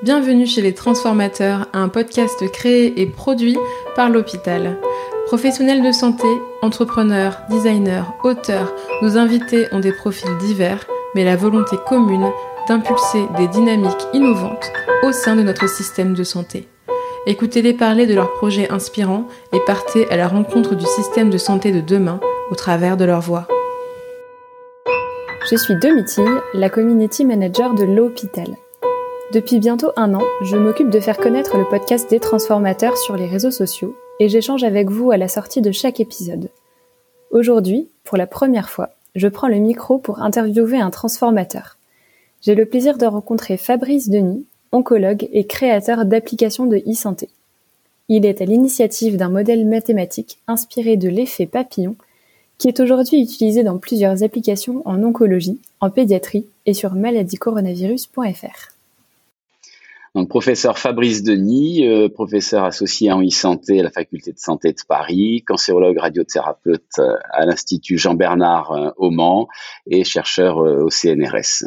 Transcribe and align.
Bienvenue 0.00 0.46
chez 0.46 0.62
les 0.62 0.74
Transformateurs, 0.74 1.66
un 1.72 1.88
podcast 1.88 2.48
créé 2.52 3.00
et 3.00 3.06
produit 3.06 3.58
par 3.96 4.08
l'hôpital. 4.08 4.78
Professionnels 5.26 5.82
de 5.82 5.90
santé, 5.90 6.28
entrepreneurs, 6.62 7.40
designers, 7.50 8.04
auteurs, 8.22 8.72
nos 9.02 9.18
invités 9.18 9.66
ont 9.72 9.80
des 9.80 9.90
profils 9.90 10.36
divers, 10.38 10.86
mais 11.16 11.24
la 11.24 11.34
volonté 11.34 11.76
commune 11.88 12.30
d'impulser 12.68 13.24
des 13.38 13.48
dynamiques 13.48 14.06
innovantes 14.12 14.70
au 15.02 15.10
sein 15.10 15.34
de 15.34 15.42
notre 15.42 15.68
système 15.68 16.14
de 16.14 16.22
santé. 16.22 16.68
Écoutez-les 17.26 17.74
parler 17.74 18.06
de 18.06 18.14
leurs 18.14 18.32
projets 18.34 18.70
inspirants 18.70 19.26
et 19.52 19.58
partez 19.66 20.08
à 20.10 20.16
la 20.16 20.28
rencontre 20.28 20.76
du 20.76 20.86
système 20.86 21.28
de 21.28 21.38
santé 21.38 21.72
de 21.72 21.80
demain 21.80 22.20
au 22.52 22.54
travers 22.54 22.96
de 22.96 23.04
leur 23.04 23.20
voix. 23.20 23.48
Je 25.50 25.56
suis 25.56 25.74
Domitille, 25.74 26.40
la 26.54 26.70
community 26.70 27.24
manager 27.24 27.74
de 27.74 27.82
l'hôpital. 27.82 28.56
Depuis 29.30 29.58
bientôt 29.58 29.90
un 29.96 30.14
an, 30.14 30.22
je 30.40 30.56
m'occupe 30.56 30.88
de 30.88 31.00
faire 31.00 31.18
connaître 31.18 31.58
le 31.58 31.68
podcast 31.68 32.08
des 32.08 32.18
transformateurs 32.18 32.96
sur 32.96 33.14
les 33.14 33.26
réseaux 33.26 33.50
sociaux 33.50 33.94
et 34.20 34.30
j'échange 34.30 34.64
avec 34.64 34.88
vous 34.88 35.10
à 35.10 35.18
la 35.18 35.28
sortie 35.28 35.60
de 35.60 35.70
chaque 35.70 36.00
épisode. 36.00 36.48
Aujourd'hui, 37.30 37.90
pour 38.04 38.16
la 38.16 38.26
première 38.26 38.70
fois, 38.70 38.88
je 39.14 39.28
prends 39.28 39.48
le 39.48 39.56
micro 39.56 39.98
pour 39.98 40.22
interviewer 40.22 40.78
un 40.78 40.88
transformateur. 40.88 41.76
J'ai 42.40 42.54
le 42.54 42.64
plaisir 42.64 42.96
de 42.96 43.04
rencontrer 43.04 43.58
Fabrice 43.58 44.08
Denis, 44.08 44.46
oncologue 44.72 45.28
et 45.30 45.46
créateur 45.46 46.06
d'applications 46.06 46.64
de 46.64 46.78
e-santé. 46.90 47.28
Il 48.08 48.24
est 48.24 48.40
à 48.40 48.46
l'initiative 48.46 49.18
d'un 49.18 49.28
modèle 49.28 49.66
mathématique 49.66 50.38
inspiré 50.46 50.96
de 50.96 51.10
l'effet 51.10 51.44
papillon 51.44 51.96
qui 52.56 52.68
est 52.68 52.80
aujourd'hui 52.80 53.20
utilisé 53.20 53.62
dans 53.62 53.76
plusieurs 53.76 54.22
applications 54.22 54.80
en 54.86 55.02
oncologie, 55.02 55.60
en 55.80 55.90
pédiatrie 55.90 56.46
et 56.64 56.72
sur 56.72 56.94
maladiecoronavirus.fr. 56.94 58.77
Professeur 60.26 60.78
Fabrice 60.78 61.22
Denis, 61.22 61.86
euh, 61.86 62.08
professeur 62.08 62.64
associé 62.64 63.12
en 63.12 63.22
e-santé 63.22 63.80
à 63.80 63.82
la 63.82 63.90
faculté 63.90 64.32
de 64.32 64.38
santé 64.38 64.72
de 64.72 64.78
Paris, 64.86 65.42
cancérologue 65.46 65.98
radiothérapeute 65.98 66.82
euh, 66.98 67.14
à 67.30 67.46
l'Institut 67.46 67.98
Jean-Bernard 67.98 68.72
euh, 68.72 68.90
au 68.96 69.10
Mans 69.10 69.48
et 69.86 70.04
chercheur 70.04 70.58
au 70.58 70.90
CNRS. 70.90 71.64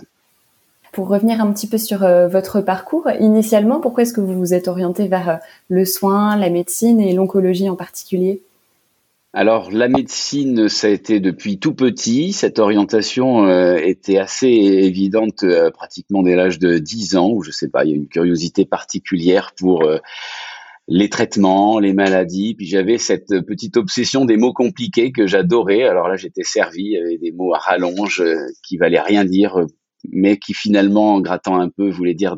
Pour 0.92 1.08
revenir 1.08 1.40
un 1.40 1.52
petit 1.54 1.68
peu 1.68 1.78
sur 1.78 2.00
votre 2.00 2.60
parcours, 2.60 3.10
initialement, 3.20 3.80
pourquoi 3.80 4.04
est-ce 4.04 4.14
que 4.14 4.20
vous 4.20 4.38
vous 4.38 4.54
êtes 4.54 4.68
orienté 4.68 5.08
vers 5.08 5.40
le 5.70 5.86
soin, 5.86 6.36
la 6.36 6.50
médecine 6.50 7.00
et 7.00 7.14
l'oncologie 7.14 7.70
en 7.70 7.78
particulier? 7.78 8.42
Alors 9.34 9.72
la 9.72 9.88
médecine, 9.88 10.68
ça 10.68 10.88
a 10.88 10.90
été 10.90 11.22
depuis 11.22 11.58
tout 11.58 11.74
petit. 11.74 12.34
Cette 12.34 12.60
orientation 12.60 13.46
euh, 13.46 13.78
était 13.78 14.18
assez 14.18 14.48
évidente 14.48 15.44
euh, 15.44 15.72
pratiquement 15.72 16.22
dès 16.22 16.36
l'âge 16.36 16.60
de 16.60 16.78
10 16.78 17.16
ans, 17.16 17.30
où 17.30 17.42
je 17.42 17.52
sais 17.52 17.70
pas, 17.70 17.86
il 17.86 17.92
y 17.92 17.94
a 17.94 17.96
une 17.96 18.10
curiosité 18.10 18.66
particulière 18.66 19.54
pour 19.58 19.86
euh, 19.86 20.00
les 20.90 21.10
traitements, 21.10 21.80
les 21.80 21.94
maladies. 21.94 22.56
Puis 22.56 22.66
j'avais 22.66 22.98
cette 22.98 23.40
petite 23.48 23.78
obsession 23.78 24.26
des 24.26 24.36
mots 24.36 24.52
compliqués 24.52 25.14
que 25.14 25.28
j'adorais. 25.28 25.84
Alors 25.84 26.10
là, 26.10 26.18
j'étais 26.18 26.44
servi, 26.44 26.98
avait 26.98 27.18
des 27.18 27.32
mots 27.32 27.54
à 27.54 27.60
rallonge 27.60 28.22
qui 28.68 28.76
valaient 28.76 29.00
rien 29.00 29.24
dire, 29.24 29.66
mais 30.12 30.40
qui 30.40 30.54
finalement, 30.54 31.16
en 31.16 31.22
grattant 31.22 31.58
un 31.58 31.70
peu, 31.70 31.90
voulaient 31.90 32.16
dire 32.16 32.36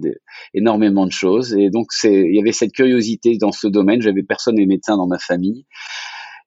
énormément 0.53 1.07
de 1.07 1.11
choses. 1.11 1.55
Et 1.55 1.71
donc, 1.71 1.87
il 2.03 2.35
y 2.35 2.39
avait 2.39 2.51
cette 2.51 2.73
curiosité 2.73 3.35
dans 3.39 3.51
ce 3.51 3.65
domaine. 3.65 3.99
J'avais 3.99 4.21
personne 4.21 4.57
des 4.57 4.67
médecins 4.67 4.97
dans 4.97 5.07
ma 5.07 5.17
famille 5.17 5.65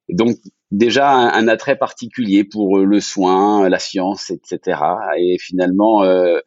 donc 0.09 0.37
déjà 0.71 1.11
un, 1.11 1.49
attrait 1.49 1.77
particulier 1.77 2.45
pour 2.45 2.79
euh, 2.79 2.85
le 2.85 3.01
soin, 3.01 3.69
la 3.69 3.79
science, 3.79 4.31
etc. 4.31 4.81
Et 5.19 5.37
finalement, 5.39 6.03
euh, 6.05 6.39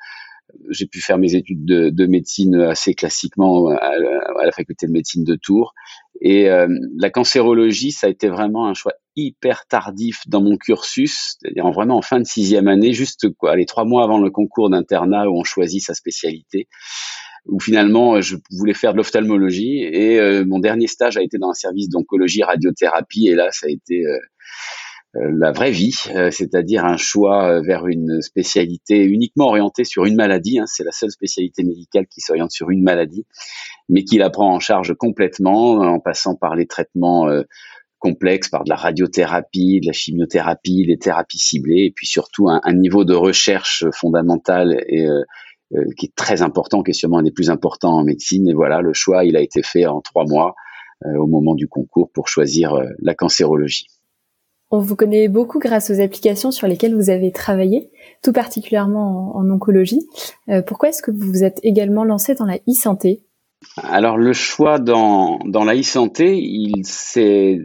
j'ai 0.70 0.88
pu 0.88 1.02
faire 1.02 1.18
mes 1.18 1.36
études 1.36 1.66
de, 1.66 2.06
médecine 2.06 2.56
assez 2.56 2.94
classiquement 2.94 3.68
à, 3.70 3.98
la 4.44 4.52
faculté 4.52 4.88
de 4.88 4.92
médecine 4.92 5.24
de 5.24 5.36
Tours. 5.36 5.74
Et 6.22 6.50
euh, 6.50 6.68
la 6.98 7.10
cancérologie, 7.10 7.92
ça 7.92 8.08
a 8.08 8.10
été 8.10 8.28
vraiment 8.28 8.68
un 8.68 8.74
choix 8.74 8.94
hyper 9.16 9.66
tardif 9.68 10.22
dans 10.28 10.42
mon 10.42 10.58
cursus, 10.58 11.38
c'est-à-dire 11.40 11.70
vraiment 11.72 11.98
en 11.98 12.02
fin 12.02 12.20
de 12.20 12.26
sixième 12.26 12.68
année, 12.68 12.94
juste 12.94 13.30
quoi, 13.38 13.56
les 13.56 13.66
trois 13.66 13.86
mois 13.86 14.04
avant 14.04 14.20
le 14.20 14.30
concours 14.30 14.70
d'internat 14.70 15.30
où 15.30 15.40
on 15.40 15.44
choisit 15.44 15.84
sa 15.84 15.94
spécialité 15.94 16.68
où 17.52 17.60
finalement 17.60 18.16
euh, 18.16 18.22
je 18.22 18.38
voulais 18.52 18.74
faire 18.74 18.94
de 18.94 18.98
l'ophtalmologie 18.98 19.84
et 19.84 20.20
euh, 20.20 20.46
mon 20.46 20.60
dernier 20.60 20.88
stage 20.88 21.18
a 21.18 21.22
été 21.22 21.38
dans 21.38 21.50
un 21.50 21.54
service 21.54 21.90
d'oncologie 21.90 22.44
radiothérapie 22.44 23.28
et 23.28 23.36
là 23.36 23.50
ça 23.52 23.68
a 23.68 23.70
été 23.70 24.06
euh, 24.06 24.20
la 25.16 25.52
vraie 25.52 25.72
vie, 25.72 25.96
c'est-à-dire 26.30 26.86
un 26.86 26.96
choix 26.96 27.62
vers 27.62 27.88
une 27.88 28.22
spécialité 28.22 29.04
uniquement 29.04 29.48
orientée 29.48 29.84
sur 29.84 30.06
une 30.06 30.16
maladie. 30.16 30.60
Hein, 30.60 30.66
c'est 30.68 30.84
la 30.84 30.92
seule 30.92 31.10
spécialité 31.10 31.64
médicale 31.64 32.06
qui 32.06 32.22
s'oriente 32.22 32.52
sur 32.52 32.70
une 32.70 32.84
maladie, 32.84 33.26
mais 33.90 34.04
qui 34.04 34.20
la 34.20 34.30
prend 34.30 34.54
en 34.54 34.60
charge 34.60 34.94
complètement 34.94 35.80
en 35.80 36.00
passant 36.00 36.36
par 36.36 36.56
les 36.56 36.68
traitements 36.68 37.28
complexes, 38.00 38.50
par 38.50 38.64
de 38.64 38.70
la 38.70 38.76
radiothérapie, 38.76 39.82
de 39.82 39.88
la 39.88 39.94
chimiothérapie, 39.94 40.86
des 40.88 40.98
thérapies 40.98 41.38
ciblées, 41.38 41.86
et 41.86 41.92
puis 41.92 42.08
surtout 42.08 42.50
un, 42.50 42.62
un 42.64 42.74
niveau 42.74 43.06
de 43.06 43.14
recherche 43.14 43.86
fondamentale 43.94 44.84
et 44.88 45.06
euh, 45.06 45.22
qui 45.98 46.08
est 46.08 46.16
très 46.16 46.42
important, 46.42 46.82
qui 46.84 46.92
est 46.92 46.94
sûrement 46.94 47.20
un 47.20 47.24
des 47.24 47.32
plus 47.32 47.50
importants 47.50 47.98
en 47.98 48.04
médecine. 48.04 48.48
Et 48.48 48.54
voilà, 48.54 48.82
le 48.82 48.94
choix, 48.94 49.24
il 49.24 49.38
a 49.38 49.42
été 49.42 49.62
fait 49.64 49.86
en 49.86 50.02
trois 50.02 50.26
mois 50.26 50.56
euh, 51.06 51.18
au 51.18 51.28
moment 51.28 51.56
du 51.56 51.68
concours 51.68 52.12
pour 52.12 52.28
choisir 52.28 52.74
euh, 52.74 52.86
la 53.02 53.14
cancérologie. 53.14 53.88
On 54.72 54.80
vous 54.80 54.96
connaît 54.96 55.30
beaucoup 55.30 55.58
grâce 55.58 55.90
aux 55.90 56.02
applications 56.02 56.52
sur 56.52 56.68
lesquelles 56.68 56.96
vous 56.96 57.10
avez 57.10 57.32
travaillé, 57.32 57.90
tout 58.22 58.34
particulièrement 58.34 59.36
en, 59.36 59.50
oncologie. 59.50 60.08
pourquoi 60.68 60.90
est-ce 60.90 61.02
que 61.02 61.10
vous 61.10 61.26
vous 61.26 61.44
êtes 61.44 61.60
également 61.64 62.04
lancé 62.04 62.36
dans 62.36 62.46
la 62.46 62.58
e-santé? 62.70 63.24
Alors 63.78 64.18
le 64.18 64.32
choix 64.32 64.78
dans, 64.78 65.40
dans 65.46 65.64
la 65.64 65.76
e-santé, 65.76 66.38
il 66.38 66.86
s'est 66.86 67.60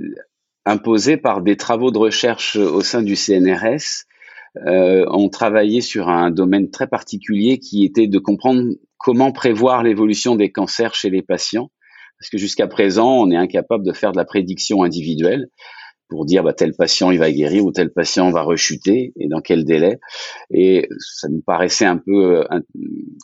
imposé 0.64 1.18
par 1.18 1.42
des 1.42 1.56
travaux 1.56 1.90
de 1.90 1.98
recherche 1.98 2.56
au 2.56 2.80
sein 2.80 3.02
du 3.02 3.16
CNRS 3.16 4.06
euh, 4.66 5.04
ont 5.08 5.28
travaillé 5.28 5.80
sur 5.80 6.08
un 6.08 6.30
domaine 6.30 6.70
très 6.70 6.86
particulier 6.86 7.58
qui 7.58 7.84
était 7.84 8.06
de 8.06 8.18
comprendre 8.18 8.62
comment 8.98 9.32
prévoir 9.32 9.82
l'évolution 9.82 10.36
des 10.36 10.52
cancers 10.52 10.94
chez 10.94 11.10
les 11.10 11.22
patients. 11.22 11.70
Parce 12.20 12.30
que 12.30 12.38
jusqu'à 12.38 12.68
présent, 12.68 13.18
on 13.18 13.30
est 13.32 13.36
incapable 13.36 13.84
de 13.84 13.92
faire 13.92 14.12
de 14.12 14.16
la 14.16 14.24
prédiction 14.24 14.84
individuelle 14.84 15.48
pour 16.08 16.26
dire 16.26 16.44
bah, 16.44 16.52
tel 16.52 16.74
patient 16.74 17.10
il 17.10 17.18
va 17.18 17.32
guérir 17.32 17.64
ou 17.64 17.72
tel 17.72 17.90
patient 17.90 18.30
va 18.30 18.42
rechuter 18.42 19.12
et 19.18 19.26
dans 19.26 19.40
quel 19.40 19.64
délai. 19.64 19.98
Et 20.52 20.88
ça 21.00 21.28
nous 21.28 21.42
paraissait 21.44 21.86
un 21.86 21.96
peu 21.96 22.38
euh, 22.38 22.44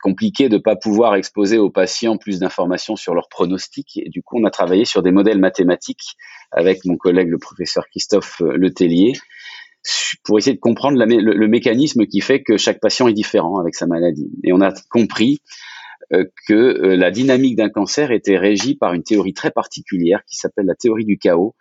compliqué 0.02 0.48
de 0.48 0.58
pas 0.58 0.74
pouvoir 0.74 1.14
exposer 1.14 1.58
aux 1.58 1.70
patients 1.70 2.16
plus 2.16 2.41
d'informations 2.41 2.97
sur 2.97 3.14
leur 3.14 3.28
pronostic. 3.28 3.98
Et 3.98 4.08
du 4.08 4.22
coup, 4.22 4.41
on 4.41 4.44
a 4.44 4.50
travaillé 4.50 4.84
sur 4.84 5.04
des 5.04 5.12
modèles 5.12 5.38
mathématiques 5.38 6.16
avec 6.50 6.84
mon 6.84 6.97
collègue 6.97 7.28
le 7.28 7.38
professeur 7.38 7.86
Christophe 7.88 8.41
Letellier 8.41 9.12
pour 10.24 10.38
essayer 10.38 10.54
de 10.54 10.60
comprendre 10.60 10.98
le, 10.98 11.48
mécanisme 11.48 12.06
qui 12.06 12.20
fait 12.20 12.42
que 12.42 12.56
chaque 12.56 12.80
patient 12.80 13.08
est 13.08 13.12
différent 13.12 13.58
avec 13.58 13.74
sa 13.74 13.86
maladie. 13.86 14.30
Et 14.44 14.52
on 14.52 14.60
a 14.60 14.72
compris 14.91 15.41
euh, 16.12 16.24
que 16.48 16.54
euh, 16.54 16.96
la 16.96 17.10
dynamique 17.10 17.56
d'un 17.56 17.68
cancer 17.68 18.10
était 18.10 18.36
régie 18.36 18.74
par 18.74 18.94
une 18.94 19.02
théorie 19.02 19.32
très 19.32 19.50
particulière 19.50 20.22
qui 20.28 20.36
s'appelle 20.36 20.66
la 20.66 20.74
théorie 20.74 21.04
du 21.04 21.18
chaos. 21.18 21.54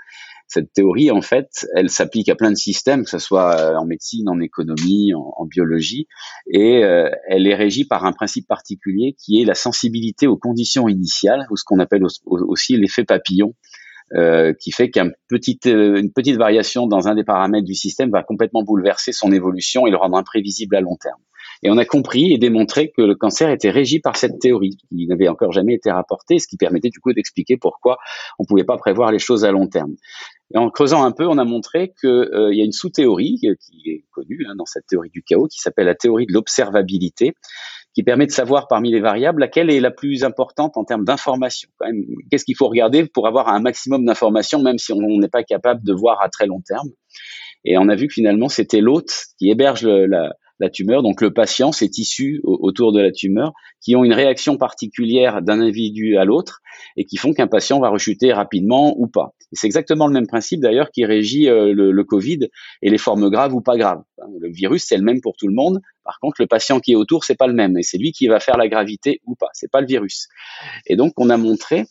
Cette 0.47 0.73
théorie, 0.73 1.11
en 1.11 1.21
fait, 1.21 1.67
elle 1.75 1.91
s'applique 1.91 2.27
à 2.29 2.35
plein 2.35 2.49
de 2.49 2.57
systèmes, 2.57 3.03
que 3.03 3.09
ce 3.11 3.19
soit 3.19 3.55
euh, 3.59 3.75
en 3.75 3.85
médecine, 3.85 4.27
en 4.27 4.39
économie, 4.39 5.13
en, 5.13 5.45
biologie, 5.45 6.07
et 6.51 6.81
elle 7.27 7.45
est 7.45 7.53
régie 7.53 7.85
par 7.85 8.05
un 8.05 8.11
principe 8.13 8.47
particulier 8.47 9.15
qui 9.23 9.41
est 9.41 9.45
la 9.45 9.53
sensibilité 9.53 10.25
aux 10.25 10.37
conditions 10.37 10.87
initiales, 10.87 11.45
ou 11.51 11.55
ce 11.55 11.63
qu'on 11.63 11.79
appelle 11.79 12.03
aussi 12.25 12.75
l'effet 12.77 13.03
papillon, 13.03 13.53
euh, 14.15 14.53
qui 14.53 14.71
fait 14.71 14.89
qu'une 14.89 15.13
petite, 15.27 15.67
euh, 15.67 16.01
petite 16.15 16.37
variation 16.37 16.87
dans 16.87 17.07
un 17.07 17.15
des 17.15 17.23
paramètres 17.23 17.65
du 17.65 17.75
système 17.75 18.09
va 18.09 18.23
complètement 18.23 18.63
bouleverser 18.63 19.11
son 19.11 19.31
évolution 19.31 19.85
et 19.85 19.91
le 19.91 19.97
rendre 19.97 20.17
imprévisible 20.17 20.75
à 20.75 20.81
long 20.81 20.95
terme. 20.95 21.19
Et 21.61 21.69
on 21.69 21.77
a 21.77 21.85
compris 21.85 22.33
et 22.33 22.37
démontré 22.37 22.91
que 22.95 23.01
le 23.01 23.15
cancer 23.15 23.49
était 23.49 23.69
régi 23.69 23.99
par 23.99 24.15
cette 24.15 24.39
théorie, 24.39 24.77
qui 24.89 25.07
n'avait 25.07 25.27
encore 25.27 25.51
jamais 25.51 25.73
été 25.73 25.91
rapportée, 25.91 26.39
ce 26.39 26.47
qui 26.47 26.57
permettait 26.57 26.89
du 26.89 26.99
coup 26.99 27.11
d'expliquer 27.13 27.57
pourquoi 27.57 27.97
on 28.37 28.43
ne 28.43 28.47
pouvait 28.47 28.63
pas 28.63 28.77
prévoir 28.77 29.11
les 29.11 29.19
choses 29.19 29.43
à 29.43 29.51
long 29.51 29.67
terme. 29.67 29.95
Et 30.53 30.57
en 30.57 30.69
creusant 30.69 31.03
un 31.03 31.11
peu, 31.11 31.27
on 31.27 31.37
a 31.37 31.43
montré 31.43 31.93
qu'il 31.99 32.09
euh, 32.09 32.53
y 32.53 32.61
a 32.61 32.65
une 32.65 32.71
sous-théorie 32.71 33.39
qui 33.39 33.89
est 33.89 34.05
connue 34.11 34.45
hein, 34.47 34.55
dans 34.57 34.65
cette 34.65 34.87
théorie 34.87 35.11
du 35.11 35.21
chaos, 35.21 35.47
qui 35.47 35.59
s'appelle 35.59 35.85
la 35.85 35.95
théorie 35.95 36.25
de 36.25 36.33
l'observabilité, 36.33 37.33
qui 37.93 38.03
permet 38.03 38.25
de 38.25 38.31
savoir 38.31 38.67
parmi 38.67 38.91
les 38.91 38.99
variables 38.99 39.41
laquelle 39.41 39.69
est 39.69 39.79
la 39.79 39.91
plus 39.91 40.23
importante 40.23 40.77
en 40.77 40.83
termes 40.83 41.05
d'information. 41.05 41.69
Qu'est-ce 42.29 42.45
qu'il 42.45 42.55
faut 42.55 42.67
regarder 42.67 43.05
pour 43.05 43.27
avoir 43.27 43.49
un 43.49 43.59
maximum 43.59 44.05
d'informations, 44.05 44.61
même 44.61 44.77
si 44.77 44.93
on 44.93 44.99
n'est 44.99 45.29
pas 45.29 45.43
capable 45.43 45.83
de 45.83 45.93
voir 45.93 46.21
à 46.21 46.29
très 46.29 46.45
long 46.45 46.61
terme? 46.61 46.89
Et 47.65 47.77
on 47.77 47.89
a 47.89 47.95
vu 47.95 48.07
que 48.07 48.13
finalement, 48.13 48.49
c'était 48.49 48.81
l'hôte 48.81 49.11
qui 49.37 49.49
héberge 49.49 49.85
la, 49.85 50.69
tumeur, 50.71 51.03
donc 51.03 51.21
le 51.21 51.33
patient, 51.33 51.71
ces 51.71 51.89
tissus 51.89 52.41
autour 52.43 52.91
de 52.91 53.01
la 53.01 53.11
tumeur, 53.11 53.53
qui 53.81 53.95
ont 53.95 54.03
une 54.03 54.13
réaction 54.13 54.57
particulière 54.57 55.41
d'un 55.41 55.61
individu 55.61 56.17
à 56.17 56.25
l'autre 56.25 56.59
et 56.97 57.05
qui 57.05 57.17
font 57.17 57.33
qu'un 57.33 57.47
patient 57.47 57.79
va 57.79 57.89
rechuter 57.89 58.33
rapidement 58.33 58.93
ou 58.97 59.07
pas. 59.07 59.33
C'est 59.53 59.67
exactement 59.67 60.05
le 60.07 60.13
même 60.13 60.27
principe 60.27 60.59
d'ailleurs 60.59 60.91
qui 60.91 61.05
régit 61.05 61.49
euh, 61.49 61.73
le, 61.73 62.03
Covid 62.03 62.49
et 62.81 62.89
les 62.89 62.97
formes 62.97 63.29
graves 63.29 63.53
ou 63.53 63.61
pas 63.61 63.77
graves. 63.77 64.01
Le 64.39 64.49
virus, 64.51 64.85
c'est 64.85 64.97
le 64.97 65.03
même 65.03 65.21
pour 65.21 65.35
tout 65.37 65.47
le 65.47 65.53
monde. 65.53 65.79
Par 66.09 66.19
contre, 66.19 66.41
le 66.41 66.47
patient 66.47 66.79
qui 66.79 66.93
est 66.93 66.95
autour, 66.95 67.23
c'est 67.23 67.35
pas 67.35 67.45
le 67.45 67.53
même 67.53 67.77
et 67.77 67.83
c'est 67.83 67.99
lui 67.99 68.11
qui 68.11 68.27
va 68.27 68.39
faire 68.39 68.57
la 68.57 68.67
gravité 68.67 69.21
ou 69.27 69.35
pas. 69.35 69.49
C'est 69.53 69.69
pas 69.69 69.79
le 69.79 69.85
virus. 69.85 70.27
Et 70.87 70.95
donc, 70.95 71.13
on 71.17 71.29
a 71.29 71.37
montré 71.37 71.85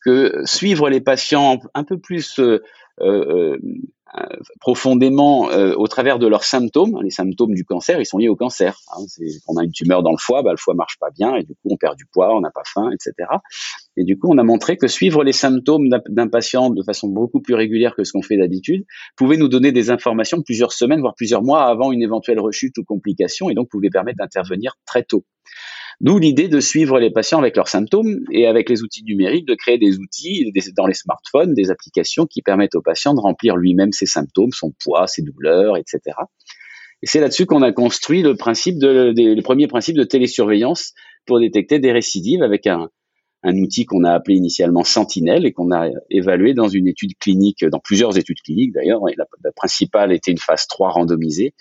que 0.00 0.42
suivre 0.44 0.88
les 0.88 1.00
patients 1.00 1.58
un 1.74 1.82
peu 1.82 1.98
plus 1.98 2.38
euh, 2.38 2.62
euh, 3.00 3.58
profondément 4.60 5.50
euh, 5.50 5.74
au 5.76 5.86
travers 5.86 6.18
de 6.18 6.26
leurs 6.26 6.44
symptômes. 6.44 7.00
Les 7.02 7.10
symptômes 7.10 7.54
du 7.54 7.64
cancer, 7.64 8.00
ils 8.00 8.06
sont 8.06 8.18
liés 8.18 8.28
au 8.28 8.36
cancer. 8.36 8.78
Hein. 8.96 9.04
on 9.48 9.56
a 9.56 9.64
une 9.64 9.72
tumeur 9.72 10.02
dans 10.02 10.12
le 10.12 10.18
foie, 10.18 10.42
bah, 10.42 10.50
le 10.52 10.56
foie 10.56 10.74
marche 10.74 10.98
pas 10.98 11.10
bien 11.10 11.34
et 11.34 11.42
du 11.42 11.54
coup 11.54 11.68
on 11.70 11.76
perd 11.76 11.96
du 11.96 12.06
poids, 12.06 12.34
on 12.34 12.40
n'a 12.40 12.50
pas 12.50 12.62
faim, 12.64 12.90
etc. 12.92 13.28
Et 13.96 14.04
du 14.04 14.18
coup, 14.18 14.28
on 14.32 14.38
a 14.38 14.42
montré 14.42 14.76
que 14.76 14.88
suivre 14.88 15.22
les 15.22 15.32
symptômes 15.32 15.88
d'un 16.08 16.28
patient 16.28 16.70
de 16.70 16.82
façon 16.82 17.08
beaucoup 17.08 17.40
plus 17.40 17.54
régulière 17.54 17.94
que 17.94 18.04
ce 18.04 18.12
qu'on 18.12 18.22
fait 18.22 18.36
d'habitude 18.36 18.84
pouvait 19.16 19.36
nous 19.36 19.48
donner 19.48 19.72
des 19.72 19.90
informations 19.90 20.42
plusieurs 20.42 20.72
semaines, 20.72 21.00
voire 21.00 21.14
plusieurs 21.14 21.42
mois 21.42 21.64
avant 21.64 21.92
une 21.92 22.02
éventuelle 22.02 22.40
rechute 22.40 22.76
ou 22.78 22.84
complication, 22.84 23.50
et 23.50 23.54
donc 23.54 23.68
pouvait 23.68 23.90
permettre 23.90 24.18
d'intervenir 24.18 24.76
très 24.86 25.04
tôt. 25.04 25.24
D'où 26.00 26.18
l'idée 26.18 26.48
de 26.48 26.60
suivre 26.60 26.98
les 26.98 27.10
patients 27.10 27.38
avec 27.38 27.56
leurs 27.56 27.68
symptômes 27.68 28.24
et 28.30 28.46
avec 28.46 28.68
les 28.68 28.82
outils 28.82 29.04
numériques, 29.04 29.46
de 29.46 29.54
créer 29.54 29.78
des 29.78 29.98
outils 29.98 30.52
dans 30.76 30.86
les 30.86 30.94
smartphones, 30.94 31.54
des 31.54 31.70
applications 31.70 32.26
qui 32.26 32.42
permettent 32.42 32.74
au 32.74 32.82
patient 32.82 33.14
de 33.14 33.20
remplir 33.20 33.56
lui-même 33.56 33.92
ses 33.92 34.06
symptômes, 34.06 34.52
son 34.52 34.72
poids, 34.82 35.06
ses 35.06 35.22
douleurs, 35.22 35.76
etc. 35.76 36.00
Et 37.02 37.06
c'est 37.06 37.20
là-dessus 37.20 37.46
qu'on 37.46 37.62
a 37.62 37.72
construit 37.72 38.22
le 38.22 38.34
principe 38.34 38.78
de, 38.78 39.12
le 39.16 39.42
premier 39.42 39.66
principe 39.68 39.96
de 39.96 40.04
télésurveillance 40.04 40.94
pour 41.26 41.38
détecter 41.38 41.78
des 41.78 41.92
récidives 41.92 42.42
avec 42.42 42.66
un, 42.66 42.88
outil 43.44 43.84
qu'on 43.84 44.04
a 44.04 44.12
appelé 44.12 44.36
initialement 44.36 44.84
Sentinelle 44.84 45.44
et 45.44 45.52
qu'on 45.52 45.70
a 45.70 45.90
évalué 46.08 46.54
dans 46.54 46.68
une 46.68 46.88
étude 46.88 47.10
clinique, 47.18 47.62
dans 47.66 47.78
plusieurs 47.78 48.16
études 48.16 48.40
cliniques 48.42 48.72
d'ailleurs. 48.72 49.00
La, 49.18 49.26
la, 49.44 49.52
principale 49.52 50.12
était 50.12 50.30
une 50.30 50.38
phase 50.38 50.66
3 50.66 50.90
randomisée 50.90 51.54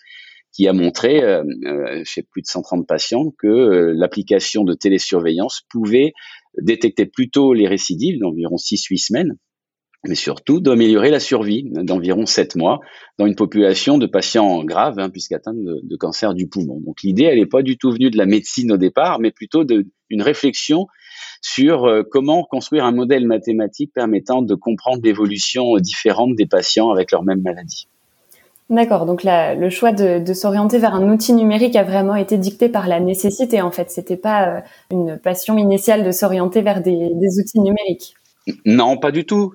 qui 0.54 0.68
a 0.68 0.74
montré 0.74 1.24
euh, 1.24 1.44
euh, 1.66 2.02
chez 2.06 2.22
plus 2.22 2.44
de 2.44 2.48
130 2.48 2.88
patients 2.88 3.34
que 3.38 3.48
euh, 3.48 3.94
l'application 3.96 4.64
de 4.64 4.74
télésurveillance 4.74 5.64
pouvait 5.70 6.14
détecter 6.62 7.08
plus 7.08 7.30
tôt 7.30 7.54
les 7.54 7.68
récidives 7.68 8.20
d'environ 8.20 8.58
6-8 8.58 8.98
semaines, 8.98 9.38
mais 10.08 10.14
surtout 10.14 10.60
d'améliorer 10.60 11.10
la 11.10 11.20
survie 11.20 11.64
d'environ 11.64 12.28
7 12.28 12.56
mois 12.56 12.80
dans 13.18 13.26
une 13.26 13.36
population 13.36 13.98
de 13.98 14.06
patients 14.06 14.64
graves, 14.64 15.00
hein, 15.00 15.10
puisqu'atteints 15.10 15.56
de, 15.56 15.96
cancer 15.98 16.36
du 16.36 16.48
poumon. 16.48 16.80
Donc 16.82 17.02
l'idée, 17.02 17.24
elle 17.24 17.40
n'est 17.40 17.48
pas 17.48 17.64
du 17.64 17.78
tout 17.78 17.92
venue 17.92 18.12
de 18.12 18.18
la 18.18 18.28
médecine 18.28 18.72
au 18.72 18.78
départ, 18.78 19.20
mais 19.20 19.32
plutôt 19.32 19.64
d'une 19.64 20.22
réflexion 20.22 20.86
sur 21.42 21.90
comment 22.12 22.44
construire 22.44 22.86
un 22.86 22.92
modèle 22.92 23.26
mathématique 23.26 23.92
permettant 23.94 24.44
de 24.44 24.54
comprendre 24.54 25.02
l'évolution 25.04 25.76
différente 25.78 26.36
des 26.36 26.46
patients 26.46 26.92
avec 26.92 27.12
leur 27.12 27.24
même 27.24 27.42
maladie. 27.42 27.88
D'accord, 28.70 29.06
donc 29.06 29.24
le 29.24 29.70
choix 29.70 29.92
de, 29.92 30.34
s'orienter 30.34 30.80
vers 30.80 30.96
un 30.96 31.12
outil 31.12 31.34
numérique 31.34 31.76
a 31.76 31.84
vraiment 31.84 32.16
été 32.16 32.38
dicté 32.38 32.70
par 32.70 32.88
la 32.88 33.00
nécessité 33.00 33.62
en 33.62 33.72
fait. 33.72 33.92
C'était 33.92 34.18
pas 34.18 34.48
euh, 34.48 34.62
une 34.90 35.18
passion 35.18 35.58
initiale 35.58 36.04
de 36.04 36.12
s'orienter 36.12 36.62
vers 36.62 36.82
des, 36.82 37.10
outils 37.40 37.60
numériques. 37.60 38.16
Non, 38.66 38.98
pas 38.98 39.12
du 39.12 39.26
tout. 39.26 39.54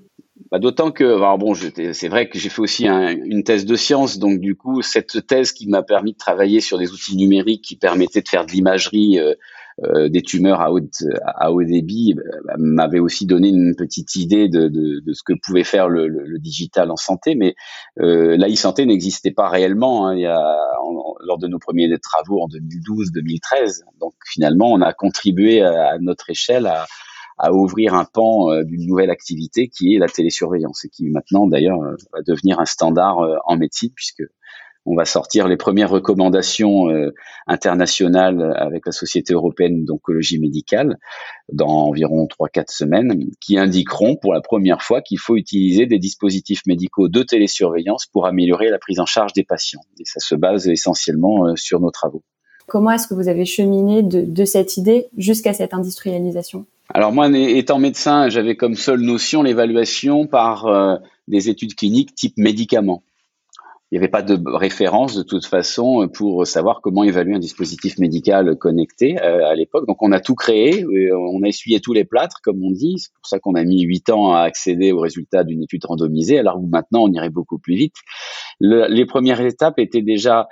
Bah, 0.50 0.58
d'autant 0.58 0.92
que, 0.92 1.36
bon, 1.36 1.54
c'est 1.54 2.08
vrai 2.08 2.28
que 2.28 2.38
j'ai 2.38 2.48
fait 2.48 2.62
aussi 2.62 2.86
une 2.86 3.42
thèse 3.44 3.66
de 3.66 3.74
science, 3.74 4.18
donc 4.18 4.40
du 4.40 4.54
coup, 4.54 4.82
cette 4.82 5.26
thèse 5.26 5.52
qui 5.52 5.68
m'a 5.68 5.82
permis 5.82 6.12
de 6.12 6.18
travailler 6.18 6.60
sur 6.60 6.78
des 6.78 6.90
outils 6.92 7.16
numériques 7.16 7.62
qui 7.62 7.76
permettaient 7.76 8.22
de 8.22 8.28
faire 8.28 8.46
de 8.46 8.52
l'imagerie 8.52 9.18
euh, 9.18 9.34
euh, 9.84 10.08
des 10.08 10.22
tumeurs 10.22 10.60
à 10.60 10.72
haut, 10.72 10.80
à 11.24 11.52
haut 11.52 11.62
débit 11.62 12.16
euh, 12.18 12.54
m'avait 12.58 12.98
aussi 12.98 13.26
donné 13.26 13.48
une 13.48 13.76
petite 13.76 14.16
idée 14.16 14.48
de, 14.48 14.66
de, 14.66 15.00
de 15.00 15.12
ce 15.12 15.22
que 15.24 15.34
pouvait 15.40 15.62
faire 15.62 15.88
le, 15.88 16.08
le, 16.08 16.38
digital 16.40 16.90
en 16.90 16.96
santé, 16.96 17.36
mais 17.36 17.54
euh, 18.00 18.36
l'e-santé 18.36 18.86
n'existait 18.86 19.30
pas 19.30 19.48
réellement 19.48 20.08
hein, 20.08 20.16
il 20.16 20.22
y 20.22 20.26
a, 20.26 20.56
lors 21.24 21.38
de 21.38 21.46
nos 21.46 21.60
premiers 21.60 21.88
travaux 22.00 22.42
en 22.42 22.48
2012-2013. 22.48 23.82
Donc 24.00 24.14
finalement, 24.26 24.72
on 24.72 24.80
a 24.80 24.92
contribué 24.92 25.62
à, 25.62 25.96
notre 26.00 26.28
échelle 26.30 26.66
à, 26.66 26.86
à 27.38 27.52
ouvrir 27.52 27.94
un 27.94 28.04
pan 28.04 28.50
euh, 28.50 28.64
d'une 28.64 28.84
nouvelle 28.84 29.10
activité 29.10 29.68
qui 29.68 29.94
est 29.94 29.98
la 29.98 30.08
télésurveillance 30.08 30.84
et 30.84 30.88
qui 30.88 31.08
maintenant 31.08 31.46
d'ailleurs 31.46 31.78
va 32.12 32.22
devenir 32.26 32.58
un 32.58 32.66
standard 32.66 33.18
en 33.44 33.56
médecine 33.56 33.90
puisque 33.94 34.24
on 34.88 34.96
va 34.96 35.04
sortir 35.04 35.48
les 35.48 35.56
premières 35.56 35.90
recommandations 35.90 36.88
euh, 36.88 37.14
internationales 37.46 38.54
avec 38.56 38.86
la 38.86 38.92
Société 38.92 39.34
européenne 39.34 39.84
d'oncologie 39.84 40.38
médicale 40.38 40.98
dans 41.52 41.88
environ 41.88 42.26
3-4 42.26 42.64
semaines, 42.68 43.26
qui 43.40 43.58
indiqueront 43.58 44.16
pour 44.16 44.32
la 44.32 44.40
première 44.40 44.82
fois 44.82 45.02
qu'il 45.02 45.18
faut 45.18 45.36
utiliser 45.36 45.86
des 45.86 45.98
dispositifs 45.98 46.62
médicaux 46.66 47.08
de 47.08 47.22
télésurveillance 47.22 48.06
pour 48.06 48.26
améliorer 48.26 48.70
la 48.70 48.78
prise 48.78 49.00
en 49.00 49.06
charge 49.06 49.32
des 49.34 49.44
patients. 49.44 49.80
Et 50.00 50.04
ça 50.04 50.20
se 50.20 50.34
base 50.34 50.68
essentiellement 50.68 51.46
euh, 51.46 51.56
sur 51.56 51.80
nos 51.80 51.90
travaux. 51.90 52.22
Comment 52.66 52.90
est-ce 52.90 53.08
que 53.08 53.14
vous 53.14 53.28
avez 53.28 53.46
cheminé 53.46 54.02
de, 54.02 54.44
cette 54.44 54.76
idée 54.76 55.06
jusqu'à 55.16 55.54
cette 55.54 55.72
industrialisation? 55.72 56.66
Alors 56.92 57.12
moi, 57.12 57.28
étant 57.30 57.78
médecin, 57.78 58.28
j'avais 58.28 58.56
comme 58.56 58.74
seule 58.74 59.00
notion 59.00 59.42
l'évaluation 59.42 60.26
par 60.26 60.66
euh, 60.66 60.96
des 61.28 61.48
études 61.48 61.74
cliniques 61.74 62.14
type 62.14 62.34
médicaments 62.36 63.02
il 63.90 63.94
n'y 63.94 63.98
avait 63.98 64.08
pas 64.08 64.22
de 64.22 64.38
référence 64.46 65.16
de 65.16 65.22
toute 65.22 65.46
façon 65.46 66.08
pour 66.12 66.46
savoir 66.46 66.80
comment 66.82 67.04
évaluer 67.04 67.34
un 67.34 67.38
dispositif 67.38 67.98
médical 67.98 68.56
connecté 68.56 69.18
euh, 69.22 69.46
à 69.46 69.54
l'époque. 69.54 69.86
Donc 69.86 70.02
on 70.02 70.12
a 70.12 70.20
tout 70.20 70.34
créé, 70.34 70.84
on 70.84 71.42
a 71.42 71.48
essuyé 71.48 71.80
tous 71.80 71.94
les 71.94 72.04
plâtres, 72.04 72.40
comme 72.42 72.62
on 72.62 72.70
dit. 72.70 72.96
C'est 72.98 73.12
pour 73.14 73.26
ça 73.26 73.38
qu'on 73.38 73.54
a 73.54 73.64
mis 73.64 73.80
huit 73.82 74.10
ans 74.10 74.32
à 74.34 74.40
accéder 74.40 74.92
aux 74.92 75.00
résultats 75.00 75.42
d'une 75.42 75.62
étude 75.62 75.84
randomisée, 75.86 76.38
alors 76.38 76.56
que 76.56 76.66
maintenant 76.66 77.04
on 77.04 77.12
irait 77.12 77.30
beaucoup 77.30 77.58
plus 77.58 77.76
vite. 77.76 77.96
Le, 78.60 78.88
les 78.88 79.06
premières 79.06 79.40
étapes 79.40 79.78
étaient 79.78 80.02
déjà 80.02 80.48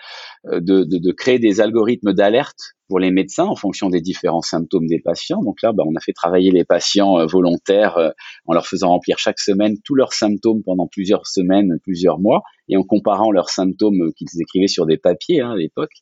euh, 0.47 0.61
de 0.61 1.13
créer 1.13 1.39
des 1.39 1.61
algorithmes 1.61 2.15
d'alerte 2.15 2.76
pour 2.89 2.99
les 2.99 3.11
médecins 3.11 3.47
en 3.47 3.57
fonction 3.57 3.89
des 3.89 4.01
différents 4.01 4.43
symptômes 4.43 4.87
des 4.87 5.01
patients. 5.01 5.43
Donc 5.43 5.63
là, 5.63 5.73
bah, 5.73 5.83
on 5.87 5.95
a 5.97 6.01
fait 6.01 6.13
travailler 6.13 6.51
les 6.51 6.65
patients 6.65 7.19
euh, 7.19 7.27
volontaires 7.27 7.97
euh, 7.99 8.11
en 8.47 8.55
leur 8.55 8.67
faisant 8.67 8.89
remplir 8.89 9.19
chaque 9.19 9.41
semaine 9.41 9.77
tous 9.85 9.95
leurs 9.95 10.13
symptômes 10.13 10.63
pendant 10.63 10.87
plusieurs 10.87 11.27
semaines, 11.27 11.79
plusieurs 11.83 12.19
mois, 12.19 12.43
et 12.69 12.77
en 12.77 12.83
comparant 12.83 13.31
leurs 13.31 13.51
symptômes 13.51 14.03
euh, 14.03 14.13
qu'ils 14.17 14.41
écrivaient 14.41 14.69
sur 14.69 14.87
des 14.87 14.97
papiers 14.97 15.41
hein, 15.41 15.53
à 15.53 15.57
l'époque 15.57 15.93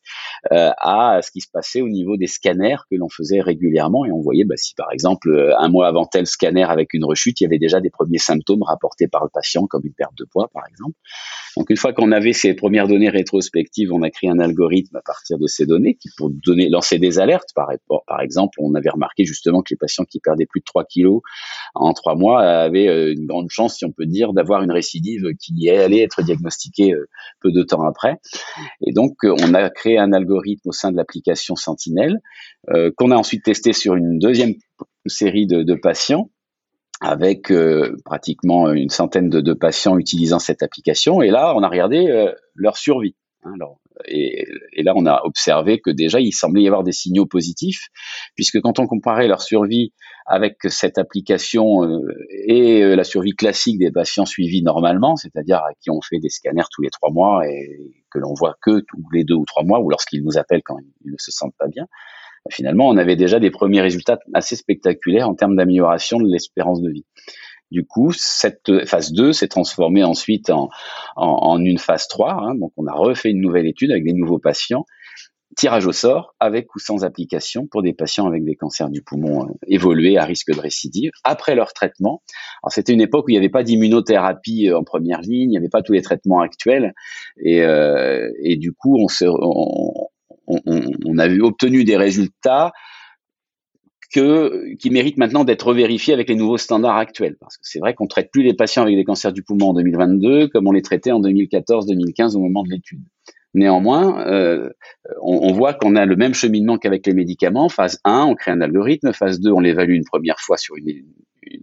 à 0.51 1.21
ce 1.23 1.31
qui 1.31 1.41
se 1.41 1.49
passait 1.51 1.81
au 1.81 1.89
niveau 1.89 2.17
des 2.17 2.27
scanners 2.27 2.77
que 2.91 2.97
l'on 2.97 3.09
faisait 3.09 3.41
régulièrement. 3.41 4.05
Et 4.05 4.13
on 4.13 4.21
voyait 4.21 4.45
bah, 4.45 4.57
si 4.57 4.75
par 4.75 4.93
exemple 4.93 5.55
un 5.59 5.69
mois 5.69 5.87
avant 5.87 6.05
tel 6.05 6.27
scanner 6.27 6.65
avec 6.65 6.93
une 6.93 7.05
rechute, 7.05 7.41
il 7.41 7.45
y 7.45 7.47
avait 7.47 7.59
déjà 7.59 7.81
des 7.81 7.91
premiers 7.91 8.19
symptômes 8.19 8.63
rapportés 8.63 9.09
par 9.09 9.25
le 9.25 9.31
patient, 9.33 9.67
comme 9.67 9.83
une 9.85 9.95
perte 9.95 10.17
de 10.19 10.25
poids 10.25 10.49
par 10.53 10.65
exemple. 10.69 10.95
Donc 11.57 11.71
une 11.71 11.77
fois 11.77 11.93
qu'on 11.93 12.13
avait 12.13 12.33
ces 12.33 12.55
premières 12.55 12.89
données 12.89 13.09
rétrospectives, 13.09 13.93
on 13.93 14.03
a 14.03 14.11
créé 14.11 14.29
un 14.29 14.39
algorithme 14.39 14.97
à 14.97 15.03
partir 15.03 15.39
de 15.39 15.47
ces 15.47 15.67
données 15.67 15.95
qui 15.95 16.09
pour 16.17 16.31
donner 16.31 16.69
lancer 16.75 16.99
des 16.99 17.19
alertes. 17.19 17.51
Par, 17.55 17.71
exemple, 18.21 18.59
on 18.61 18.75
avait 18.75 18.91
remarqué 18.91 19.25
justement 19.25 19.63
que 19.63 19.69
les 19.71 19.77
patients 19.77 20.05
qui 20.05 20.21
perdaient 20.21 20.47
plus 20.47 20.61
de 20.61 20.65
3 20.65 20.85
kilos 20.85 21.23
en 21.75 21.93
3 21.93 22.17
mois 22.17 22.43
avaient 22.43 22.89
euh, 22.89 23.13
une 23.13 23.27
grande 23.27 23.51
chance, 23.51 23.77
si 23.77 23.85
on 23.85 23.93
peut 23.93 24.07
dire, 24.07 24.33
d'avoir 24.33 24.63
une 24.63 24.71
récidive 24.71 25.25
qui 25.41 25.69
allait 25.71 26.03
être 26.03 26.23
diagnostiquée 26.23 26.93
euh, 26.93 27.09
peu 27.41 27.51
de 27.53 27.63
temps 27.63 27.87
après. 27.87 28.21
Et 28.87 28.93
donc, 28.93 29.25
euh, 29.25 29.35
on 29.43 29.55
a 29.55 29.71
créé 29.71 29.99
un 29.99 30.13
algorithme 30.13 30.69
au 30.69 30.73
sein 30.73 30.91
de 30.91 30.97
l'application 30.97 31.57
Sentinelle 31.57 32.21
qu'on 32.97 33.11
a 33.11 33.17
ensuite 33.17 33.45
testé 33.45 33.75
sur 33.75 33.95
une 33.95 34.19
deuxième 34.19 34.55
série 35.05 35.47
de, 35.47 35.75
patients 35.75 36.31
avec 37.03 37.53
pratiquement 38.07 38.73
une 38.73 38.89
centaine 38.89 39.29
de, 39.29 39.53
patients 39.53 39.99
utilisant 39.99 40.39
cette 40.39 40.63
application. 40.63 41.21
Et 41.21 41.31
là, 41.31 41.53
on 41.55 41.63
a 41.63 41.69
regardé 41.69 42.33
leur 42.55 42.79
survie. 42.79 43.15
Hein, 43.45 43.53
alors, 43.55 43.79
et, 44.07 44.47
là, 44.83 44.93
on 44.97 45.07
a 45.07 45.21
observé 45.25 45.81
que 45.81 45.91
déjà, 45.91 46.21
il 46.21 46.33
semblait 46.33 46.63
y 46.63 46.67
avoir 46.67 46.83
des 46.83 46.93
signaux 46.93 47.27
positifs, 47.27 47.89
puisque 48.35 48.61
quand 48.61 48.79
on 48.79 48.87
comparait 48.87 49.29
leur 49.29 49.43
survie 49.43 49.93
avec 50.27 50.57
cette 50.69 50.99
application 50.99 51.85
euh, 51.85 52.01
et 52.47 52.97
la 52.97 53.05
survie 53.05 53.35
classique 53.35 53.79
des 53.79 53.91
patients 53.91 54.25
suivis 54.25 54.63
normalement, 54.63 55.17
c'est-à-dire 55.17 55.59
à 55.59 55.75
qui 55.81 55.91
on 55.91 56.01
fait 56.01 56.19
des 56.19 56.31
scanners 56.31 56.65
tous 56.73 56.83
les 56.83 56.91
trois 56.91 57.11
mois 57.11 57.47
et 57.47 57.95
que 58.11 58.19
l'on 58.19 58.35
voit 58.35 58.57
que 58.63 58.81
tous 58.81 59.03
les 59.13 59.25
deux 59.25 59.35
ou 59.35 59.45
trois 59.45 59.65
mois, 59.65 59.81
ou 59.81 59.91
lorsqu'ils 59.91 60.25
nous 60.25 60.39
appellent 60.39 60.63
quand 60.65 60.79
ils 61.05 61.13
ne 61.13 61.19
se 61.19 61.31
sentent 61.31 61.57
pas 61.59 61.69
bien, 61.69 61.87
finalement, 62.51 62.89
on 62.89 62.97
avait 62.97 63.17
déjà 63.17 63.41
des 63.41 63.51
premiers 63.51 63.81
résultats 63.81 64.19
assez 64.33 64.57
spectaculaires 64.57 65.29
en 65.29 65.35
termes 65.35 65.57
d'amélioration 65.57 66.19
de 66.19 66.31
l'espérance 66.31 66.81
de 66.81 66.91
vie. 66.91 67.05
Du 67.71 67.85
coup, 67.85 68.13
cette 68.13 68.85
phase 68.87 69.13
2 69.13 69.33
s'est 69.33 69.49
transformée 69.49 70.05
ensuite 70.05 70.51
en, 70.51 70.69
en, 71.17 71.59
une 71.61 71.79
phase 71.79 72.09
3. 72.09 72.33
Hein. 72.33 72.55
donc, 72.55 72.73
on 72.77 72.87
a 72.87 72.93
refait 72.93 73.31
une 73.31 73.41
nouvelle 73.41 73.67
étude 73.67 73.91
avec 73.91 74.05
des 74.05 74.13
nouveaux 74.13 74.39
patients, 74.39 74.85
tirage 75.57 75.87
au 75.87 75.93
sort, 75.93 76.35
avec 76.41 76.75
ou 76.75 76.79
sans 76.79 77.05
application 77.05 77.67
pour 77.67 77.83
des 77.83 77.93
patients 77.93 78.27
avec 78.27 78.45
des 78.45 78.55
cancers 78.55 78.91
du 78.91 79.03
poumon 79.03 79.45
euh, 79.45 79.53
évolués 79.67 80.19
à 80.19 80.25
risque 80.25 80.53
de 80.53 80.61
récidive, 80.61 81.11
après 81.25 81.55
leur 81.55 81.73
traitement. 81.73 82.23
Alors, 82.63 82.73
c'était 82.73 82.93
une 82.93 83.01
époque 83.01 83.27
où 83.27 83.31
il 83.31 83.35
n'y 83.35 83.39
avait 83.39 83.49
pas 83.49 83.63
d'immunothérapie 83.63 84.69
euh, 84.69 84.79
en 84.79 84.85
première 84.85 85.21
ligne, 85.21 85.43
il 85.43 85.49
n'y 85.49 85.59
avait 85.59 85.69
pas 85.69 85.83
tous 85.83 85.93
les 85.93 86.03
traitements 86.03 86.41
actuels. 86.41 86.95
Et, 87.39 87.63
euh, 87.63 88.31
et 88.43 88.57
du 88.57 88.73
coup, 88.73 88.99
on, 88.99 89.09
se, 89.09 89.25
on, 89.25 89.93
on, 90.47 91.19
a 91.19 91.29
obtenu 91.41 91.85
des 91.85 91.97
résultats 91.97 92.73
qui 94.15 94.91
méritent 94.91 95.17
maintenant 95.17 95.45
d'être 95.45 95.75
vérifiés 95.75 96.15
avec 96.15 96.29
les 96.29 96.37
nouveaux 96.37 96.59
standards 96.59 96.97
actuels. 96.97 97.37
Parce 97.41 97.57
que 97.57 97.63
c'est 97.65 97.81
vrai 97.81 97.95
qu'on 97.95 98.07
traite 98.07 98.31
plus 98.31 98.43
les 98.43 98.55
patients 98.55 98.83
avec 98.83 98.97
des 98.97 99.05
cancers 99.05 99.33
du 99.33 99.43
poumon 99.43 99.71
en 99.71 99.75
2022 99.75 100.49
comme 100.49 100.69
on 100.69 100.73
les 100.73 100.83
traitait 100.83 101.11
en 101.11 101.21
2014-2015 101.21 102.37
au 102.37 102.41
moment 102.41 102.63
de 102.63 102.71
l'étude. 102.71 103.01
Néanmoins, 103.55 104.27
euh, 104.27 104.69
on, 105.23 105.53
voit 105.53 105.75
qu'on 105.75 105.95
a 105.95 106.07
le 106.07 106.17
même 106.17 106.35
cheminement 106.35 106.77
qu'avec 106.77 107.07
les 107.07 107.15
médicaments. 107.15 107.69
Phase 107.69 108.01
1, 108.03 108.25
on 108.25 108.35
crée 108.35 108.51
un 108.51 108.61
algorithme. 108.61 109.13
Phase 109.13 109.39
2, 109.39 109.53
on 109.53 109.61
l'évalue 109.61 109.95
une 109.95 110.05
première 110.05 110.41
fois 110.41 110.57
sur 110.57 110.75
une, 110.77 111.05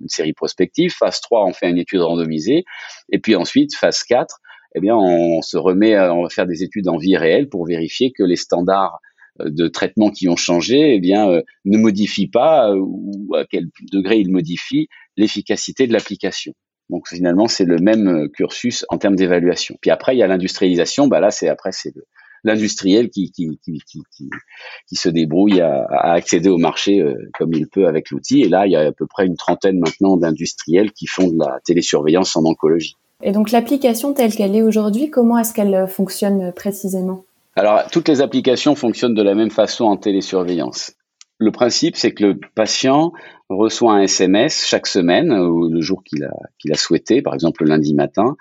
série 0.08 0.32
prospective. 0.32 0.94
Phase 0.94 1.20
3, 1.20 1.46
on 1.46 1.52
fait 1.52 1.70
une 1.70 1.78
étude 1.78 2.00
randomisée. 2.00 2.64
Et 3.12 3.20
puis 3.20 3.36
ensuite, 3.36 3.76
phase 3.76 4.04
4, 4.04 4.40
eh 4.76 4.80
bien, 4.80 4.96
on 4.96 5.42
se 5.42 5.58
remet, 5.58 5.96
à, 5.96 6.14
faire 6.30 6.48
des 6.48 6.64
études 6.64 6.88
en 6.88 6.96
vie 6.96 7.18
réelle 7.18 7.50
pour 7.50 7.66
vérifier 7.66 8.14
que 8.14 8.24
les 8.24 8.38
standards 8.38 9.00
de 9.46 9.68
traitement 9.68 10.10
qui 10.10 10.30
ont 10.30 10.36
changé, 10.36 10.96
eh 10.96 11.00
bien, 11.00 11.30
euh, 11.30 11.42
ne 11.66 11.78
modifient 11.78 12.30
pas 12.30 12.74
ou 12.76 13.34
à 13.36 13.46
quel 13.46 13.68
degré 13.92 14.20
ils 14.20 14.32
modifient 14.32 14.88
l'efficacité 15.18 15.88
de 15.88 15.94
l'application. 15.94 16.54
Donc 16.92 17.08
finalement, 17.08 17.48
c'est 17.48 17.64
le 17.64 17.78
même 17.78 18.08
euh, 18.08 18.28
cursus 18.28 18.86
en 18.90 18.98
termes 18.98 19.16
d'évaluation. 19.16 19.78
Puis 19.82 19.90
après, 19.90 20.14
il 20.14 20.20
y 20.20 20.24
a 20.24 20.28
l'industrialisation. 20.28 21.08
Bah 21.08 21.22
là, 21.22 21.32
c'est 21.32 21.48
après 21.48 21.72
c'est 21.72 21.94
l'industriel 22.44 23.10
qui 23.10 23.32
qui, 23.32 23.60
qui, 23.64 23.82
qui, 23.90 24.30
qui, 24.88 24.96
se 24.96 25.08
débrouille 25.08 25.62
à, 25.62 25.86
accéder 26.12 26.50
au 26.50 26.58
marché 26.58 27.00
euh, 27.00 27.16
comme 27.38 27.54
il 27.54 27.68
peut 27.68 27.88
avec 27.88 28.12
l'outil. 28.12 28.42
Et 28.42 28.50
là, 28.50 28.68
il 28.68 28.74
y 28.74 28.76
a 28.76 28.88
à 28.88 28.92
peu 28.92 29.08
près 29.08 29.26
une 29.26 29.38
trentaine 29.38 29.80
maintenant 29.80 30.18
d'industriels 30.18 30.92
qui 30.92 31.08
font 31.08 31.30
de 31.30 31.38
la 31.40 31.60
télésurveillance 31.64 32.36
en 32.36 32.44
oncologie. 32.44 32.98
Et 33.24 33.32
donc 33.32 33.52
l'application 33.52 34.14
telle 34.14 34.36
qu'elle 34.36 34.56
est 34.56 34.64
aujourd'hui, 34.64 35.10
comment 35.10 35.38
est-ce 35.38 35.54
qu'elle 35.54 35.74
euh, 35.74 35.88
fonctionne 35.88 36.52
précisément? 36.52 37.24
Alors 37.56 37.90
toutes 37.92 38.08
les 38.08 38.22
applications 38.22 38.76
fonctionnent 38.76 39.14
de 39.14 39.22
la 39.22 39.36
même 39.36 39.52
façon 39.52 39.86
en 39.86 39.98
télésurveillance. 39.98 40.94
Le 41.42 41.52
principe, 41.52 41.96
c'est 41.96 42.12
que 42.12 42.24
le 42.24 42.40
patient 42.54 43.14
reçoit 43.50 43.94
un 43.94 44.02
SMS 44.02 44.64
chaque 44.64 44.86
semaine 44.86 45.34
ou 45.34 45.70
le 45.70 45.82
jour 45.82 46.04
qu'il 46.04 46.24
a 46.24 46.76
souhaité, 46.76 47.24
par 47.24 47.34
exemple 47.34 47.64
le 47.64 47.70
lundi 47.70 47.96
matin. 47.96 48.36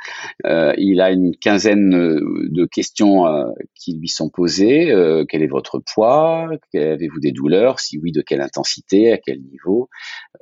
Euh, 0.44 0.74
il 0.76 1.00
a 1.00 1.10
une 1.10 1.34
quinzaine 1.34 1.92
de 1.92 2.64
questions 2.66 3.26
euh, 3.26 3.46
qui 3.74 3.96
lui 3.96 4.08
sont 4.08 4.28
posées. 4.28 4.92
Euh, 4.92 5.24
quel 5.26 5.42
est 5.42 5.46
votre 5.46 5.78
poids? 5.94 6.50
Avez-vous 6.74 7.20
des 7.20 7.32
douleurs? 7.32 7.80
Si 7.80 7.96
oui, 7.96 8.12
de 8.12 8.20
quelle 8.20 8.42
intensité? 8.42 9.14
À 9.14 9.16
quel 9.16 9.40
niveau? 9.40 9.88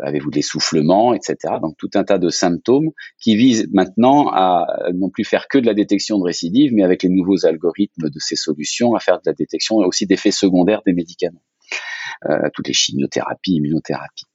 Avez-vous 0.00 0.32
des 0.32 0.42
soufflements, 0.42 1.14
etc. 1.14 1.36
Donc 1.62 1.76
tout 1.78 1.90
un 1.94 2.02
tas 2.02 2.18
de 2.18 2.28
symptômes 2.28 2.90
qui 3.20 3.36
visent 3.36 3.68
maintenant 3.72 4.30
à 4.32 4.66
non 4.94 5.10
plus 5.10 5.22
faire 5.22 5.46
que 5.46 5.58
de 5.58 5.66
la 5.66 5.74
détection 5.74 6.18
de 6.18 6.24
récidive, 6.24 6.72
mais 6.74 6.82
avec 6.82 7.04
les 7.04 7.08
nouveaux 7.08 7.46
algorithmes 7.46 8.10
de 8.10 8.18
ces 8.18 8.34
solutions, 8.34 8.96
à 8.96 8.98
faire 8.98 9.18
de 9.18 9.26
la 9.26 9.32
détection 9.32 9.76
aussi 9.76 10.06
d'effets 10.06 10.32
secondaires 10.32 10.82
des 10.84 10.92
médicaments. 10.92 11.42
Toutes 12.54 12.68
les 12.68 12.74
chimiothérapies, 12.74 13.56
immunothérapies. 13.56 14.26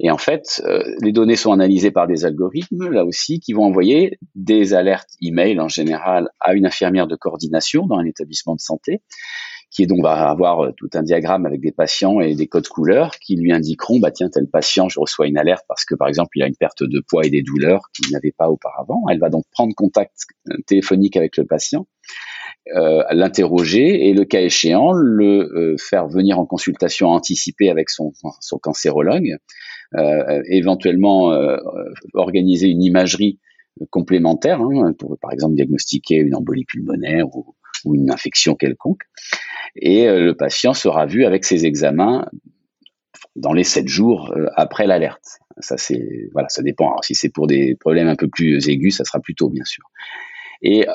Et 0.00 0.10
en 0.10 0.18
fait, 0.18 0.62
euh, 0.64 0.82
les 1.02 1.12
données 1.12 1.36
sont 1.36 1.52
analysées 1.52 1.90
par 1.90 2.06
des 2.06 2.24
algorithmes, 2.24 2.90
là 2.90 3.04
aussi, 3.04 3.40
qui 3.40 3.52
vont 3.52 3.64
envoyer 3.64 4.18
des 4.34 4.74
alertes 4.74 5.10
email 5.22 5.60
en 5.60 5.68
général 5.68 6.28
à 6.40 6.54
une 6.54 6.66
infirmière 6.66 7.06
de 7.06 7.16
coordination 7.16 7.86
dans 7.86 7.96
un 7.96 8.04
établissement 8.04 8.54
de 8.54 8.60
santé, 8.60 9.02
qui 9.70 9.86
donc 9.86 10.02
va 10.02 10.28
avoir 10.28 10.64
euh, 10.64 10.72
tout 10.76 10.90
un 10.94 11.02
diagramme 11.02 11.46
avec 11.46 11.60
des 11.60 11.72
patients 11.72 12.20
et 12.20 12.34
des 12.34 12.46
codes 12.46 12.68
couleurs 12.68 13.12
qui 13.18 13.36
lui 13.36 13.52
indiqueront, 13.52 13.98
bah 13.98 14.10
tiens, 14.10 14.28
tel 14.30 14.48
patient, 14.48 14.88
je 14.88 15.00
reçois 15.00 15.26
une 15.26 15.38
alerte 15.38 15.64
parce 15.66 15.84
que 15.84 15.94
par 15.94 16.08
exemple, 16.08 16.30
il 16.36 16.42
a 16.42 16.46
une 16.46 16.56
perte 16.56 16.82
de 16.82 17.02
poids 17.06 17.24
et 17.24 17.30
des 17.30 17.42
douleurs 17.42 17.88
qu'il 17.94 18.12
n'avait 18.12 18.34
pas 18.36 18.48
auparavant. 18.48 19.02
Elle 19.10 19.18
va 19.18 19.30
donc 19.30 19.44
prendre 19.50 19.74
contact 19.74 20.14
euh, 20.48 20.56
téléphonique 20.66 21.16
avec 21.16 21.36
le 21.36 21.44
patient 21.44 21.86
euh, 22.72 23.02
l'interroger 23.10 24.08
et 24.08 24.14
le 24.14 24.24
cas 24.24 24.40
échéant 24.40 24.92
le 24.92 25.52
euh, 25.54 25.76
faire 25.76 26.08
venir 26.08 26.38
en 26.38 26.46
consultation 26.46 27.08
anticipée 27.08 27.68
avec 27.68 27.90
son, 27.90 28.12
son 28.40 28.58
cancérologue, 28.58 29.36
euh, 29.96 30.42
éventuellement 30.46 31.32
euh, 31.32 31.58
organiser 32.14 32.68
une 32.68 32.82
imagerie 32.82 33.38
complémentaire 33.90 34.62
hein, 34.62 34.94
pour 34.98 35.18
par 35.18 35.32
exemple 35.32 35.56
diagnostiquer 35.56 36.16
une 36.16 36.34
embolie 36.34 36.64
pulmonaire 36.64 37.26
ou, 37.34 37.54
une 37.92 38.10
infection 38.10 38.54
quelconque 38.54 39.02
et 39.76 40.06
le 40.06 40.32
patient 40.32 40.72
sera 40.72 41.04
vu 41.04 41.26
avec 41.26 41.44
ses 41.44 41.66
examens 41.66 42.24
dans 43.36 43.52
les 43.52 43.64
sept 43.64 43.88
jours 43.88 44.34
après 44.56 44.86
l'alerte. 44.86 45.40
Ça 45.58 45.76
c'est 45.76 46.30
voilà, 46.32 46.48
ça 46.48 46.62
dépend. 46.62 46.86
Alors, 46.86 47.04
si 47.04 47.14
c'est 47.14 47.28
pour 47.28 47.46
des 47.46 47.74
problèmes 47.74 48.08
un 48.08 48.16
peu 48.16 48.26
plus 48.26 48.70
aigus, 48.70 48.96
ça 48.96 49.04
sera 49.04 49.20
plus 49.20 49.34
tôt 49.34 49.50
bien 49.50 49.64
sûr. 49.66 49.84
Et 50.62 50.86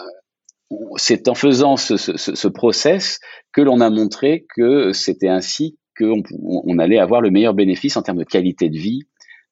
c'est 0.98 1.28
en 1.28 1.36
faisant 1.36 1.78
ce, 1.78 1.98
ce, 1.98 2.16
ce 2.18 2.48
process 2.48 3.20
que 3.54 3.62
l'on 3.62 3.82
a 3.82 3.90
montré 3.90 4.46
que 4.56 4.94
c'était 4.94 5.28
ainsi 5.28 5.78
qu'on 5.98 6.24
on 6.42 6.80
allait 6.80 7.00
avoir 7.00 7.22
le 7.22 7.32
meilleur 7.32 7.54
bénéfice 7.54 7.98
en 7.98 8.02
termes 8.02 8.20
de 8.20 8.24
qualité 8.24 8.70
de 8.70 8.78
vie, 8.78 9.02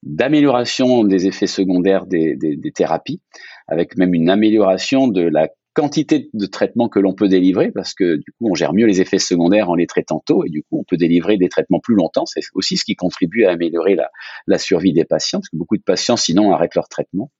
d'amélioration 0.02 1.04
des 1.04 1.26
effets 1.26 1.46
secondaires 1.46 2.06
des, 2.06 2.36
des, 2.36 2.56
des, 2.56 2.72
thérapies, 2.72 3.20
avec 3.66 3.96
même 3.96 4.14
une 4.14 4.30
amélioration 4.30 5.08
de 5.08 5.22
la 5.22 5.48
quantité 5.74 6.28
de 6.32 6.46
traitements 6.46 6.88
que 6.88 6.98
l'on 6.98 7.14
peut 7.14 7.28
délivrer, 7.28 7.70
parce 7.70 7.94
que 7.94 8.16
du 8.16 8.32
coup 8.32 8.50
on 8.50 8.54
gère 8.54 8.72
mieux 8.72 8.86
les 8.86 9.00
effets 9.00 9.18
secondaires 9.18 9.70
en 9.70 9.74
les 9.74 9.86
traitant 9.86 10.22
tôt, 10.24 10.44
et 10.44 10.48
du 10.48 10.62
coup 10.62 10.78
on 10.80 10.84
peut 10.84 10.96
délivrer 10.96 11.36
des 11.36 11.48
traitements 11.48 11.80
plus 11.80 11.94
longtemps. 11.94 12.26
C'est 12.26 12.40
aussi 12.54 12.76
ce 12.76 12.84
qui 12.84 12.96
contribue 12.96 13.44
à 13.44 13.50
améliorer 13.50 13.94
la, 13.94 14.10
la 14.46 14.58
survie 14.58 14.92
des 14.92 15.04
patients, 15.04 15.40
parce 15.40 15.50
que 15.50 15.56
beaucoup 15.56 15.76
de 15.76 15.82
patients 15.82 16.16
sinon 16.16 16.52
arrêtent 16.52 16.74
leur 16.74 16.88
traitement. 16.88 17.30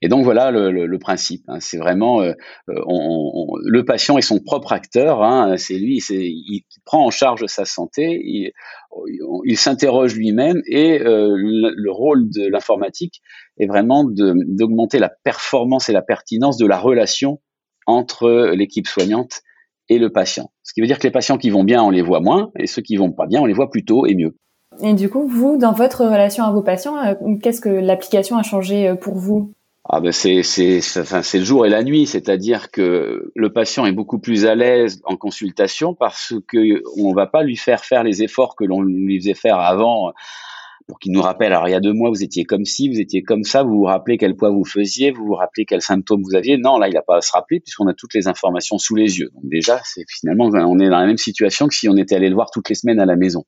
Et 0.00 0.08
donc 0.08 0.24
voilà 0.24 0.50
le, 0.50 0.98
principe. 0.98 1.42
Hein. 1.48 1.58
C'est 1.60 1.78
vraiment 1.78 2.22
euh, 2.22 2.32
on, 2.68 3.52
le 3.64 3.84
patient 3.84 4.18
est 4.18 4.22
son 4.22 4.38
propre 4.38 4.72
acteur. 4.72 5.22
Hein. 5.22 5.56
C'est 5.56 5.78
lui, 5.78 6.00
c'est 6.00 6.22
il, 6.22 6.64
prend 6.84 7.04
en 7.04 7.10
charge 7.10 7.46
sa 7.46 7.64
santé. 7.64 8.20
Il, 8.24 9.56
s'interroge 9.56 10.14
lui-même 10.14 10.60
et 10.66 11.00
euh, 11.00 11.34
le, 11.34 11.72
le, 11.74 11.90
rôle 11.90 12.28
de 12.28 12.46
l'informatique 12.48 13.22
est 13.58 13.66
vraiment 13.66 14.04
d'augmenter 14.04 14.98
la 14.98 15.10
performance 15.24 15.88
et 15.88 15.92
la 15.92 16.02
pertinence 16.02 16.56
de 16.56 16.66
la 16.66 16.78
relation 16.78 17.40
entre 17.86 18.52
l'équipe 18.54 18.86
soignante 18.86 19.42
et 19.88 19.98
le 19.98 20.10
patient. 20.10 20.50
Ce 20.62 20.72
qui 20.72 20.80
veut 20.80 20.86
dire 20.86 20.98
que 20.98 21.06
les 21.06 21.12
patients 21.12 21.38
qui 21.38 21.50
vont 21.50 21.64
bien, 21.64 21.82
on 21.82 21.90
les 21.90 22.02
voit 22.02 22.20
moins, 22.20 22.50
et 22.58 22.66
ceux 22.66 22.82
qui 22.82 22.96
vont 22.96 23.12
pas 23.12 23.26
bien, 23.26 23.40
on 23.40 23.46
les 23.46 23.52
voit 23.52 23.70
plus 23.70 23.84
tôt 23.84 24.06
et 24.06 24.14
mieux. 24.14 24.36
Et 24.80 24.94
du 24.94 25.08
coup, 25.08 25.26
vous, 25.28 25.58
dans 25.58 25.72
votre 25.72 26.04
relation 26.04 26.44
à 26.44 26.52
vos 26.52 26.62
patients, 26.62 26.96
euh, 26.98 27.14
qu'est-ce 27.42 27.60
que 27.60 27.68
l'application 27.68 28.36
a 28.36 28.42
changé 28.42 28.88
euh, 28.88 28.94
pour 28.94 29.14
vous? 29.14 29.52
Ah 29.88 30.00
ben 30.00 30.12
c'est 30.12 30.44
c'est 30.44 30.80
c'est 30.80 31.38
le 31.38 31.44
jour 31.44 31.66
et 31.66 31.68
la 31.68 31.82
nuit, 31.82 32.06
c'est-à-dire 32.06 32.70
que 32.70 33.32
le 33.34 33.52
patient 33.52 33.84
est 33.84 33.92
beaucoup 33.92 34.20
plus 34.20 34.46
à 34.46 34.54
l'aise 34.54 35.00
en 35.04 35.16
consultation 35.16 35.92
parce 35.92 36.34
que 36.46 36.80
on 37.02 37.12
va 37.12 37.26
pas 37.26 37.42
lui 37.42 37.56
faire 37.56 37.84
faire 37.84 38.04
les 38.04 38.22
efforts 38.22 38.54
que 38.54 38.62
l'on 38.62 38.80
lui 38.80 39.18
faisait 39.18 39.34
faire 39.34 39.58
avant 39.58 40.12
pour 40.86 41.00
qu'il 41.00 41.10
nous 41.10 41.20
rappelle. 41.20 41.52
Alors 41.52 41.66
il 41.66 41.72
y 41.72 41.74
a 41.74 41.80
deux 41.80 41.92
mois 41.92 42.10
vous 42.10 42.22
étiez 42.22 42.44
comme 42.44 42.64
ci, 42.64 42.88
vous 42.88 43.00
étiez 43.00 43.24
comme 43.24 43.42
ça, 43.42 43.64
vous 43.64 43.78
vous 43.78 43.84
rappelez 43.84 44.18
quel 44.18 44.36
poids 44.36 44.50
vous 44.50 44.64
faisiez, 44.64 45.10
vous 45.10 45.26
vous 45.26 45.34
rappelez 45.34 45.64
quels 45.64 45.82
symptômes 45.82 46.22
vous 46.22 46.36
aviez. 46.36 46.58
Non, 46.58 46.78
là 46.78 46.86
il 46.86 46.94
n'a 46.94 47.02
pas 47.02 47.16
à 47.16 47.20
se 47.20 47.32
rappeler 47.32 47.58
puisqu'on 47.58 47.88
a 47.88 47.92
toutes 47.92 48.14
les 48.14 48.28
informations 48.28 48.78
sous 48.78 48.94
les 48.94 49.18
yeux. 49.18 49.30
Donc 49.34 49.48
déjà 49.50 49.80
c'est 49.84 50.04
finalement 50.08 50.44
on 50.44 50.78
est 50.78 50.88
dans 50.88 51.00
la 51.00 51.06
même 51.06 51.18
situation 51.18 51.66
que 51.66 51.74
si 51.74 51.88
on 51.88 51.96
était 51.96 52.14
allé 52.14 52.28
le 52.28 52.36
voir 52.36 52.52
toutes 52.52 52.68
les 52.68 52.76
semaines 52.76 53.00
à 53.00 53.06
la 53.06 53.16
maison. 53.16 53.44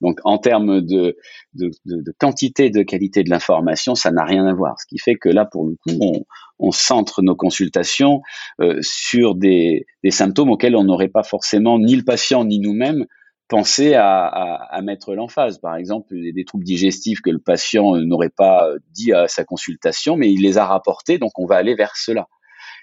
Donc 0.00 0.18
en 0.24 0.38
termes 0.38 0.80
de, 0.80 1.16
de, 1.54 1.70
de, 1.84 2.02
de 2.02 2.14
quantité, 2.18 2.70
de 2.70 2.82
qualité 2.82 3.22
de 3.22 3.30
l'information, 3.30 3.94
ça 3.94 4.10
n'a 4.10 4.24
rien 4.24 4.46
à 4.46 4.54
voir. 4.54 4.80
Ce 4.80 4.86
qui 4.86 4.98
fait 4.98 5.16
que 5.16 5.28
là, 5.28 5.44
pour 5.44 5.66
le 5.66 5.76
coup, 5.76 6.24
on, 6.58 6.70
centre 6.72 7.22
nos 7.22 7.36
consultations 7.36 8.22
euh, 8.60 8.78
sur 8.80 9.34
des, 9.34 9.86
symptômes 10.08 10.50
auxquels 10.50 10.76
on 10.76 10.84
n'aurait 10.84 11.08
pas 11.08 11.22
forcément 11.22 11.78
ni 11.78 11.96
le 11.96 12.04
patient 12.04 12.44
ni 12.44 12.58
nous-mêmes 12.58 13.06
pensé 13.48 13.94
à, 13.94 14.80
mettre 14.82 15.14
l'emphase. 15.14 15.58
Par 15.58 15.74
exemple, 15.74 16.14
des, 16.14 16.32
des, 16.32 16.44
troubles 16.44 16.64
digestifs 16.64 17.20
que 17.20 17.30
le 17.30 17.40
patient 17.40 17.96
n'aurait 17.96 18.30
pas 18.30 18.68
dit 18.92 19.12
à 19.12 19.26
sa 19.26 19.44
consultation, 19.44 20.16
mais 20.16 20.32
il 20.32 20.40
les 20.40 20.56
a 20.56 20.64
rapportés, 20.64 21.18
donc 21.18 21.32
on 21.38 21.46
va 21.46 21.56
aller 21.56 21.74
vers 21.74 21.96
cela. 21.96 22.28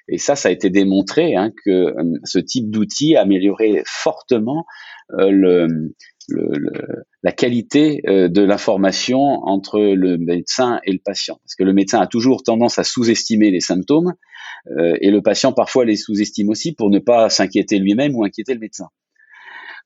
Et 0.10 0.18
ça, 0.18 0.36
ça 0.36 0.50
a 0.50 0.52
été 0.52 0.70
démontré 0.70 1.36
hein, 1.36 1.52
que 1.66 1.70
euh, 1.70 2.20
ce 2.24 2.40
type 2.40 2.70
d'outil 2.70 3.16
améliorait 3.16 3.84
fortement 3.86 4.66
euh, 6.34 6.68
la 7.24 7.32
qualité 7.32 8.02
euh, 8.08 8.28
de 8.28 8.42
l'information 8.42 9.20
entre 9.20 9.80
le 9.80 10.18
médecin 10.18 10.80
et 10.84 10.92
le 10.92 11.00
patient. 11.04 11.40
Parce 11.44 11.56
que 11.56 11.64
le 11.64 11.74
médecin 11.74 12.00
a 12.00 12.08
toujours 12.08 12.44
tendance 12.44 12.80
à 12.80 12.84
sous-estimer 12.84 13.50
les 13.50 13.62
symptômes 13.62 14.14
euh, 14.78 14.98
et 15.00 15.10
le 15.10 15.22
patient 15.22 15.54
parfois 15.54 15.86
les 15.86 15.96
sous-estime 15.96 16.50
aussi 16.50 16.74
pour 16.74 16.90
ne 16.90 17.00
pas 17.00 17.30
s'inquiéter 17.30 17.80
lui-même 17.80 18.16
ou 18.16 18.26
inquiéter 18.26 18.54
le 18.54 18.60
médecin. 18.60 18.88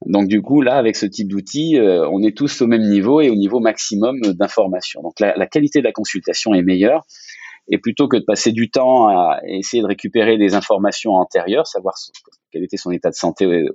Donc 0.07 0.27
du 0.27 0.41
coup, 0.41 0.61
là, 0.61 0.77
avec 0.77 0.95
ce 0.95 1.05
type 1.05 1.27
d'outil, 1.27 1.77
on 1.79 2.23
est 2.23 2.35
tous 2.35 2.61
au 2.61 2.67
même 2.67 2.81
niveau 2.81 3.21
et 3.21 3.29
au 3.29 3.35
niveau 3.35 3.59
maximum 3.59 4.19
d'information. 4.21 5.03
Donc 5.03 5.19
la, 5.19 5.45
qualité 5.45 5.77
de 5.77 5.83
la 5.83 5.91
consultation 5.91 6.55
est 6.55 6.63
meilleure. 6.63 7.05
Et 7.71 7.79
plutôt 7.79 8.07
que 8.07 8.17
de 8.17 8.23
passer 8.23 8.51
du 8.51 8.69
temps 8.69 9.07
à 9.07 9.39
essayer 9.47 9.81
de 9.81 9.87
récupérer 9.87 10.37
des 10.37 10.53
informations 10.53 11.13
antérieures, 11.13 11.65
savoir 11.65 11.95
quel 12.51 12.63
était 12.63 12.77
son 12.77 12.91
état 12.91 13.09
de 13.09 13.15
santé 13.15 13.65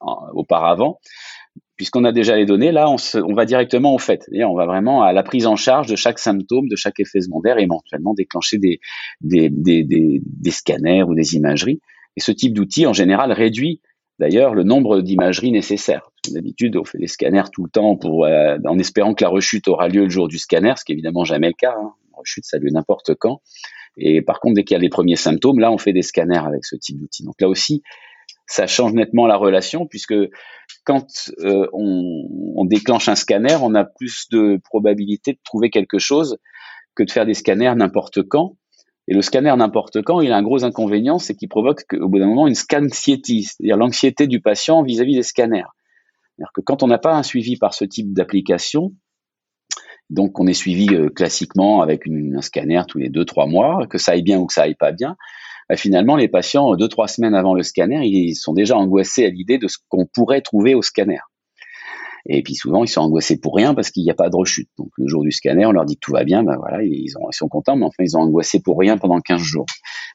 auparavant, 0.00 0.98
puisqu'on 1.76 2.04
a 2.04 2.12
déjà 2.12 2.36
les 2.36 2.46
données, 2.46 2.72
là, 2.72 2.88
on, 2.90 2.96
se, 2.96 3.18
va 3.34 3.44
directement 3.44 3.94
au 3.94 3.98
fait. 3.98 4.28
On 4.34 4.54
va 4.54 4.66
vraiment 4.66 5.02
à 5.02 5.12
la 5.12 5.22
prise 5.22 5.46
en 5.46 5.56
charge 5.56 5.88
de 5.88 5.96
chaque 5.96 6.18
symptôme, 6.18 6.68
de 6.68 6.76
chaque 6.76 7.00
effet 7.00 7.20
secondaire, 7.20 7.58
et 7.58 7.62
éventuellement 7.62 8.14
déclencher 8.14 8.58
des, 8.58 8.80
scanners 10.50 11.02
ou 11.02 11.14
des 11.14 11.34
imageries. 11.34 11.80
Et 12.16 12.20
ce 12.20 12.32
type 12.32 12.52
d'outil, 12.54 12.86
en 12.86 12.92
général, 12.92 13.32
réduit 13.32 13.80
d'ailleurs 14.18 14.54
le 14.54 14.62
nombre 14.62 15.00
d'imageries 15.00 15.50
nécessaires. 15.50 16.10
D'habitude, 16.30 16.76
on 16.76 16.84
fait 16.84 16.98
des 16.98 17.06
scanners 17.06 17.50
tout 17.52 17.64
le 17.64 17.70
temps 17.70 17.96
pour, 17.96 18.26
euh, 18.26 18.56
en 18.64 18.78
espérant 18.78 19.14
que 19.14 19.24
la 19.24 19.30
rechute 19.30 19.66
aura 19.66 19.88
lieu 19.88 20.04
le 20.04 20.10
jour 20.10 20.28
du 20.28 20.38
scanner, 20.38 20.74
ce 20.76 20.84
qui 20.84 20.92
est 20.92 20.94
évidemment 20.94 21.24
jamais 21.24 21.48
le 21.48 21.54
cas. 21.54 21.74
Hein. 21.76 21.94
Rechute, 22.22 22.44
ça 22.44 22.58
lieu 22.58 22.70
n'importe 22.70 23.14
quand. 23.14 23.42
Et 23.96 24.22
par 24.22 24.40
contre, 24.40 24.54
dès 24.54 24.64
qu'il 24.64 24.74
y 24.74 24.78
a 24.78 24.80
les 24.80 24.88
premiers 24.88 25.16
symptômes, 25.16 25.58
là, 25.58 25.70
on 25.70 25.78
fait 25.78 25.92
des 25.92 26.02
scanners 26.02 26.44
avec 26.46 26.64
ce 26.64 26.76
type 26.76 26.98
d'outil. 26.98 27.24
Donc 27.24 27.34
là 27.40 27.48
aussi, 27.48 27.82
ça 28.46 28.66
change 28.66 28.92
nettement 28.92 29.26
la 29.26 29.36
relation 29.36 29.86
puisque 29.86 30.14
quand 30.84 31.06
euh, 31.40 31.66
on, 31.72 32.64
déclenche 32.64 33.08
un 33.08 33.14
scanner, 33.14 33.56
on 33.60 33.74
a 33.74 33.84
plus 33.84 34.28
de 34.30 34.60
probabilité 34.64 35.32
de 35.32 35.38
trouver 35.44 35.70
quelque 35.70 35.98
chose 35.98 36.38
que 36.94 37.02
de 37.02 37.10
faire 37.10 37.26
des 37.26 37.34
scanners 37.34 37.74
n'importe 37.76 38.22
quand. 38.22 38.56
Et 39.08 39.14
le 39.14 39.22
scanner 39.22 39.54
n'importe 39.56 40.02
quand, 40.02 40.20
il 40.20 40.32
a 40.32 40.36
un 40.36 40.42
gros 40.42 40.64
inconvénient, 40.64 41.18
c'est 41.18 41.34
qu'il 41.34 41.48
provoque 41.48 41.84
au 41.94 42.08
bout 42.08 42.18
d'un 42.18 42.26
moment 42.26 42.46
une 42.46 42.54
scanxiétie, 42.54 43.44
c'est-à-dire 43.44 43.76
l'anxiété 43.76 44.26
du 44.26 44.40
patient 44.40 44.82
vis-à-vis 44.82 45.16
des 45.16 45.22
scanners. 45.22 45.64
C'est-à-dire 46.36 46.52
que 46.54 46.60
quand 46.60 46.82
on 46.82 46.86
n'a 46.86 46.98
pas 46.98 47.14
un 47.14 47.22
suivi 47.22 47.56
par 47.56 47.74
ce 47.74 47.84
type 47.84 48.12
d'application, 48.12 48.92
donc 50.12 50.38
on 50.38 50.46
est 50.46 50.54
suivi 50.54 50.94
euh, 50.94 51.08
classiquement 51.08 51.82
avec 51.82 52.06
une, 52.06 52.36
un 52.36 52.42
scanner 52.42 52.82
tous 52.86 52.98
les 52.98 53.08
deux 53.08 53.24
trois 53.24 53.46
mois, 53.46 53.86
que 53.88 53.98
ça 53.98 54.12
aille 54.12 54.22
bien 54.22 54.38
ou 54.38 54.46
que 54.46 54.52
ça 54.52 54.62
aille 54.62 54.74
pas 54.74 54.92
bien, 54.92 55.16
finalement 55.74 56.16
les 56.16 56.28
patients 56.28 56.74
deux 56.76 56.88
trois 56.88 57.08
semaines 57.08 57.34
avant 57.34 57.54
le 57.54 57.62
scanner, 57.62 58.04
ils 58.04 58.34
sont 58.34 58.52
déjà 58.52 58.76
angoissés 58.76 59.24
à 59.24 59.30
l'idée 59.30 59.58
de 59.58 59.68
ce 59.68 59.78
qu'on 59.88 60.06
pourrait 60.06 60.42
trouver 60.42 60.74
au 60.74 60.82
scanner. 60.82 61.20
Et 62.26 62.42
puis 62.42 62.54
souvent, 62.54 62.84
ils 62.84 62.88
sont 62.88 63.00
angoissés 63.00 63.40
pour 63.40 63.56
rien 63.56 63.74
parce 63.74 63.90
qu'il 63.90 64.04
n'y 64.04 64.10
a 64.10 64.14
pas 64.14 64.30
de 64.30 64.36
rechute. 64.36 64.68
Donc 64.78 64.90
le 64.96 65.08
jour 65.08 65.22
du 65.22 65.32
scanner, 65.32 65.66
on 65.66 65.72
leur 65.72 65.84
dit 65.84 65.94
que 65.94 66.00
tout 66.00 66.12
va 66.12 66.24
bien, 66.24 66.44
ben 66.44 66.56
voilà, 66.56 66.82
ils, 66.82 67.12
ont, 67.18 67.28
ils 67.30 67.36
sont 67.36 67.48
contents, 67.48 67.76
mais 67.76 67.84
enfin, 67.84 68.04
ils 68.04 68.16
ont 68.16 68.20
angoissé 68.20 68.60
pour 68.60 68.78
rien 68.78 68.96
pendant 68.96 69.20
15 69.20 69.40
jours. 69.40 69.66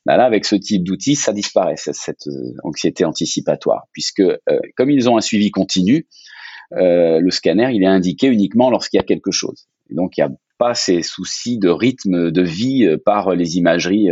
Ben 0.05 0.15
là, 0.15 0.25
avec 0.25 0.45
ce 0.45 0.55
type 0.55 0.83
d'outil, 0.83 1.15
ça 1.15 1.33
disparaît, 1.33 1.75
cette, 1.75 2.27
euh, 2.27 2.53
anxiété 2.63 3.03
anticipatoire, 3.03 3.87
puisque 3.91 4.21
euh, 4.21 4.37
comme 4.75 4.89
ils 4.89 5.09
ont 5.09 5.17
un 5.17 5.21
suivi 5.21 5.51
continu, 5.51 6.07
euh, 6.73 7.19
le 7.19 7.31
scanner, 7.31 7.71
il 7.73 7.83
est 7.83 7.87
indiqué 7.87 8.27
uniquement 8.27 8.69
lorsqu'il 8.69 8.97
y 8.97 9.01
a 9.01 9.05
quelque 9.05 9.31
chose. 9.31 9.67
Donc, 9.91 10.17
il 10.17 10.25
n'y 10.25 10.29
a 10.29 10.35
pas 10.57 10.73
ces 10.73 11.01
soucis 11.01 11.57
de 11.57 11.69
rythme 11.69 12.31
de 12.31 12.41
vie 12.41 12.97
par 13.05 13.35
les 13.35 13.57
imageries 13.57 14.09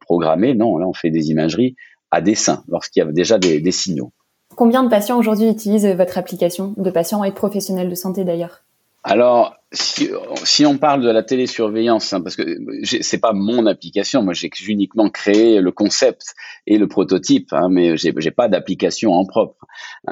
programmées. 0.00 0.54
Non, 0.54 0.78
là, 0.78 0.86
on 0.86 0.94
fait 0.94 1.10
des 1.10 1.30
imageries 1.30 1.76
à 2.10 2.20
dessein, 2.20 2.64
lorsqu'il 2.68 3.02
y 3.02 3.06
a 3.06 3.12
déjà 3.12 3.38
des, 3.38 3.60
des 3.60 3.72
signaux. 3.72 4.12
Combien 4.56 4.82
de 4.82 4.88
patients 4.88 5.18
aujourd'hui 5.18 5.48
utilisent 5.48 5.86
votre 5.86 6.18
application, 6.18 6.74
de 6.76 6.90
patients 6.90 7.22
et 7.22 7.30
de 7.30 7.34
professionnels 7.34 7.90
de 7.90 7.94
santé 7.94 8.24
d'ailleurs? 8.24 8.64
Alors, 9.04 9.54
si, 9.70 10.10
si, 10.44 10.66
on 10.66 10.76
parle 10.76 11.02
de 11.02 11.10
la 11.10 11.22
télésurveillance, 11.22 12.12
hein, 12.12 12.20
parce 12.20 12.36
que 12.36 12.42
c'est 12.82 13.20
pas 13.20 13.32
mon 13.32 13.66
application, 13.66 14.22
moi 14.22 14.32
j'ai 14.32 14.50
uniquement 14.66 15.08
créé 15.08 15.60
le 15.60 15.70
concept 15.72 16.34
et 16.66 16.78
le 16.78 16.88
prototype, 16.88 17.52
hein, 17.52 17.68
mais 17.70 17.96
j'ai 17.96 18.30
pas 18.30 18.48
d'application 18.48 19.12
en 19.12 19.24
propre. 19.24 19.66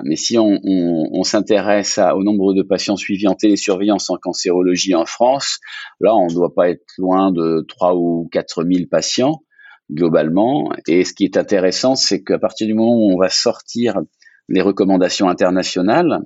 Mais 0.05 0.16
si 0.16 0.38
on, 0.38 0.61
on, 0.62 1.09
on 1.12 1.23
s'intéresse 1.25 1.99
au 1.99 2.23
nombre 2.23 2.55
de 2.55 2.62
patients 2.62 2.97
suivis 2.97 3.28
en 3.28 3.35
télésurveillance 3.35 4.09
en 4.11 4.16
cancérologie 4.16 4.95
en 4.95 5.07
France, 5.07 5.59
là 6.00 6.14
on 6.14 6.28
doit 6.28 6.55
pas 6.55 6.71
être 6.71 6.85
loin 6.99 7.33
de 7.33 7.64
3 7.69 7.97
ou 7.97 8.28
4 8.33 8.64
000 8.64 8.87
patients 8.90 9.43
globalement. 9.90 10.71
Et 10.87 11.05
ce 11.05 11.12
qui 11.12 11.25
est 11.25 11.37
intéressant, 11.37 11.95
c'est 11.95 12.23
qu'à 12.23 12.38
partir 12.38 12.66
du 12.66 12.75
moment 12.75 12.97
où 12.97 13.12
on 13.12 13.19
va 13.19 13.31
sortir 13.31 13.97
les 14.49 14.61
recommandations 14.61 15.28
internationales 15.28 16.21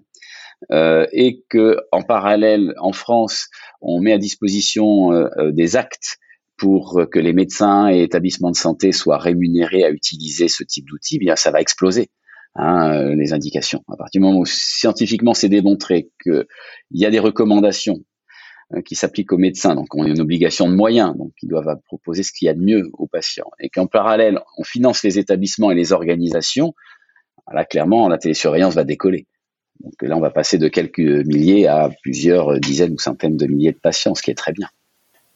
euh, 0.70 1.06
et 1.12 1.42
que 1.48 1.78
en 1.90 2.02
parallèle 2.02 2.74
en 2.78 2.92
France 2.92 3.48
on 3.80 4.00
met 4.00 4.12
à 4.12 4.18
disposition 4.18 5.12
euh, 5.12 5.28
euh, 5.38 5.52
des 5.52 5.76
actes 5.76 6.18
pour 6.58 7.06
que 7.10 7.18
les 7.18 7.32
médecins 7.32 7.88
et 7.88 8.02
établissements 8.02 8.50
de 8.50 8.56
santé 8.56 8.92
soient 8.92 9.16
rémunérés 9.16 9.82
à 9.82 9.90
utiliser 9.90 10.46
ce 10.46 10.62
type 10.62 10.84
d'outils, 10.86 11.18
bien 11.18 11.34
ça 11.34 11.50
va 11.50 11.62
exploser. 11.62 12.10
Hein, 12.56 13.14
les 13.14 13.32
indications. 13.32 13.82
À 13.90 13.96
partir 13.96 14.20
du 14.20 14.26
moment 14.26 14.40
où 14.40 14.44
scientifiquement 14.44 15.32
c'est 15.32 15.48
démontré 15.48 16.10
qu'il 16.22 16.44
y 16.90 17.06
a 17.06 17.10
des 17.10 17.20
recommandations 17.20 18.00
qui 18.84 18.94
s'appliquent 18.94 19.32
aux 19.32 19.38
médecins, 19.38 19.74
donc 19.74 19.94
on 19.94 20.04
a 20.04 20.08
une 20.08 20.20
obligation 20.20 20.68
de 20.68 20.74
moyens, 20.74 21.16
donc 21.16 21.32
ils 21.42 21.48
doivent 21.48 21.78
proposer 21.86 22.24
ce 22.24 22.32
qu'il 22.32 22.46
y 22.46 22.48
a 22.50 22.54
de 22.54 22.60
mieux 22.60 22.90
aux 22.92 23.06
patients, 23.06 23.50
et 23.60 23.70
qu'en 23.70 23.86
parallèle 23.86 24.40
on 24.58 24.64
finance 24.64 25.02
les 25.02 25.18
établissements 25.18 25.70
et 25.70 25.74
les 25.76 25.92
organisations, 25.92 26.74
là, 27.52 27.64
clairement, 27.64 28.08
la 28.08 28.18
télésurveillance 28.18 28.74
va 28.74 28.84
décoller. 28.84 29.26
Donc 29.82 29.94
là, 30.02 30.16
on 30.16 30.20
va 30.20 30.30
passer 30.30 30.58
de 30.58 30.68
quelques 30.68 30.98
milliers 30.98 31.66
à 31.66 31.90
plusieurs 32.02 32.58
dizaines 32.60 32.92
ou 32.92 32.98
centaines 32.98 33.36
de 33.36 33.46
milliers 33.46 33.72
de 33.72 33.78
patients, 33.78 34.14
ce 34.14 34.22
qui 34.22 34.30
est 34.30 34.34
très 34.34 34.52
bien. 34.52 34.68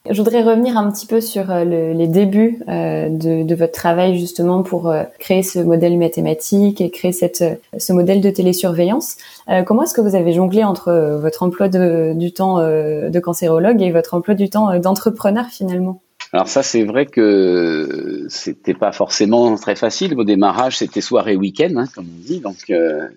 Je 0.07 0.21
voudrais 0.21 0.43
revenir 0.43 0.77
un 0.77 0.91
petit 0.91 1.07
peu 1.07 1.19
sur 1.19 1.49
euh, 1.49 1.63
le, 1.63 1.93
les 1.93 2.05
débuts 2.05 2.61
euh, 2.67 3.09
de, 3.09 3.55
votre 3.55 3.71
travail 3.71 4.19
justement 4.19 4.61
pour 4.61 4.87
euh, 4.87 5.03
créer 5.17 5.41
ce 5.41 5.57
modèle 5.57 5.97
mathématique 5.97 6.79
et 6.79 6.91
créer 6.91 7.11
ce 7.11 7.93
modèle 7.93 8.21
de 8.21 8.29
télésurveillance. 8.29 9.17
comment 9.65 9.83
est-ce 9.83 9.93
que 9.93 10.01
vous 10.01 10.15
avez 10.15 10.33
jonglé 10.33 10.63
entre 10.63 11.17
votre 11.19 11.41
emploi 11.41 11.69
du 11.69 12.33
temps 12.33 12.57
de 12.57 13.19
cancérologue 13.19 13.81
et 13.81 13.91
votre 13.91 14.13
emploi 14.13 14.35
du 14.35 14.49
temps 14.49 14.77
d'entrepreneur 14.79 15.45
finalement? 15.47 16.01
Alors 16.35 16.49
ça, 16.49 16.63
c'est 16.63 16.83
vrai 16.83 17.05
que 17.05 18.25
c'était 18.27 18.73
pas 18.73 18.91
forcément 18.91 19.55
très 19.55 19.77
facile. 19.77 20.19
Au 20.19 20.25
démarrage, 20.25 20.79
c'était 20.79 20.99
soirée 20.99 21.37
week-end, 21.37 21.73
hein, 21.77 21.85
comme 21.95 22.07
on 22.13 22.19
dit. 22.19 22.41
Donc, 22.41 22.69
euh, 22.71 23.07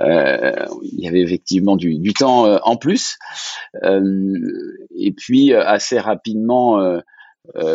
euh, 0.00 0.66
il 0.84 1.00
y 1.00 1.08
avait 1.08 1.20
effectivement 1.20 1.74
du, 1.74 1.98
du 1.98 2.12
temps 2.12 2.46
euh, 2.46 2.58
en 2.62 2.76
plus. 2.76 3.18
Euh, 3.82 4.00
et 4.96 5.10
puis, 5.10 5.52
assez 5.52 5.98
rapidement, 5.98 6.80
euh, 6.80 7.00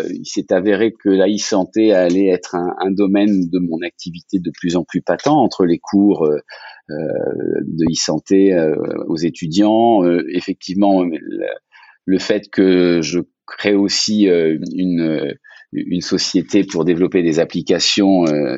il 0.09 0.25
s'est 0.25 0.53
avéré 0.53 0.93
que 0.93 1.09
la 1.09 1.27
e-santé 1.27 1.91
allait 1.93 2.29
être 2.29 2.55
un, 2.55 2.73
un, 2.79 2.91
domaine 2.91 3.49
de 3.49 3.59
mon 3.59 3.81
activité 3.85 4.39
de 4.39 4.49
plus 4.57 4.77
en 4.77 4.85
plus 4.85 5.01
patent 5.01 5.27
entre 5.27 5.65
les 5.65 5.79
cours 5.79 6.25
de 6.87 7.91
e-santé 7.91 8.57
aux 9.07 9.17
étudiants. 9.17 10.03
effectivement, 10.29 11.03
le 12.05 12.19
fait 12.19 12.49
que 12.49 13.01
je 13.01 13.19
crée 13.45 13.75
aussi 13.75 14.27
euh, 14.27 14.57
une, 14.73 15.01
euh, 15.01 15.33
une 15.71 16.01
société 16.01 16.63
pour 16.63 16.85
développer 16.85 17.23
des 17.23 17.39
applications, 17.39 18.27
euh, 18.27 18.57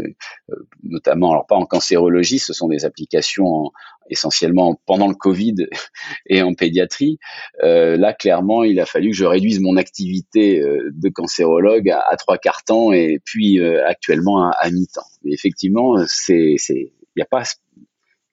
notamment, 0.83 1.31
alors 1.31 1.47
pas 1.47 1.55
en 1.55 1.65
cancérologie, 1.65 2.39
ce 2.39 2.53
sont 2.53 2.67
des 2.67 2.85
applications 2.85 3.71
essentiellement 4.09 4.79
pendant 4.85 5.07
le 5.07 5.15
Covid 5.15 5.55
et 6.27 6.41
en 6.41 6.53
pédiatrie. 6.53 7.17
là, 7.61 8.13
clairement, 8.13 8.63
il 8.63 8.79
a 8.79 8.85
fallu 8.85 9.11
que 9.11 9.15
je 9.15 9.25
réduise 9.25 9.59
mon 9.61 9.77
activité 9.77 10.61
de 10.61 11.09
cancérologue 11.09 11.89
à, 11.89 12.15
trois 12.17 12.37
quarts 12.37 12.63
temps 12.63 12.91
et 12.91 13.19
puis 13.23 13.63
actuellement 13.63 14.51
à, 14.51 14.69
mi-temps. 14.69 15.07
Mais 15.23 15.31
effectivement, 15.31 15.95
c'est, 16.05 16.55
il 16.69 16.91
n'y 17.15 17.23
a 17.23 17.25
pas 17.25 17.43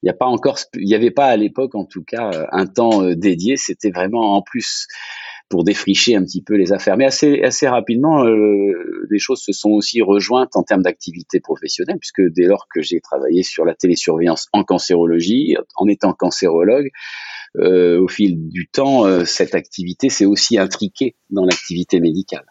il 0.02 0.10
a 0.10 0.14
pas 0.14 0.26
encore, 0.26 0.58
il 0.74 0.84
n'y 0.84 0.96
avait 0.96 1.12
pas 1.12 1.26
à 1.26 1.36
l'époque, 1.36 1.76
en 1.76 1.84
tout 1.84 2.02
cas, 2.02 2.48
un 2.50 2.66
temps 2.66 3.02
dédié. 3.14 3.56
C'était 3.56 3.92
vraiment 3.92 4.34
en 4.34 4.42
plus 4.42 4.88
pour 5.52 5.64
défricher 5.64 6.16
un 6.16 6.24
petit 6.24 6.40
peu 6.40 6.54
les 6.54 6.72
affaires. 6.72 6.96
Mais 6.96 7.04
assez, 7.04 7.42
assez 7.42 7.68
rapidement, 7.68 8.24
euh, 8.24 9.06
les 9.10 9.18
choses 9.18 9.42
se 9.42 9.52
sont 9.52 9.68
aussi 9.68 10.00
rejointes 10.00 10.56
en 10.56 10.62
termes 10.62 10.80
d'activité 10.80 11.40
professionnelle, 11.40 11.98
puisque 12.00 12.22
dès 12.22 12.46
lors 12.46 12.68
que 12.74 12.80
j'ai 12.80 13.02
travaillé 13.02 13.42
sur 13.42 13.66
la 13.66 13.74
télésurveillance 13.74 14.48
en 14.54 14.64
cancérologie, 14.64 15.56
en 15.76 15.88
étant 15.88 16.14
cancérologue, 16.14 16.88
euh, 17.58 18.00
au 18.00 18.08
fil 18.08 18.48
du 18.48 18.66
temps, 18.66 19.04
euh, 19.04 19.26
cette 19.26 19.54
activité 19.54 20.08
s'est 20.08 20.24
aussi 20.24 20.56
intriquée 20.56 21.16
dans 21.28 21.44
l'activité 21.44 22.00
médicale. 22.00 22.46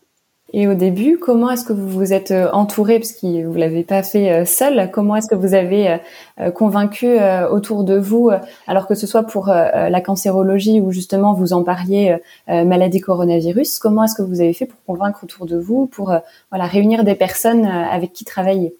Et 0.53 0.67
au 0.67 0.73
début, 0.73 1.17
comment 1.17 1.49
est-ce 1.49 1.63
que 1.63 1.71
vous 1.71 1.87
vous 1.87 2.11
êtes 2.11 2.31
euh, 2.31 2.49
entouré, 2.51 2.99
parce 2.99 3.13
que 3.13 3.45
vous 3.45 3.55
l'avez 3.55 3.83
pas 3.83 4.03
fait 4.03 4.31
euh, 4.31 4.45
seul, 4.45 4.91
comment 4.91 5.15
est-ce 5.15 5.27
que 5.27 5.35
vous 5.35 5.53
avez 5.53 5.97
euh, 6.39 6.51
convaincu 6.51 7.07
autour 7.51 7.85
de 7.85 7.97
vous, 7.97 8.31
alors 8.67 8.87
que 8.87 8.95
ce 8.95 9.07
soit 9.07 9.23
pour 9.23 9.47
la 9.47 10.01
cancérologie 10.01 10.81
ou 10.81 10.91
justement 10.91 11.33
vous 11.33 11.53
en 11.53 11.63
parliez, 11.63 12.17
maladie 12.47 12.99
coronavirus, 12.99 13.79
comment 13.79 14.03
est-ce 14.03 14.15
que 14.15 14.21
vous 14.21 14.41
avez 14.41 14.53
fait 14.53 14.65
pour 14.65 14.83
convaincre 14.85 15.23
autour 15.23 15.45
de 15.45 15.57
vous, 15.57 15.85
pour 15.85 16.13
voilà 16.51 16.65
réunir 16.65 17.03
des 17.03 17.15
personnes 17.15 17.65
avec 17.65 18.13
qui 18.13 18.25
travailler? 18.25 18.75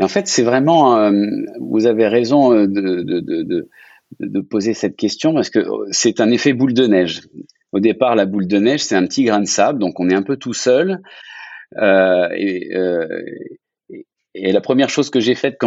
En 0.00 0.08
fait, 0.08 0.28
c'est 0.28 0.42
vraiment, 0.42 1.10
vous 1.60 1.86
avez 1.86 2.06
raison 2.06 2.50
de, 2.50 2.66
de, 2.66 3.20
de, 3.20 3.68
de 4.20 4.40
poser 4.40 4.74
cette 4.74 4.96
question 4.96 5.34
parce 5.34 5.50
que 5.50 5.66
c'est 5.90 6.20
un 6.20 6.30
effet 6.30 6.52
boule 6.52 6.74
de 6.74 6.86
neige. 6.86 7.22
Au 7.74 7.80
départ, 7.80 8.14
la 8.14 8.24
boule 8.24 8.46
de 8.46 8.58
neige, 8.58 8.84
c'est 8.84 8.94
un 8.94 9.04
petit 9.04 9.24
grain 9.24 9.40
de 9.40 9.48
sable, 9.48 9.80
donc 9.80 9.98
on 9.98 10.08
est 10.08 10.14
un 10.14 10.22
peu 10.22 10.36
tout 10.36 10.54
seul. 10.54 11.00
Euh, 11.76 12.28
euh, 12.72 13.08
et, 14.34 14.52
la 14.52 14.60
première 14.60 14.88
chose 14.88 15.10
que 15.10 15.18
j'ai 15.18 15.34
faite 15.34 15.58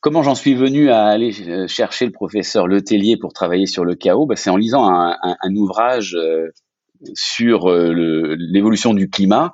comment 0.00 0.22
j'en 0.22 0.36
suis 0.36 0.54
venu 0.54 0.90
à 0.90 1.06
aller 1.06 1.66
chercher 1.66 2.06
le 2.06 2.12
professeur 2.12 2.68
Letellier 2.68 3.16
pour 3.16 3.32
travailler 3.32 3.66
sur 3.66 3.84
le 3.84 3.96
chaos, 3.96 4.26
bah, 4.26 4.36
c'est 4.36 4.50
en 4.50 4.56
lisant 4.56 4.88
un, 4.88 5.56
ouvrage 5.56 6.14
euh, 6.14 6.46
sur 7.14 7.68
l'évolution 7.68 8.94
du 8.94 9.10
climat. 9.10 9.50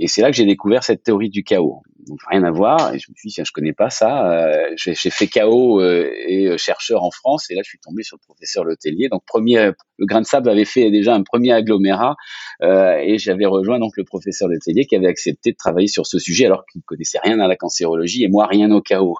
Et 0.00 0.08
c'est 0.08 0.22
là 0.22 0.30
que 0.32 0.36
j'ai 0.36 0.46
découvert 0.46 0.82
cette 0.82 1.04
théorie 1.04 1.30
du 1.30 1.44
chaos. 1.44 1.82
Donc, 2.08 2.18
rien 2.30 2.42
à 2.42 2.50
voir. 2.50 2.94
Et 2.94 2.98
je 2.98 3.10
me 3.10 3.14
suis 3.14 3.28
dit, 3.28 3.34
tiens, 3.34 3.44
je 3.44 3.52
connais 3.52 3.74
pas 3.74 3.90
ça. 3.90 4.48
j'ai 4.76 4.94
fait 4.94 5.28
chaos 5.28 5.80
et 5.82 6.56
chercheur 6.58 7.04
en 7.04 7.10
France. 7.10 7.48
Et 7.50 7.54
là, 7.54 7.60
je 7.62 7.68
suis 7.68 7.78
tombé 7.78 8.02
sur 8.02 8.16
le 8.16 8.24
professeur 8.26 8.64
Letellier. 8.64 9.08
Donc, 9.08 9.24
premier, 9.26 9.72
le 9.98 10.06
grain 10.06 10.20
de 10.20 10.26
sable 10.26 10.48
avait 10.48 10.64
fait 10.64 10.90
déjà 10.90 11.14
un 11.14 11.22
premier 11.22 11.52
agglomérat 11.52 12.16
euh, 12.62 12.96
et 13.02 13.18
j'avais 13.18 13.46
rejoint 13.46 13.78
donc 13.78 13.96
le 13.96 14.04
professeur 14.04 14.48
Letellier 14.48 14.86
qui 14.86 14.96
avait 14.96 15.06
accepté 15.06 15.52
de 15.52 15.56
travailler 15.56 15.86
sur 15.86 16.06
ce 16.06 16.18
sujet 16.18 16.46
alors 16.46 16.64
qu'il 16.66 16.80
ne 16.80 16.84
connaissait 16.84 17.18
rien 17.22 17.40
à 17.40 17.48
la 17.48 17.56
cancérologie 17.56 18.24
et 18.24 18.28
moi 18.28 18.46
rien 18.46 18.70
au 18.70 18.80
chaos. 18.80 19.16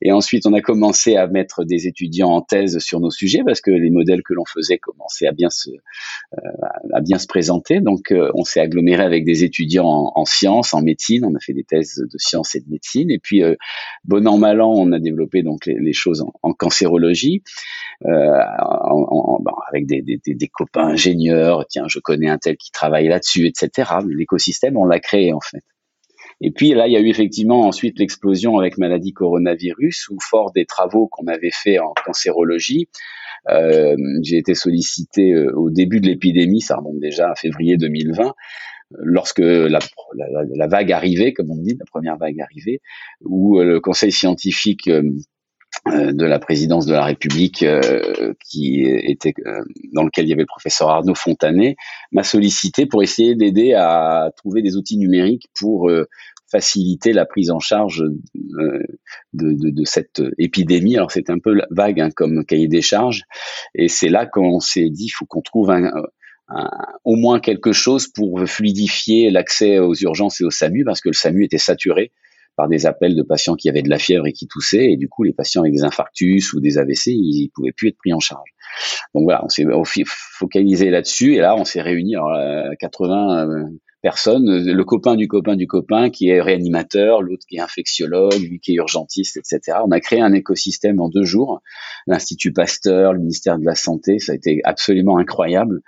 Et 0.00 0.12
ensuite, 0.12 0.46
on 0.46 0.54
a 0.54 0.60
commencé 0.60 1.16
à 1.16 1.26
mettre 1.26 1.64
des 1.64 1.86
étudiants 1.86 2.30
en 2.30 2.40
thèse 2.40 2.78
sur 2.78 3.00
nos 3.00 3.10
sujets 3.10 3.42
parce 3.44 3.60
que 3.60 3.70
les 3.70 3.90
modèles 3.90 4.22
que 4.22 4.32
l'on 4.32 4.44
faisait 4.46 4.78
commençaient 4.78 5.26
à 5.26 5.32
bien 5.32 5.50
se, 5.50 5.70
euh, 6.38 7.18
présenter. 7.28 7.80
Donc, 7.80 8.12
euh, 8.12 8.30
on 8.34 8.44
s'est 8.44 8.60
aggloméré 8.60 9.02
avec 9.02 9.24
des 9.24 9.44
étudiants 9.44 10.12
en, 10.14 10.24
sciences, 10.24 10.72
en 10.72 10.82
médecine. 10.82 11.24
On 11.24 11.34
a 11.34 11.40
fait 11.40 11.52
des 11.52 11.64
thèses 11.64 12.02
de 12.10 12.18
sciences 12.18 12.54
et 12.54 12.60
de 12.60 12.70
médecine. 12.70 13.10
Et 13.10 13.18
puis, 13.18 13.42
bon 14.04 14.26
an 14.26 14.38
mal 14.38 14.60
an, 14.60 14.72
on 14.72 14.92
a 14.92 14.98
développé 14.98 15.42
donc 15.42 15.66
les, 15.66 15.92
choses 15.92 16.24
en, 16.42 16.52
cancérologie. 16.52 17.42
Avec 19.76 19.86
des, 19.86 20.48
copains 20.48 20.88
ingénieurs, 20.88 21.66
tiens, 21.68 21.84
je 21.88 21.98
connais 21.98 22.28
un 22.28 22.38
tel 22.38 22.56
qui 22.56 22.70
travaille 22.70 23.08
là-dessus, 23.08 23.46
etc. 23.46 23.92
L'écosystème, 24.08 24.76
on 24.76 24.84
l'a 24.84 25.00
créé 25.00 25.32
en 25.32 25.40
fait. 25.40 25.62
Et 26.40 26.50
puis 26.50 26.74
là, 26.74 26.86
il 26.86 26.92
y 26.92 26.96
a 26.96 27.00
eu 27.00 27.08
effectivement 27.08 27.62
ensuite 27.62 27.98
l'explosion 27.98 28.58
avec 28.58 28.78
maladie 28.78 29.12
coronavirus, 29.12 30.08
où 30.10 30.18
fort 30.20 30.52
des 30.52 30.66
travaux 30.66 31.08
qu'on 31.08 31.26
avait 31.26 31.50
fait 31.52 31.78
en 31.78 31.94
cancérologie, 32.04 32.88
euh, 33.48 33.96
j'ai 34.22 34.38
été 34.38 34.54
sollicité 34.54 35.32
euh, 35.32 35.52
au 35.54 35.70
début 35.70 36.00
de 36.00 36.06
l'épidémie, 36.06 36.60
ça 36.60 36.76
remonte 36.76 36.98
déjà 36.98 37.30
à 37.30 37.34
février 37.36 37.76
2020, 37.76 38.34
lorsque 38.98 39.38
la, 39.38 39.78
la, 40.14 40.66
vague 40.66 40.92
arrivait, 40.92 41.32
comme 41.32 41.50
on 41.50 41.56
dit, 41.56 41.76
la 41.78 41.86
première 41.86 42.16
vague 42.16 42.40
arrivait, 42.40 42.80
où 43.22 43.58
euh, 43.58 43.64
le 43.64 43.80
conseil 43.80 44.12
scientifique 44.12 44.90
de 45.86 46.24
la 46.24 46.38
présidence 46.38 46.86
de 46.86 46.92
la 46.92 47.04
République, 47.04 47.64
qui 48.44 48.82
était 48.84 49.34
dans 49.92 50.02
lequel 50.02 50.26
il 50.26 50.28
y 50.28 50.32
avait 50.32 50.42
le 50.42 50.46
professeur 50.46 50.88
Arnaud 50.90 51.14
Fontanet, 51.14 51.76
m'a 52.12 52.22
sollicité 52.22 52.86
pour 52.86 53.02
essayer 53.02 53.34
d'aider 53.34 53.74
à 53.74 54.30
trouver 54.36 54.62
des 54.62 54.76
outils 54.76 54.98
numériques 54.98 55.46
pour 55.58 55.90
faciliter 56.50 57.12
la 57.12 57.26
prise 57.26 57.50
en 57.50 57.58
charge 57.58 58.02
euh, 58.02 58.82
de, 59.32 59.52
de, 59.52 59.70
de, 59.70 59.84
cette 59.84 60.22
épidémie. 60.38 60.96
Alors 60.96 61.10
c'est 61.10 61.30
un 61.30 61.38
peu 61.38 61.60
vague 61.70 62.00
hein, 62.00 62.10
comme 62.14 62.44
cahier 62.44 62.68
des 62.68 62.82
charges, 62.82 63.22
et 63.74 63.88
c'est 63.88 64.08
là 64.08 64.26
qu'on 64.26 64.60
s'est 64.60 64.90
dit, 64.90 65.08
faut 65.08 65.26
qu'on 65.26 65.42
trouve 65.42 65.70
un, 65.70 65.90
au 67.04 67.16
moins 67.16 67.40
quelque 67.40 67.72
chose 67.72 68.06
pour 68.06 68.40
fluidifier 68.46 69.30
l'accès 69.30 69.78
aux 69.80 69.94
urgences 69.94 70.40
et 70.40 70.44
au 70.44 70.50
SAMU, 70.50 70.84
parce 70.84 71.00
que 71.00 71.08
le 71.08 71.14
SAMU 71.14 71.44
était 71.44 71.58
saturé 71.58 72.12
par 72.56 72.68
des 72.68 72.86
appels 72.86 73.14
de 73.14 73.22
patients 73.22 73.54
qui 73.54 73.68
avaient 73.68 73.82
de 73.82 73.90
la 73.90 73.98
fièvre 73.98 74.26
et 74.26 74.32
qui 74.32 74.46
toussaient, 74.46 74.92
et 74.92 74.96
du 74.96 75.08
coup 75.08 75.22
les 75.22 75.32
patients 75.32 75.62
avec 75.62 75.72
des 75.72 75.84
infarctus 75.84 76.52
ou 76.52 76.60
des 76.60 76.78
AVC, 76.78 77.08
ils 77.08 77.50
pouvaient 77.54 77.72
plus 77.72 77.88
être 77.88 77.98
pris 77.98 78.12
en 78.12 78.20
charge. 78.20 78.50
Donc 79.14 79.24
voilà, 79.24 79.44
on 79.44 79.48
s'est 79.84 80.04
focalisé 80.06 80.90
là-dessus, 80.90 81.34
et 81.34 81.38
là 81.38 81.54
on 81.56 81.64
s'est 81.64 81.82
réunis, 81.82 82.16
alors 82.16 82.32
80 82.78 83.68
personnes, 84.06 84.64
le 84.64 84.84
copain 84.84 85.16
du 85.16 85.26
copain 85.26 85.56
du 85.56 85.66
copain 85.66 86.10
qui 86.10 86.28
est 86.28 86.40
réanimateur, 86.40 87.22
l'autre 87.22 87.44
qui 87.48 87.56
est 87.56 87.60
infectiologue, 87.60 88.38
lui 88.38 88.60
qui 88.60 88.72
est 88.72 88.76
urgentiste, 88.76 89.36
etc. 89.36 89.78
On 89.84 89.90
a 89.90 89.98
créé 89.98 90.20
un 90.20 90.32
écosystème 90.32 91.00
en 91.00 91.08
deux 91.08 91.24
jours. 91.24 91.60
L'Institut 92.06 92.52
Pasteur, 92.52 93.14
le 93.14 93.18
ministère 93.18 93.58
de 93.58 93.64
la 93.64 93.74
Santé, 93.74 94.20
ça 94.20 94.30
a 94.30 94.34
été 94.36 94.60
absolument 94.62 95.18
incroyable. 95.18 95.80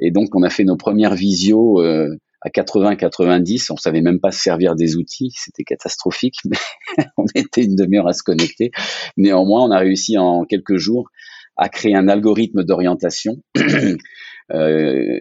Et 0.00 0.10
donc 0.10 0.34
on 0.34 0.42
a 0.42 0.48
fait 0.48 0.64
nos 0.64 0.78
premières 0.78 1.14
visios 1.14 1.82
euh, 1.82 2.16
à 2.40 2.48
80-90. 2.50 3.72
On 3.72 3.76
savait 3.76 4.00
même 4.00 4.20
pas 4.20 4.30
se 4.30 4.40
servir 4.40 4.74
des 4.74 4.96
outils, 4.96 5.32
c'était 5.34 5.64
catastrophique. 5.64 6.36
Mais 6.44 6.56
on 7.16 7.24
était 7.34 7.64
une 7.64 7.76
demi-heure 7.76 8.08
à 8.08 8.12
se 8.12 8.22
connecter. 8.22 8.70
Néanmoins, 9.16 9.64
on 9.64 9.70
a 9.70 9.78
réussi 9.78 10.18
en 10.18 10.44
quelques 10.44 10.76
jours 10.76 11.08
à 11.56 11.68
créer 11.68 11.94
un 11.96 12.08
algorithme 12.08 12.62
d'orientation 12.62 13.42
euh, 13.56 15.20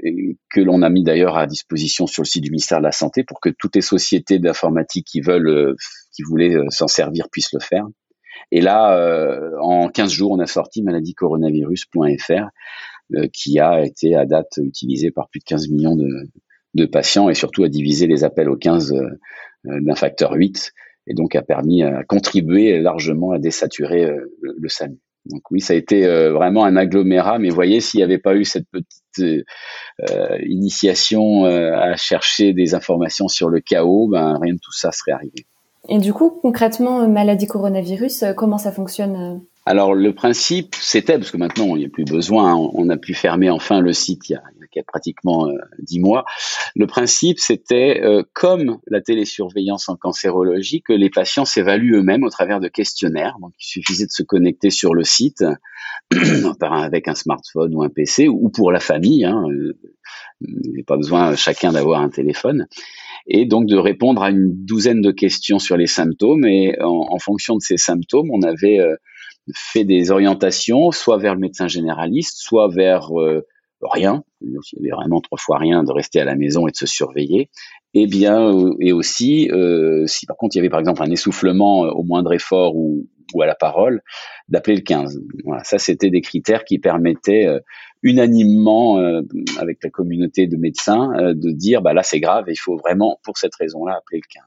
que 0.51 0.61
l'on 0.61 0.83
a 0.83 0.89
mis 0.89 1.03
d'ailleurs 1.03 1.35
à 1.35 1.47
disposition 1.47 2.05
sur 2.05 2.21
le 2.21 2.27
site 2.27 2.43
du 2.43 2.51
ministère 2.51 2.77
de 2.77 2.83
la 2.83 2.91
Santé 2.91 3.23
pour 3.23 3.41
que 3.41 3.49
toutes 3.49 3.75
les 3.75 3.81
sociétés 3.81 4.37
d'informatique 4.37 5.07
qui 5.07 5.21
veulent, 5.21 5.49
euh, 5.49 5.75
qui 6.15 6.21
voulaient 6.21 6.55
euh, 6.55 6.69
s'en 6.69 6.87
servir 6.87 7.27
puissent 7.31 7.53
le 7.53 7.59
faire. 7.59 7.85
Et 8.51 8.61
là, 8.61 9.51
en 9.61 9.89
15 9.89 10.09
jours, 10.09 10.31
on 10.31 10.39
a 10.39 10.45
sorti 10.45 10.81
maladiecoronavirus.fr 10.81 12.49
qui 13.33 13.59
a 13.59 13.83
été 13.83 14.15
à 14.15 14.25
date 14.25 14.57
utilisé 14.57 15.11
par 15.11 15.27
plus 15.29 15.39
de 15.39 15.43
15 15.45 15.69
millions 15.69 15.97
de, 15.97 16.07
de 16.77 16.85
patients 16.85 17.29
et 17.29 17.33
surtout 17.33 17.63
a 17.63 17.69
divisé 17.69 18.07
les 18.07 18.23
appels 18.23 18.49
au 18.49 18.55
15 18.55 18.95
d'un 19.65 19.95
facteur 19.95 20.33
8 20.33 20.71
et 21.07 21.13
donc 21.13 21.35
a 21.35 21.41
permis 21.41 21.83
à 21.83 22.03
contribuer 22.03 22.79
largement 22.79 23.31
à 23.31 23.39
désaturer 23.39 24.05
le, 24.41 24.55
le. 24.57 24.69
Donc 25.29 25.41
oui, 25.51 25.61
ça 25.61 25.73
a 25.73 25.75
été 25.75 26.05
euh, 26.05 26.31
vraiment 26.31 26.65
un 26.65 26.75
agglomérat, 26.75 27.39
mais 27.39 27.49
voyez, 27.49 27.81
s'il 27.81 27.99
n'y 27.99 28.03
avait 28.03 28.17
pas 28.17 28.35
eu 28.35 28.45
cette 28.45 28.67
petite 28.69 29.43
euh, 30.09 30.37
initiation 30.45 31.45
euh, 31.45 31.73
à 31.75 31.95
chercher 31.95 32.53
des 32.53 32.75
informations 32.75 33.27
sur 33.27 33.49
le 33.49 33.59
chaos, 33.59 34.07
ben, 34.07 34.37
rien 34.41 34.53
de 34.53 34.59
tout 34.59 34.71
ça 34.71 34.91
serait 34.91 35.11
arrivé. 35.11 35.45
Et 35.89 35.99
du 35.99 36.13
coup, 36.13 36.31
concrètement, 36.41 37.07
maladie 37.07 37.47
coronavirus, 37.47 38.25
comment 38.35 38.57
ça 38.57 38.71
fonctionne 38.71 39.41
Alors 39.67 39.93
le 39.93 40.15
principe, 40.15 40.75
c'était, 40.75 41.17
parce 41.17 41.29
que 41.29 41.35
maintenant 41.35 41.75
il 41.75 41.79
n'y 41.79 41.85
a 41.85 41.89
plus 41.89 42.05
besoin, 42.05 42.53
hein, 42.53 42.69
on 42.73 42.87
a 42.87 42.95
pu 42.95 43.13
fermer 43.13 43.49
enfin 43.49 43.81
le 43.81 43.91
site 43.91 44.29
il 44.29 44.31
y 44.31 44.35
a, 44.35 44.41
il 44.61 44.77
y 44.77 44.79
a 44.79 44.83
pratiquement 44.83 45.49
euh, 45.49 45.57
dix 45.79 45.99
mois. 45.99 46.23
Le 46.73 46.87
principe, 46.87 47.37
c'était 47.39 47.99
euh, 48.01 48.23
comme 48.31 48.77
la 48.87 49.01
télésurveillance 49.01 49.89
en 49.89 49.97
cancérologie, 49.97 50.81
que 50.81 50.93
les 50.93 51.09
patients 51.09 51.43
s'évaluent 51.43 51.95
eux-mêmes 51.95 52.23
au 52.23 52.29
travers 52.29 52.61
de 52.61 52.69
questionnaires. 52.69 53.35
Donc, 53.41 53.51
il 53.59 53.65
suffisait 53.65 54.05
de 54.05 54.11
se 54.11 54.23
connecter 54.23 54.69
sur 54.69 54.93
le 54.93 55.03
site 55.03 55.43
avec 56.61 57.09
un 57.09 57.15
smartphone 57.15 57.75
ou 57.75 57.83
un 57.83 57.89
PC, 57.89 58.29
ou 58.29 58.49
pour 58.49 58.71
la 58.71 58.79
famille. 58.79 59.25
Hein, 59.25 59.43
euh, 59.49 59.77
il 60.41 60.71
n'y 60.75 60.81
a 60.81 60.85
pas 60.85 60.97
besoin 60.97 61.35
chacun 61.35 61.73
d'avoir 61.73 62.01
un 62.01 62.09
téléphone 62.09 62.67
et 63.25 63.45
donc 63.45 63.65
de 63.65 63.75
répondre 63.75 64.21
à 64.21 64.29
une 64.29 64.53
douzaine 64.65 65.01
de 65.01 65.11
questions 65.11 65.59
sur 65.59 65.75
les 65.75 65.87
symptômes. 65.87 66.45
Et 66.45 66.77
en, 66.81 67.19
fonction 67.19 67.55
de 67.55 67.61
ces 67.61 67.75
symptômes, 67.75 68.29
on 68.31 68.43
avait 68.43 68.79
fait 69.55 69.83
des 69.83 70.11
orientations, 70.11 70.91
soit 70.91 71.17
vers 71.17 71.33
le 71.33 71.39
médecin 71.39 71.67
généraliste, 71.67 72.37
soit 72.37 72.67
vers 72.67 73.11
rien, 73.81 74.23
il 74.41 74.51
y 74.73 74.79
avait 74.79 74.95
vraiment 74.95 75.21
trois 75.21 75.37
fois 75.37 75.57
rien 75.57 75.83
de 75.83 75.91
rester 75.91 76.19
à 76.19 76.25
la 76.25 76.35
maison 76.35 76.67
et 76.67 76.71
de 76.71 76.75
se 76.75 76.85
surveiller. 76.85 77.49
Et 77.93 78.03
eh 78.03 78.07
bien, 78.07 78.53
euh, 78.53 78.75
et 78.79 78.91
aussi, 78.91 79.49
euh, 79.51 80.05
si 80.07 80.25
par 80.25 80.37
contre 80.37 80.55
il 80.55 80.59
y 80.59 80.61
avait 80.61 80.69
par 80.69 80.79
exemple 80.79 81.01
un 81.01 81.09
essoufflement 81.09 81.85
euh, 81.85 81.89
au 81.89 82.03
moindre 82.03 82.33
effort 82.33 82.75
ou, 82.75 83.07
ou 83.33 83.41
à 83.41 83.45
la 83.45 83.55
parole, 83.55 84.01
d'appeler 84.49 84.75
le 84.75 84.83
15. 84.83 85.21
Voilà, 85.45 85.63
ça 85.63 85.77
c'était 85.77 86.09
des 86.09 86.21
critères 86.21 86.63
qui 86.63 86.79
permettaient 86.79 87.47
unanimement 88.03 88.97
avec 89.57 89.79
la 89.83 89.89
communauté 89.89 90.47
de 90.47 90.55
médecins 90.55 91.33
de 91.33 91.51
dire 91.51 91.81
bah 91.81 91.93
là 91.93 92.03
c'est 92.03 92.21
grave, 92.21 92.45
il 92.47 92.55
faut 92.55 92.77
vraiment 92.77 93.19
pour 93.23 93.37
cette 93.37 93.55
raison-là 93.55 93.97
appeler 93.97 94.21
le 94.23 94.33
15. 94.33 94.43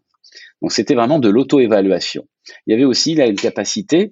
Donc 0.62 0.72
c'était 0.72 0.94
vraiment 0.94 1.18
de 1.18 1.28
l'auto-évaluation. 1.28 2.26
Il 2.66 2.72
y 2.72 2.74
avait 2.74 2.84
aussi 2.84 3.14
là 3.14 3.26
une 3.26 3.36
capacité 3.36 4.10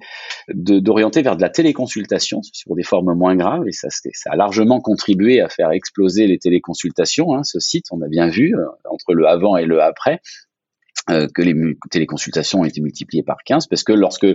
d'orienter 0.49 1.23
vers 1.23 1.37
de 1.37 1.43
la 1.43 1.51
téléconsultation 1.51 2.41
sur 2.43 2.75
des 2.75 2.83
formes 2.83 3.15
moins 3.15 3.37
graves 3.37 3.67
et 3.67 3.73
ça, 3.73 3.89
a 4.27 4.37
largement 4.37 4.81
contribué 4.81 5.41
à 5.41 5.49
faire 5.49 5.71
exploser 5.71 6.27
les 6.27 6.39
téléconsultations. 6.39 7.35
Hein, 7.35 7.43
ce 7.43 7.59
site, 7.59 7.87
on 7.91 8.03
a 8.03 8.09
bien 8.09 8.29
vu 8.29 8.55
euh, 8.55 8.65
entre 8.91 9.15
le 9.15 9.27
avant 9.27 9.57
et 9.57 9.65
le 9.65 9.83
après. 9.83 10.21
Euh, 11.11 11.27
que 11.35 11.41
les 11.41 11.55
téléconsultations 11.91 12.61
ont 12.61 12.65
été 12.65 12.83
multipliées 12.83 13.23
par 13.23 13.39
15 13.43 13.67
parce 13.67 13.83
que 13.83 13.93
lorsque 13.93 14.27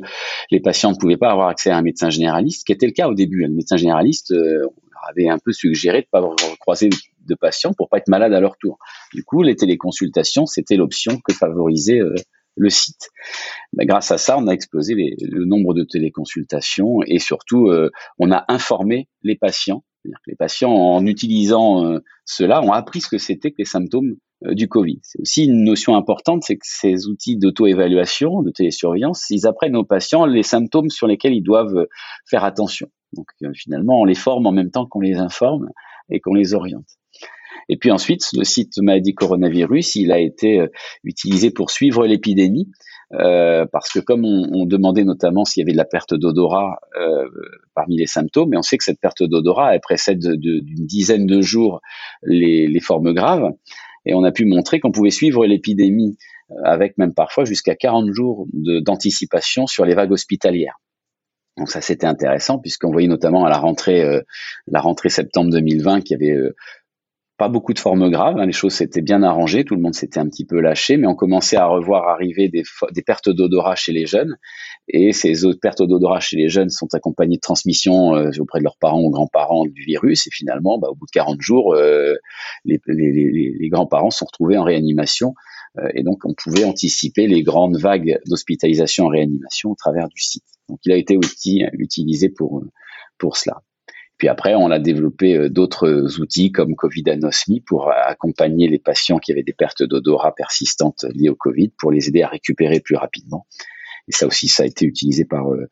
les 0.49 0.59
patients 0.59 0.91
ne 0.91 0.95
pouvaient 0.95 1.17
pas 1.17 1.29
avoir 1.29 1.49
accès 1.49 1.69
à 1.69 1.77
un 1.77 1.83
médecin 1.83 2.09
généraliste, 2.09 2.65
qui 2.65 2.71
était 2.71 2.87
le 2.87 2.93
cas 2.93 3.07
au 3.07 3.13
début, 3.13 3.43
un 3.43 3.47
hein, 3.47 3.51
médecin 3.53 3.77
généraliste 3.77 4.31
euh, 4.31 4.65
avait 5.09 5.27
un 5.27 5.37
peu 5.37 5.51
suggéré 5.51 6.01
de 6.01 6.07
ne 6.17 6.21
pas 6.21 6.35
croiser 6.59 6.89
de 7.25 7.35
patients 7.35 7.73
pour 7.73 7.89
pas 7.89 7.97
être 7.97 8.07
malade 8.07 8.33
à 8.33 8.39
leur 8.39 8.57
tour. 8.57 8.77
Du 9.13 9.23
coup, 9.23 9.43
les 9.43 9.55
téléconsultations, 9.55 10.45
c'était 10.45 10.75
l'option 10.75 11.19
que 11.23 11.33
favorisait 11.33 11.99
euh, 11.99 12.15
le 12.55 12.69
site. 12.69 13.09
Mais 13.73 13.85
grâce 13.85 14.11
à 14.11 14.17
ça, 14.17 14.37
on 14.37 14.47
a 14.47 14.51
explosé 14.51 14.95
le 14.95 15.45
nombre 15.45 15.73
de 15.73 15.83
téléconsultations 15.83 16.99
et 17.05 17.19
surtout, 17.19 17.67
euh, 17.67 17.89
on 18.19 18.31
a 18.31 18.45
informé 18.47 19.07
les 19.23 19.35
patients. 19.35 19.83
Les 20.27 20.35
patients, 20.35 20.71
en 20.71 21.05
utilisant 21.05 21.85
euh, 21.85 21.99
cela, 22.25 22.61
ont 22.61 22.73
appris 22.73 22.99
ce 22.99 23.07
que 23.07 23.17
c'était 23.17 23.51
que 23.51 23.57
les 23.59 23.65
symptômes 23.65 24.17
du 24.51 24.67
Covid. 24.67 24.99
C'est 25.03 25.21
aussi 25.21 25.45
une 25.45 25.63
notion 25.63 25.95
importante, 25.95 26.43
c'est 26.43 26.55
que 26.55 26.65
ces 26.65 27.07
outils 27.07 27.37
d'auto-évaluation, 27.37 28.41
de 28.41 28.51
télésurveillance, 28.51 29.29
ils 29.29 29.47
apprennent 29.47 29.75
aux 29.75 29.85
patients 29.85 30.25
les 30.25 30.43
symptômes 30.43 30.89
sur 30.89 31.07
lesquels 31.07 31.33
ils 31.33 31.43
doivent 31.43 31.87
faire 32.25 32.43
attention. 32.43 32.87
Donc 33.13 33.27
finalement, 33.53 34.01
on 34.01 34.05
les 34.05 34.15
forme 34.15 34.47
en 34.47 34.51
même 34.51 34.71
temps 34.71 34.85
qu'on 34.85 34.99
les 34.99 35.15
informe 35.15 35.69
et 36.09 36.19
qu'on 36.19 36.33
les 36.33 36.53
oriente. 36.53 36.87
Et 37.69 37.77
puis 37.77 37.91
ensuite, 37.91 38.23
le 38.33 38.43
site 38.43 38.77
maladie 38.77 39.13
coronavirus, 39.13 39.95
il 39.95 40.11
a 40.11 40.19
été 40.19 40.59
euh, 40.59 40.67
utilisé 41.03 41.51
pour 41.51 41.71
suivre 41.71 42.05
l'épidémie, 42.05 42.69
euh, 43.13 43.65
parce 43.71 43.89
que 43.89 43.99
comme 43.99 44.25
on, 44.25 44.65
demandait 44.65 45.03
notamment 45.03 45.45
s'il 45.45 45.61
y 45.61 45.63
avait 45.63 45.71
de 45.71 45.77
la 45.77 45.85
perte 45.85 46.13
d'odorat 46.13 46.79
euh, 46.99 47.29
parmi 47.75 47.97
les 47.97 48.07
symptômes, 48.07 48.53
et 48.53 48.57
on 48.57 48.63
sait 48.63 48.77
que 48.77 48.83
cette 48.83 48.99
perte 48.99 49.23
d'odorat, 49.23 49.75
elle 49.75 49.81
précède 49.81 50.19
d'une 50.19 50.85
dizaine 50.85 51.25
de 51.25 51.41
jours 51.41 51.79
les, 52.23 52.67
les, 52.67 52.79
formes 52.79 53.13
graves, 53.13 53.51
et 54.05 54.13
on 54.13 54.23
a 54.23 54.31
pu 54.31 54.45
montrer 54.45 54.79
qu'on 54.79 54.91
pouvait 54.91 55.09
suivre 55.09 55.45
l'épidémie 55.45 56.17
avec 56.63 56.97
même 56.97 57.13
parfois 57.13 57.45
jusqu'à 57.45 57.75
40 57.75 58.11
jours 58.11 58.47
d'anticipation 58.53 59.65
sur 59.65 59.85
les 59.85 59.95
vagues 59.95 60.11
hospitalières. 60.11 60.79
Donc 61.57 61.69
ça 61.69 61.81
c'était 61.81 62.07
intéressant 62.07 62.59
puisqu'on 62.59 62.91
voyait 62.91 63.07
notamment 63.07 63.45
à 63.45 63.49
la 63.49 63.57
rentrée, 63.57 64.03
la 64.67 64.81
rentrée 64.81 65.09
septembre 65.09 65.51
2020 65.51 66.01
qu'il 66.01 66.19
y 66.19 66.29
avait 66.29 66.37
pas 67.37 67.49
beaucoup 67.49 67.73
de 67.73 67.79
formes 67.79 68.09
graves, 68.09 68.37
hein, 68.37 68.45
les 68.45 68.51
choses 68.51 68.73
s'étaient 68.73 69.01
bien 69.01 69.23
arrangées, 69.23 69.63
tout 69.63 69.75
le 69.75 69.81
monde 69.81 69.95
s'était 69.95 70.19
un 70.19 70.27
petit 70.27 70.45
peu 70.45 70.59
lâché, 70.59 70.97
mais 70.97 71.07
on 71.07 71.15
commençait 71.15 71.57
à 71.57 71.65
revoir 71.65 72.07
arriver 72.07 72.47
des, 72.47 72.63
des 72.91 73.01
pertes 73.01 73.29
d'odorat 73.29 73.75
chez 73.75 73.91
les 73.91 74.05
jeunes. 74.05 74.37
Et 74.87 75.13
ces 75.13 75.33
pertes 75.61 75.81
d'odorat 75.81 76.19
chez 76.19 76.37
les 76.37 76.49
jeunes 76.49 76.69
sont 76.69 76.93
accompagnées 76.93 77.37
de 77.37 77.41
transmission 77.41 78.15
euh, 78.15 78.31
auprès 78.39 78.59
de 78.59 78.63
leurs 78.63 78.77
parents 78.77 79.01
ou 79.01 79.09
grands-parents 79.09 79.65
du 79.65 79.81
virus. 79.83 80.27
Et 80.27 80.29
finalement, 80.31 80.77
bah, 80.77 80.89
au 80.89 80.95
bout 80.95 81.05
de 81.05 81.11
40 81.11 81.41
jours, 81.41 81.73
euh, 81.73 82.15
les, 82.65 82.79
les, 82.87 83.11
les, 83.11 83.55
les 83.59 83.69
grands-parents 83.69 84.11
sont 84.11 84.25
retrouvés 84.25 84.57
en 84.57 84.63
réanimation. 84.63 85.33
Euh, 85.79 85.89
et 85.95 86.03
donc, 86.03 86.25
on 86.25 86.33
pouvait 86.33 86.65
anticiper 86.65 87.27
les 87.27 87.41
grandes 87.43 87.77
vagues 87.77 88.19
d'hospitalisation 88.27 89.05
en 89.05 89.09
réanimation 89.09 89.71
au 89.71 89.75
travers 89.75 90.07
du 90.07 90.21
site. 90.21 90.45
Donc, 90.69 90.79
il 90.85 90.91
a 90.91 90.97
été 90.97 91.17
aussi 91.17 91.63
utilisé 91.73 92.29
pour, 92.29 92.63
pour 93.17 93.37
cela. 93.37 93.61
Puis 94.23 94.29
après, 94.29 94.55
on 94.55 94.71
a 94.71 94.79
développé 94.79 95.35
euh, 95.35 95.49
d'autres 95.49 96.21
outils 96.21 96.53
comme 96.53 96.77
Covid 96.77 97.03
Anosmi 97.09 97.59
pour 97.59 97.91
accompagner 97.91 98.69
les 98.69 98.79
patients 98.79 99.19
qui 99.19 99.33
avaient 99.33 99.43
des 99.43 99.51
pertes 99.51 99.83
d'odorat 99.83 100.33
persistantes 100.33 101.03
liées 101.13 101.27
au 101.27 101.35
Covid 101.35 101.73
pour 101.77 101.91
les 101.91 102.07
aider 102.07 102.21
à 102.21 102.29
récupérer 102.29 102.79
plus 102.79 102.95
rapidement. 102.95 103.45
Et 104.07 104.13
ça 104.13 104.25
aussi, 104.25 104.47
ça 104.47 104.63
a 104.63 104.65
été 104.65 104.85
utilisé 104.85 105.25
par 105.25 105.51
euh, 105.51 105.67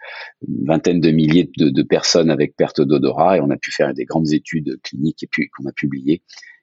une 0.45 0.65
vingtaine 0.65 0.99
de 0.99 1.11
milliers 1.11 1.49
de, 1.57 1.69
de 1.69 1.83
personnes 1.83 2.29
avec 2.29 2.57
perte 2.57 2.81
d'odorat 2.81 3.37
et 3.37 3.39
on 3.39 3.51
a 3.51 3.55
pu 3.55 3.71
faire 3.71 3.93
des 3.93 4.03
grandes 4.03 4.33
études 4.33 4.81
cliniques 4.83 5.23
et 5.23 5.27
puis 5.27 5.47
qu'on 5.47 5.69
a 5.69 5.71
publiées 5.71 6.21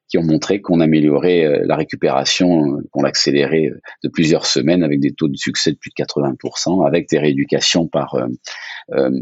qui 0.09 0.19
ont 0.19 0.23
montré 0.23 0.61
qu'on 0.61 0.81
améliorait 0.81 1.45
euh, 1.45 1.65
la 1.67 1.77
récupération, 1.77 2.65
euh, 2.65 2.89
qu'on 2.91 3.03
l'accélérait 3.03 3.67
euh, 3.67 3.81
de 4.03 4.09
plusieurs 4.09 4.47
semaines 4.47 4.83
avec 4.83 5.01
des 5.01 5.13
taux 5.13 5.29
de 5.29 5.37
succès 5.37 5.71
de 5.71 5.77
plus 5.77 5.91
de 5.91 6.03
80%, 6.03 6.87
avec 6.87 7.09
des 7.09 7.19
rééducations 7.19 7.87
par 7.87 8.17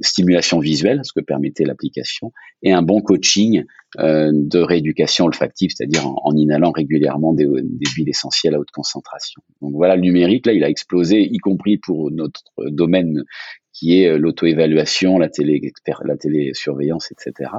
stimulation 0.03 0.61
visuelle, 0.61 1.01
ce 1.03 1.13
que 1.13 1.25
permettait 1.25 1.65
l'application, 1.65 2.33
et 2.63 2.73
un 2.73 2.83
bon 2.83 3.01
coaching 3.01 3.65
de 3.99 4.59
rééducation 4.59 5.25
olfactive, 5.25 5.71
c'est-à-dire 5.75 6.07
en, 6.07 6.35
inhalant 6.37 6.71
régulièrement 6.71 7.33
des, 7.33 7.47
des 7.47 7.91
huiles 7.97 8.09
essentielles 8.09 8.55
à 8.55 8.61
haute 8.61 8.71
concentration. 8.71 9.43
Donc 9.61 9.73
voilà, 9.73 9.97
le 9.97 10.03
numérique, 10.03 10.47
là, 10.47 10.53
il 10.53 10.63
a 10.63 10.69
explosé, 10.69 11.21
y 11.21 11.39
compris 11.39 11.79
pour 11.79 12.11
notre 12.11 12.43
domaine 12.69 13.25
qui 13.73 14.01
est 14.01 14.17
l'auto-évaluation, 14.19 15.19
la 15.19 15.29
télé, 15.29 15.61
la 16.05 16.17
télésurveillance, 16.17 17.11
etc., 17.11 17.51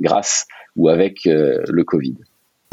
grâce 0.00 0.46
ou 0.74 0.88
avec 0.88 1.24
le 1.24 1.82
Covid. 1.84 2.16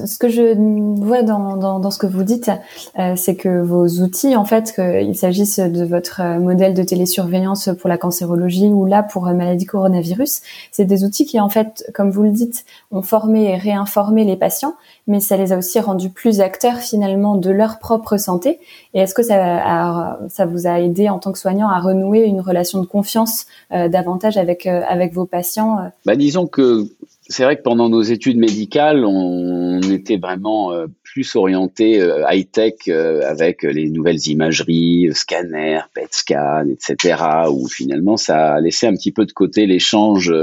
Ce 0.06 0.18
que 0.18 0.30
je 0.30 0.56
vois 1.00 1.24
dans, 1.24 1.58
dans, 1.58 1.92
ce 1.92 1.98
que 1.98 2.08
vous 2.08 2.24
dites, 2.24 2.52
euh, 2.98 3.14
c'est 3.16 3.36
que 3.36 3.62
vos 3.62 3.88
outils, 4.02 4.36
en 4.36 4.46
fait, 4.46 4.74
qu'il 4.74 5.16
s'agisse 5.16 5.60
de 5.60 5.86
votre 5.86 6.22
euh, 6.22 6.40
modèle 6.40 6.74
de 6.74 6.84
télésurveillance 6.84 7.70
pour 7.80 7.90
la 7.90 7.98
cancérologie 7.98 8.68
ou 8.68 8.86
là 8.86 9.04
pour 9.04 9.26
la 9.26 9.34
maladie 9.34 9.66
coronavirus, 9.66 10.42
c'est 10.72 10.86
des 10.86 11.04
outils 11.04 11.26
qui, 11.26 11.40
en 11.40 11.50
fait, 11.50 11.90
comme 11.94 12.12
vous 12.12 12.24
le 12.24 12.32
dites, 12.32 12.66
ont 12.92 13.02
formé 13.02 13.52
et 13.52 13.56
réinformé 13.56 14.24
les 14.24 14.36
patients, 14.36 14.76
mais 15.08 15.20
ça 15.20 15.38
les 15.38 15.52
a 15.52 15.58
aussi 15.58 15.80
rendus 15.80 16.10
plus 16.10 16.42
acteurs 16.42 16.78
finalement 16.78 17.36
de 17.36 17.50
leur 17.50 17.80
propre 17.80 18.18
santé. 18.18 18.60
Et 18.94 19.00
est-ce 19.00 19.14
que 19.14 19.24
ça, 19.24 20.18
ça 20.30 20.46
vous 20.46 20.68
a 20.68 20.80
aidé 20.80 21.10
en 21.10 21.20
tant 21.20 21.32
que 21.32 21.40
soignant 21.40 21.70
à 21.70 21.80
renouer 21.80 22.24
une 22.24 22.42
relation 22.42 22.82
de 22.82 22.86
confiance 22.86 23.46
euh, 23.72 23.88
davantage 23.90 24.38
avec, 24.38 24.66
avec 24.66 25.14
vos 25.14 25.26
patients 25.26 25.92
bah, 26.06 26.16
Disons 26.16 26.48
que 26.48 26.88
c'est 27.32 27.44
vrai 27.44 27.58
que 27.58 27.62
pendant 27.62 27.89
nos 27.89 28.02
études 28.02 28.39
médicales, 28.39 29.06
on 29.06 29.80
était 29.82 30.18
vraiment 30.18 30.74
euh, 30.74 30.88
plus 31.04 31.36
orienté 31.36 32.02
euh, 32.02 32.26
high-tech 32.28 32.74
euh, 32.88 33.22
avec 33.24 33.62
les 33.62 33.92
nouvelles 33.92 34.28
imageries, 34.28 35.10
scanners, 35.13 35.82
PET 35.94 36.08
scan, 36.12 36.65
etc. 36.68 37.24
Où 37.52 37.68
finalement, 37.68 38.18
ça 38.18 38.56
a 38.56 38.62
laissé 38.62 38.88
un 38.88 38.94
petit 38.94 39.12
peu 39.12 39.28
de 39.28 39.32
côté 39.32 39.68
l'échange 39.68 40.34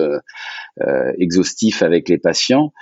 exhaustif 1.18 1.82
avec 1.82 2.08
les 2.08 2.18
patients, 2.18 2.72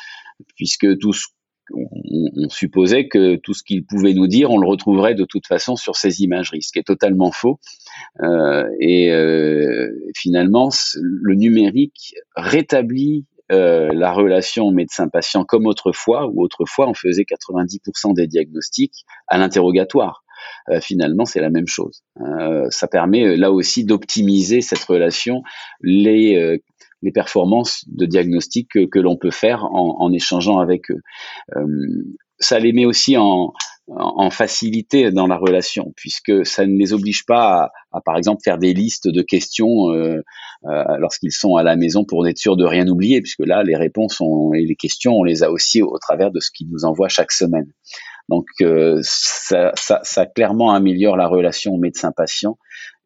puisque 0.56 0.98
tout 0.98 1.14
ce 1.14 1.26
on, 1.72 2.50
supposait 2.50 3.08
que 3.08 3.36
tout 3.36 3.54
ce 3.54 3.62
qu'ils 3.62 3.86
pouvaient 3.86 4.12
nous 4.12 4.26
dire, 4.26 4.50
on 4.50 4.58
le 4.58 4.68
retrouverait 4.68 5.14
de 5.14 5.24
toute 5.24 5.46
façon 5.46 5.76
sur 5.76 5.96
ces 5.96 6.20
imageries, 6.20 6.62
ce 6.62 6.72
qui 6.72 6.78
est 6.78 6.86
totalement 6.86 7.32
faux. 7.32 7.58
et 8.80 9.10
finalement, 10.14 10.68
le 11.00 11.34
numérique 11.36 12.14
rétablit 12.36 13.24
euh, 13.52 13.90
la 13.92 14.12
relation 14.12 14.70
médecin-patient 14.70 15.44
comme 15.44 15.66
autrefois, 15.66 16.26
où 16.26 16.42
autrefois 16.42 16.88
on 16.88 16.94
faisait 16.94 17.24
90% 17.24 18.14
des 18.14 18.26
diagnostics 18.26 19.04
à 19.28 19.38
l'interrogatoire. 19.38 20.24
Euh, 20.70 20.80
finalement, 20.80 21.24
c'est 21.24 21.40
la 21.40 21.50
même 21.50 21.66
chose. 21.66 22.02
Euh, 22.20 22.66
ça 22.70 22.88
permet 22.88 23.36
là 23.36 23.52
aussi 23.52 23.84
d'optimiser 23.84 24.60
cette 24.60 24.84
relation, 24.84 25.42
les, 25.80 26.58
les 27.02 27.12
performances 27.12 27.84
de 27.86 28.06
diagnostic 28.06 28.70
que, 28.70 28.86
que 28.86 28.98
l'on 28.98 29.16
peut 29.16 29.30
faire 29.30 29.64
en, 29.64 29.96
en, 30.00 30.12
échangeant 30.12 30.58
avec 30.58 30.90
eux. 30.90 31.00
Ça 32.38 32.58
les 32.58 32.72
met 32.72 32.84
aussi 32.84 33.16
en, 33.16 33.52
en 33.86 34.30
facilité 34.30 35.10
dans 35.10 35.26
la 35.26 35.36
relation, 35.36 35.92
puisque 35.96 36.46
ça 36.46 36.66
ne 36.66 36.76
les 36.78 36.92
oblige 36.92 37.26
pas 37.26 37.70
à, 37.92 38.00
par 38.00 38.16
exemple, 38.16 38.40
faire 38.42 38.58
des 38.58 38.72
listes 38.72 39.08
de 39.08 39.22
questions 39.22 39.92
euh, 39.92 40.22
euh, 40.64 40.84
lorsqu'ils 40.98 41.32
sont 41.32 41.56
à 41.56 41.62
la 41.62 41.76
maison 41.76 42.04
pour 42.04 42.26
être 42.26 42.38
sûr 42.38 42.56
de 42.56 42.64
rien 42.64 42.88
oublier, 42.88 43.20
puisque 43.20 43.44
là, 43.44 43.62
les 43.62 43.76
réponses 43.76 44.22
et 44.54 44.64
les 44.64 44.76
questions, 44.76 45.12
on 45.12 45.22
les 45.22 45.42
a 45.42 45.50
aussi 45.50 45.82
au 45.82 45.98
travers 45.98 46.30
de 46.30 46.40
ce 46.40 46.50
qu'ils 46.50 46.68
nous 46.70 46.84
envoient 46.84 47.08
chaque 47.08 47.32
semaine. 47.32 47.66
Donc, 48.30 48.46
euh, 48.62 49.00
ça, 49.02 49.72
ça, 49.74 50.00
ça, 50.02 50.24
clairement 50.24 50.72
améliore 50.72 51.18
la 51.18 51.26
relation 51.26 51.76
médecin-patient 51.76 52.56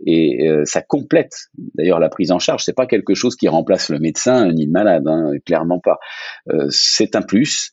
et 0.06 0.48
ça 0.62 0.80
complète 0.80 1.32
d'ailleurs 1.74 1.98
la 1.98 2.08
prise 2.08 2.30
en 2.30 2.38
charge. 2.38 2.62
C'est 2.62 2.72
pas 2.72 2.86
quelque 2.86 3.14
chose 3.14 3.34
qui 3.34 3.48
remplace 3.48 3.88
le 3.88 3.98
médecin 3.98 4.52
ni 4.52 4.66
le 4.66 4.70
malade, 4.70 5.02
hein, 5.08 5.32
clairement 5.44 5.80
pas. 5.80 5.98
c'est 6.70 7.16
un 7.16 7.22
plus. 7.22 7.72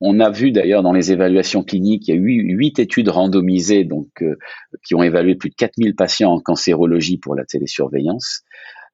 On 0.00 0.20
a 0.20 0.30
vu 0.30 0.52
d'ailleurs 0.52 0.82
dans 0.82 0.92
les 0.92 1.10
évaluations 1.10 1.64
cliniques, 1.64 2.06
il 2.06 2.14
y 2.14 2.18
a 2.18 2.20
eu 2.20 2.56
huit 2.56 2.78
études 2.78 3.08
randomisées 3.08 3.84
donc 3.84 4.08
euh, 4.22 4.36
qui 4.84 4.94
ont 4.94 5.02
évalué 5.02 5.34
plus 5.34 5.50
de 5.50 5.56
4000 5.56 5.96
patients 5.96 6.32
en 6.32 6.40
cancérologie 6.40 7.18
pour 7.18 7.34
la 7.34 7.44
télésurveillance. 7.44 8.42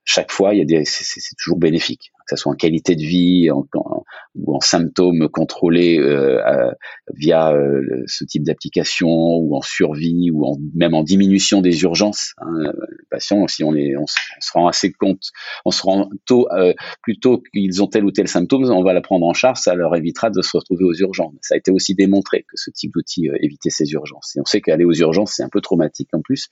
Chaque 0.05 0.33
fois, 0.33 0.55
il 0.55 0.59
y 0.59 0.62
a 0.62 0.64
des, 0.64 0.85
c'est 0.85 1.37
toujours 1.37 1.59
bénéfique 1.59 2.11
que 2.27 2.37
ce 2.37 2.43
soit 2.43 2.53
en 2.53 2.57
qualité 2.57 2.97
de 2.97 3.03
vie 3.03 3.51
ou 3.51 4.55
en 4.55 4.61
symptômes 4.61 5.29
contrôlés 5.29 5.99
euh, 5.99 6.71
via 7.15 7.53
euh, 7.53 8.03
ce 8.07 8.25
type 8.25 8.45
d'application 8.45 9.09
ou 9.09 9.55
en 9.55 9.61
survie 9.61 10.31
ou 10.33 10.59
même 10.75 10.95
en 10.95 11.03
diminution 11.03 11.61
des 11.61 11.83
urgences. 11.83 12.35
Hein. 12.39 12.73
Les 12.91 13.07
patients, 13.11 13.47
si 13.47 13.63
on, 13.63 13.73
se, 13.73 14.53
rend 14.53 14.67
assez 14.67 14.93
compte, 14.93 15.31
on 15.65 15.71
se 15.71 15.83
rend 15.83 16.09
tôt, 16.27 16.49
euh, 16.53 16.73
plutôt 17.03 17.43
qu'ils 17.53 17.83
ont 17.83 17.87
tel 17.87 18.05
ou 18.05 18.11
tel 18.11 18.29
symptôme, 18.29 18.65
on 18.71 18.83
va 18.83 18.93
la 18.93 19.03
prendre 19.03 19.27
en 19.27 19.35
charge, 19.35 19.59
ça 19.59 19.75
leur 19.75 19.95
évitera 19.95 20.31
de 20.31 20.41
se 20.43 20.57
retrouver 20.57 20.85
aux 20.85 20.95
urgences. 20.95 21.35
Ça 21.43 21.55
a 21.55 21.59
été 21.59 21.71
aussi 21.71 21.95
démontré 21.95 22.43
que 22.43 22.55
ce 22.55 22.71
type 22.71 22.93
d'outil 22.95 23.29
évitait 23.41 23.71
ces 23.71 23.91
urgences. 23.93 24.35
Et 24.37 24.41
on 24.41 24.45
sait 24.45 24.61
qu'aller 24.61 24.85
aux 24.85 24.95
urgences, 24.95 25.35
c'est 25.37 25.43
un 25.43 25.49
peu 25.51 25.61
traumatique 25.61 26.09
en 26.13 26.21
plus, 26.23 26.49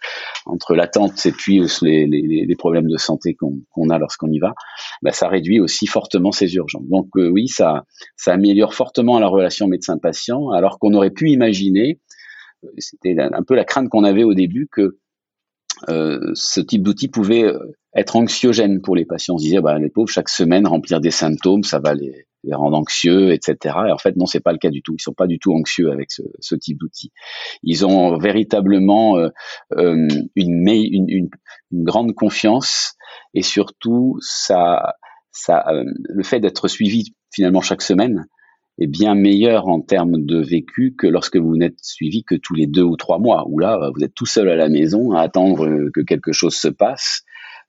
entre 0.47 0.75
l'attente 0.75 1.25
et 1.27 1.33
puis 1.33 1.61
les 1.83 2.57
problèmes 2.57 2.89
de 2.89 2.97
santé 2.97 3.35
qu'on 3.35 3.89
a 3.91 3.99
lorsqu'on 3.99 4.31
y 4.31 4.39
va, 4.39 4.55
bah, 5.03 5.13
ça 5.13 5.29
réduit 5.29 5.61
aussi 5.63 5.87
fortement 5.87 6.33
ces 6.33 6.55
urgences. 6.55 6.89
Donc 6.89 7.09
euh, 7.17 7.29
oui, 7.29 7.49
ça, 7.49 7.85
améliore 8.27 8.75
fortement 8.75 9.19
la 9.19 9.29
relation 9.29 9.67
médecin-patient, 9.69 10.51
alors 10.51 10.79
qu'on 10.79 10.95
aurait 10.95 11.11
pu 11.11 11.31
imaginer, 11.31 12.01
euh, 12.65 12.69
c'était 12.79 13.17
un 13.19 13.43
peu 13.43 13.55
la 13.55 13.65
crainte 13.65 13.89
qu'on 13.89 14.05
avait 14.05 14.25
au 14.25 14.35
début, 14.35 14.69
que 14.71 14.99
euh, 15.89 16.31
ce 16.35 16.61
type 16.61 16.83
d'outil 16.83 17.09
pouvait 17.09 17.45
être 17.95 18.17
anxiogène 18.17 18.81
pour 18.81 18.95
les 18.95 19.05
patients. 19.05 19.35
On 19.35 19.39
se 19.39 19.45
disait, 19.45 19.61
bah, 19.61 19.79
les 19.79 19.91
pauvres, 19.91 20.09
chaque 20.09 20.29
semaine, 20.29 20.67
remplir 20.67 21.01
des 21.01 21.11
symptômes, 21.11 21.65
ça 21.65 21.81
va 21.81 21.95
les, 21.95 22.27
rendre 22.53 22.77
anxieux, 22.77 23.33
etc. 23.33 23.57
Et 23.89 23.93
en 23.93 23.99
fait, 23.99 24.17
non, 24.17 24.27
c'est 24.27 24.41
pas 24.41 24.53
le 24.53 24.59
cas 24.59 24.71
du 24.71 24.83
tout. 24.83 24.95
Ils 24.99 25.03
sont 25.03 25.13
pas 25.13 25.27
du 25.27 25.39
tout 25.39 25.53
anxieux 25.53 25.91
avec 25.91 26.11
ce, 26.11 26.55
type 26.55 26.79
d'outil. 26.79 27.13
Ils 27.63 27.87
ont 27.87 28.19
véritablement 28.19 29.17
une, 29.77 31.29
grande 31.73 32.15
confiance 32.15 32.95
et 33.35 33.43
surtout, 33.43 34.19
ça, 34.21 34.95
ça, 35.33 35.65
euh, 35.69 35.85
le 36.05 36.23
fait 36.23 36.41
d'être 36.41 36.69
suivi 36.69 37.15
finalement 37.33 37.61
chaque 37.61 37.83
semaine 37.83 38.27
est 38.79 38.87
bien 38.87 39.15
meilleur 39.15 39.69
en 39.69 39.81
termes 39.81 40.25
de 40.25 40.41
vécu 40.41 40.95
que 40.97 41.07
lorsque 41.07 41.37
vous 41.37 41.57
n'êtes 41.57 41.79
suivi 41.83 42.25
que 42.25 42.35
tous 42.35 42.55
les 42.55 42.67
deux 42.67 42.83
ou 42.83 42.97
trois 42.97 43.19
mois, 43.19 43.45
où 43.49 43.59
là, 43.59 43.91
vous 43.95 44.03
êtes 44.03 44.15
tout 44.15 44.27
seul 44.27 44.49
à 44.49 44.57
la 44.57 44.69
maison 44.69 45.13
à 45.13 45.21
attendre 45.21 45.91
que 45.93 46.01
quelque 46.01 46.33
chose 46.33 46.55
se 46.55 46.69
passe. 46.69 47.23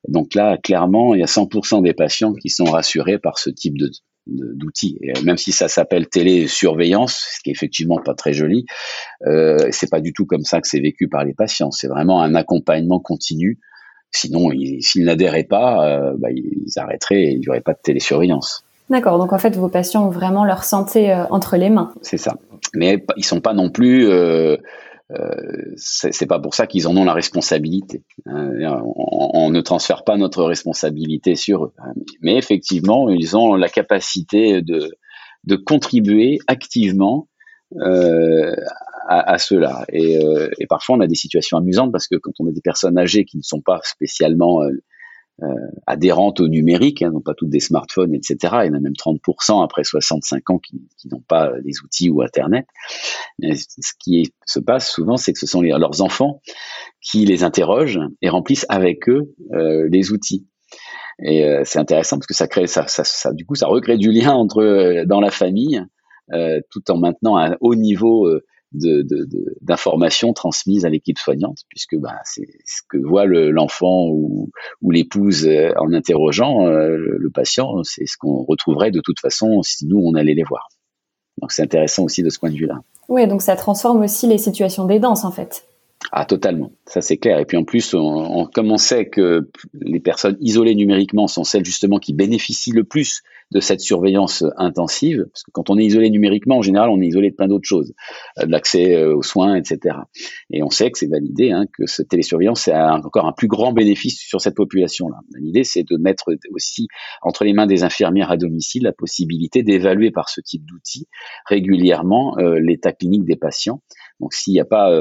Donc 0.08 0.34
là, 0.34 0.58
clairement, 0.58 1.14
il 1.14 1.20
y 1.20 1.24
a 1.24 1.28
100% 1.28 1.84
des 1.84 1.94
patients 1.94 2.34
qui 2.34 2.50
sont 2.50 2.66
rassurés 2.66 3.20
par 3.20 3.38
ce 3.38 3.50
type 3.50 3.78
de, 3.78 3.90
d'outils. 4.28 5.00
Même 5.24 5.38
si 5.38 5.52
ça 5.52 5.68
s'appelle 5.68 6.08
télésurveillance, 6.08 7.26
ce 7.36 7.44
qui 7.44 7.50
est 7.50 7.54
effectivement 7.54 8.00
pas 8.04 8.14
très 8.14 8.34
joli, 8.34 8.66
euh, 9.28 9.58
c'est 9.72 9.90
pas 9.90 10.02
du 10.02 10.14
tout 10.14 10.26
comme 10.26 10.44
ça 10.44 10.62
que 10.62 10.68
c'est 10.68 10.80
vécu 10.80 11.08
par 11.08 11.26
les 11.26 11.34
patients. 11.34 11.72
C'est 11.72 11.88
vraiment 11.88 12.22
un 12.22 12.36
accompagnement 12.36 13.00
continu 13.00 13.60
Sinon, 14.16 14.52
s'ils 14.80 15.06
n'adhéraient 15.06 15.44
pas, 15.44 15.88
euh, 15.88 16.14
bah, 16.18 16.30
ils 16.32 16.72
arrêteraient 16.78 17.24
et 17.24 17.32
il 17.32 17.40
n'y 17.40 17.50
aurait 17.50 17.62
pas 17.62 17.74
de 17.74 17.80
télésurveillance. 17.82 18.64
D'accord, 18.90 19.18
donc 19.18 19.34
en 19.34 19.40
fait, 19.40 19.56
vos 19.56 19.70
patients 19.70 20.08
ont 20.08 20.12
vraiment 20.12 20.46
leur 20.46 20.64
santé 20.64 21.12
euh, 21.12 21.26
entre 21.30 21.58
les 21.58 21.70
mains. 21.70 21.94
C'est 22.02 22.18
ça. 22.18 22.36
Mais 22.76 23.04
ils 23.18 23.26
sont 23.26 23.42
pas 23.42 23.54
non 23.54 23.70
plus 23.70 24.08
euh, 25.12 25.74
c'est 25.76 26.26
pas 26.26 26.40
pour 26.40 26.56
ça 26.56 26.66
qu'ils 26.66 26.88
en 26.88 26.96
ont 26.96 27.04
la 27.04 27.14
responsabilité. 27.14 28.04
Hein. 28.26 28.82
On, 28.96 29.50
ne 29.52 29.62
transfère 29.62 30.04
pas 30.04 30.18
notre 30.18 30.44
responsabilité 30.44 31.36
sur 31.36 31.66
eux. 31.66 31.74
Hein. 31.78 31.94
Mais 32.22 32.38
effectivement, 32.38 33.10
ils 33.10 33.36
ont 33.38 33.56
la 33.56 33.70
capacité 33.70 34.62
de, 34.62 34.90
de 35.44 35.56
contribuer 35.56 36.40
activement 36.48 37.28
euh, 37.82 38.56
à, 39.20 39.38
cela. 39.38 39.86
Et, 39.90 40.18
euh, 40.18 40.50
et, 40.60 40.68
parfois, 40.68 40.98
on 40.98 41.00
a 41.00 41.08
des 41.08 41.16
situations 41.16 41.58
amusantes 41.58 41.92
parce 41.92 42.08
que 42.08 42.16
quand 42.16 42.32
on 42.40 42.48
a 42.48 42.52
des 42.52 42.62
personnes 42.62 42.98
âgées 42.98 43.26
qui 43.26 43.38
ne 43.38 43.44
sont 43.44 43.62
pas 43.62 43.80
spécialement 43.84 44.62
euh, 44.62 44.70
euh 45.42 45.48
adhérentes 45.88 46.40
au 46.40 46.48
numérique, 46.48 47.02
hein, 47.02 47.12
n'ont 47.12 47.22
pas 47.22 47.34
toutes 47.34 47.50
des 47.50 47.60
smartphones, 47.60 48.14
etc. 48.14 48.38
Il 48.42 48.68
y 48.68 48.70
en 48.70 48.76
a 48.76 48.80
même 48.80 48.94
30% 48.94 49.64
après 49.64 49.84
65 49.84 50.50
ans 50.50 50.60
qui, 50.60 50.82
n'ont 51.12 51.24
pas 51.28 51.52
les 51.64 51.82
outils 51.84 52.10
ou 52.10 52.22
Internet. 52.22 52.66
ce 53.42 53.94
qui 54.00 54.34
se 54.46 54.60
passe 54.60 54.90
souvent, 54.90 55.18
c'est 55.18 55.34
que 55.34 55.40
ce 55.40 55.48
sont 55.48 55.62
leurs 55.62 56.02
enfants 56.02 56.42
qui 57.02 57.26
les 57.26 57.44
interrogent 57.44 58.00
et 58.22 58.30
remplissent 58.30 58.66
avec 58.70 59.10
eux 59.10 59.34
les 59.52 60.12
outils. 60.12 60.48
Et 61.24 61.46
c'est 61.66 61.80
intéressant 61.80 62.18
parce 62.18 62.28
que 62.28 62.34
ça 62.34 62.48
crée, 62.48 62.66
du 63.34 63.46
coup, 63.46 63.56
ça 63.56 63.68
recrée 63.68 63.98
du 63.98 64.12
lien 64.12 64.34
entre 64.34 65.04
dans 65.06 65.20
la 65.20 65.32
famille, 65.32 65.84
tout 66.32 66.92
en 66.92 66.98
maintenant 66.98 67.38
un 67.38 67.58
haut 67.60 67.76
niveau 67.76 68.30
d'informations 68.74 70.34
transmises 70.34 70.86
à 70.86 70.90
l'équipe 70.90 71.18
soignante, 71.18 71.60
puisque 71.70 71.96
bah, 71.98 72.16
c'est 72.24 72.48
ce 72.66 72.82
que 72.90 72.98
voit 72.98 73.26
l'enfant 73.26 74.08
ou, 74.10 74.50
ou 74.82 74.92
l'épouse 74.92 75.46
euh, 75.48 75.72
en 75.78 75.94
interrogeant 75.94 76.66
euh, 76.68 76.98
le 76.98 77.30
patient, 77.30 77.84
c'est 77.84 78.06
ce 78.06 78.18
qu'on 78.18 78.44
retrouverait 78.44 78.92
de 78.92 79.02
toute 79.02 79.20
façon 79.20 79.62
si 79.62 79.86
nous, 79.86 80.00
on 80.00 80.16
allait 80.16 80.34
les 80.34 80.44
voir. 80.44 80.68
Donc 81.42 81.52
c'est 81.52 81.64
intéressant 81.64 82.04
aussi 82.04 82.24
de 82.24 82.30
ce 82.30 82.40
point 82.40 82.52
de 82.52 82.56
vue-là. 82.56 82.82
Oui, 83.10 83.28
donc 83.28 83.42
ça 83.42 83.56
transforme 83.56 84.02
aussi 84.02 84.28
les 84.28 84.38
situations 84.38 84.86
des 84.86 85.00
danses 85.00 85.26
en 85.26 85.32
fait. 85.32 85.66
Ah, 86.12 86.26
totalement. 86.26 86.72
Ça, 86.86 87.02
c'est 87.02 87.18
clair. 87.18 87.40
Et 87.40 87.46
puis 87.46 87.58
en 87.58 87.64
plus, 87.64 87.94
on, 87.94 88.46
comme 88.54 88.72
on 88.72 88.78
sait 88.78 89.08
que 89.08 89.50
les 89.74 90.00
personnes 90.00 90.38
isolées 90.42 90.76
numériquement 90.76 91.28
sont 91.28 91.44
celles 91.44 91.66
justement 91.66 91.98
qui 91.98 92.14
bénéficient 92.14 92.72
le 92.72 92.84
plus 92.84 93.24
de 93.52 93.60
cette 93.60 93.82
surveillance 93.82 94.44
intensive, 94.58 95.26
parce 95.32 95.44
que 95.44 95.52
quand 95.52 95.70
on 95.70 95.78
est 95.78 95.86
isolé 95.86 96.10
numériquement, 96.10 96.58
en 96.58 96.62
général, 96.62 96.90
on 96.90 97.00
est 97.02 97.08
isolé 97.08 97.30
de 97.30 97.36
plein 97.36 97.48
d'autres 97.48 97.68
choses, 97.68 97.94
euh, 98.40 98.46
de 98.46 98.52
l'accès 98.52 98.96
euh, 98.96 99.16
aux 99.16 99.22
soins, 99.22 99.56
etc. 99.56 99.98
Et 100.50 100.64
on 100.64 100.70
sait 100.70 100.90
que 100.92 100.98
c'est 100.98 101.08
validé, 101.08 101.52
hein, 101.52 101.66
que 101.78 101.86
cette 101.86 102.10
télésurveillance 102.10 102.68
a 102.68 102.96
encore 102.96 103.28
un 103.28 103.32
plus 103.32 103.48
grand 103.48 103.72
bénéfice 103.72 104.20
sur 104.20 104.42
cette 104.42 104.56
population-là. 104.56 105.18
L'idée, 105.38 105.64
c'est 105.64 105.84
de 105.84 105.98
mettre 105.98 106.32
aussi 106.52 106.88
entre 107.22 107.44
les 107.44 107.54
mains 107.54 107.68
des 107.68 107.84
infirmières 107.84 108.32
à 108.32 108.38
domicile 108.38 108.84
la 108.84 108.94
possibilité 108.94 109.62
d'évaluer 109.62 110.12
par 110.12 110.30
ce 110.30 110.42
type 110.42 110.66
d'outils 110.66 111.08
régulièrement 111.46 112.38
euh, 112.40 112.60
l'état 112.60 112.92
clinique 112.92 113.26
des 113.26 113.36
patients. 113.36 113.82
Donc, 114.20 114.34
s'il 114.34 114.54
n'y 114.54 114.60
a 114.60 114.66
pas 114.66 114.92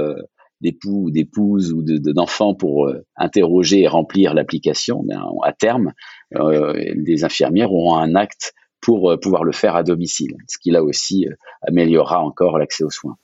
d'époux 0.62 1.04
ou 1.06 1.10
d'épouses 1.10 1.72
ou 1.72 1.82
d'enfants 1.82 2.54
pour 2.54 2.86
euh, 2.86 3.04
interroger 3.16 3.80
et 3.80 3.88
remplir 3.88 4.32
l'application, 4.32 5.04
à 5.44 5.52
terme, 5.52 5.92
euh, 6.36 6.72
les 6.94 7.24
infirmières 7.24 7.72
auront 7.72 7.96
un 7.96 8.14
acte 8.14 8.54
pour 8.80 9.10
euh, 9.10 9.16
pouvoir 9.16 9.44
le 9.44 9.52
faire 9.52 9.76
à 9.76 9.82
domicile, 9.82 10.36
ce 10.48 10.58
qui 10.58 10.70
là 10.70 10.82
aussi 10.82 11.26
améliorera 11.66 12.20
encore 12.22 12.58
l'accès 12.58 12.84
aux 12.84 12.90
soins. 12.90 13.16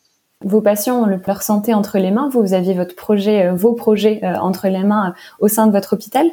Vos 0.44 0.61
patients 0.61 1.03
ont 1.03 1.20
leur 1.27 1.42
santé 1.42 1.74
entre 1.74 1.98
les 1.98 2.12
mains. 2.12 2.29
Vous 2.33 2.55
aviez 2.55 2.72
votre 2.72 2.94
projet, 2.94 3.51
vos 3.51 3.72
projets 3.72 4.24
entre 4.24 4.68
les 4.68 4.85
mains 4.85 5.12
au 5.40 5.48
sein 5.48 5.66
de 5.66 5.72
votre 5.72 5.94
hôpital. 5.94 6.29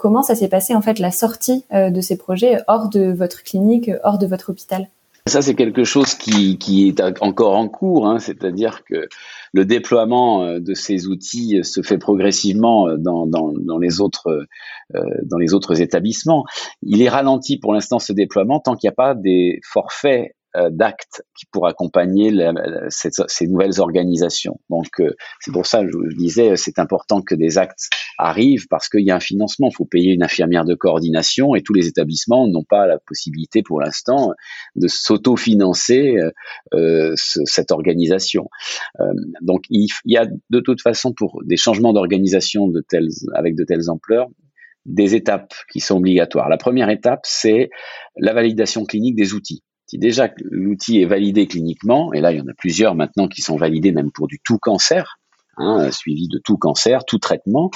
comment 0.00 0.24
ça 0.24 0.34
s'est 0.34 0.48
passé 0.48 0.74
en 0.74 0.82
fait 0.82 0.98
la 0.98 1.12
sortie 1.12 1.64
de 1.72 2.00
ces 2.00 2.18
projets 2.18 2.58
hors 2.66 2.88
de 2.88 3.12
votre 3.12 3.44
clinique, 3.44 3.92
hors 4.02 4.18
de 4.18 4.26
votre 4.26 4.50
hôpital? 4.50 4.88
Ça 5.26 5.40
c'est 5.40 5.54
quelque 5.54 5.84
chose 5.84 6.14
qui, 6.14 6.58
qui, 6.58 6.86
est 6.86 7.00
encore 7.22 7.56
en 7.56 7.66
cours, 7.66 8.06
hein. 8.06 8.18
c'est-à-dire 8.18 8.84
que 8.84 9.08
le 9.54 9.64
déploiement 9.64 10.42
euh, 10.44 10.60
de 10.60 10.74
ces 10.74 11.06
outils 11.06 11.58
euh, 11.58 11.62
se 11.62 11.80
fait 11.80 11.96
progressivement 11.96 12.88
euh, 12.88 12.98
dans, 12.98 13.26
dans, 13.26 13.78
les 13.78 14.02
autres 14.02 14.46
dans 14.92 15.38
les 15.38 15.54
autres 15.54 15.80
établissements. 15.80 16.44
Il 16.82 17.00
est 17.00 17.08
ralenti 17.08 17.58
pour 17.58 17.72
l'instant 17.72 17.98
ce 17.98 18.12
déploiement 18.12 18.60
tant 18.60 18.76
qu'il 18.76 18.88
n'y 18.88 18.92
a 18.92 18.96
pas 18.96 19.14
des 19.14 19.60
forfaits 19.64 20.36
d'actes 20.70 21.22
qui 21.36 21.46
pour 21.46 21.66
accompagner 21.66 22.32
ces 22.88 23.46
nouvelles 23.46 23.80
organisations. 23.80 24.60
Donc 24.70 25.00
euh, 25.00 25.14
c'est 25.40 25.52
pour 25.52 25.66
ça 25.66 25.84
que 25.84 25.90
je, 25.90 26.16
disais 26.16 26.56
c'est 26.56 26.78
important 26.78 27.22
que 27.22 27.34
des 27.34 27.58
actes 27.58 27.88
arrivent 28.18 28.66
parce 28.68 28.88
qu'il 28.88 29.04
y 29.04 29.10
a 29.10 29.16
un 29.16 29.20
financement. 29.20 29.68
Il 29.70 29.74
faut 29.74 29.84
payer 29.84 30.12
une 30.12 30.22
infirmière 30.22 30.64
de 30.64 30.74
coordination 30.74 31.54
et 31.54 31.62
tous 31.62 31.72
les 31.72 31.88
établissements 31.88 32.46
n'ont 32.48 32.64
pas 32.64 32.86
la 32.86 32.98
possibilité 32.98 33.62
pour 33.62 33.80
l'instant 33.80 34.32
de 34.76 34.86
s'autofinancer 34.88 36.16
euh, 36.74 37.12
cette 37.16 37.72
organisation. 37.72 38.48
donc 39.40 39.64
il, 39.70 39.88
y 40.04 40.16
a 40.16 40.26
de 40.26 40.60
toute 40.60 40.80
façon 40.80 41.12
pour 41.12 41.42
des 41.44 41.56
changements 41.56 41.92
d'organisation 41.92 42.68
de 42.68 42.80
telles 42.80 43.08
avec 43.34 43.56
de 43.56 43.64
telles 43.64 43.90
ampleurs 43.90 44.28
des 44.86 45.14
étapes 45.14 45.54
qui 45.72 45.80
sont 45.80 45.96
obligatoires. 45.96 46.48
La 46.48 46.58
première 46.58 46.90
étape, 46.90 47.20
c'est 47.24 47.70
la 48.18 48.34
validation 48.34 48.84
clinique 48.84 49.16
des 49.16 49.32
outils 49.32 49.62
si 49.86 49.98
déjà 49.98 50.32
l'outil 50.50 51.00
est 51.00 51.06
validé 51.06 51.46
cliniquement, 51.46 52.12
et 52.12 52.20
là 52.20 52.32
il 52.32 52.38
y 52.38 52.40
en 52.40 52.48
a 52.48 52.54
plusieurs 52.56 52.94
maintenant 52.94 53.28
qui 53.28 53.42
sont 53.42 53.56
validés 53.56 53.92
même 53.92 54.10
pour 54.12 54.26
du 54.26 54.38
tout 54.42 54.58
cancer, 54.58 55.18
hein, 55.56 55.90
suivi 55.90 56.28
de 56.28 56.40
tout 56.42 56.56
cancer, 56.56 57.04
tout 57.04 57.18
traitement, 57.18 57.70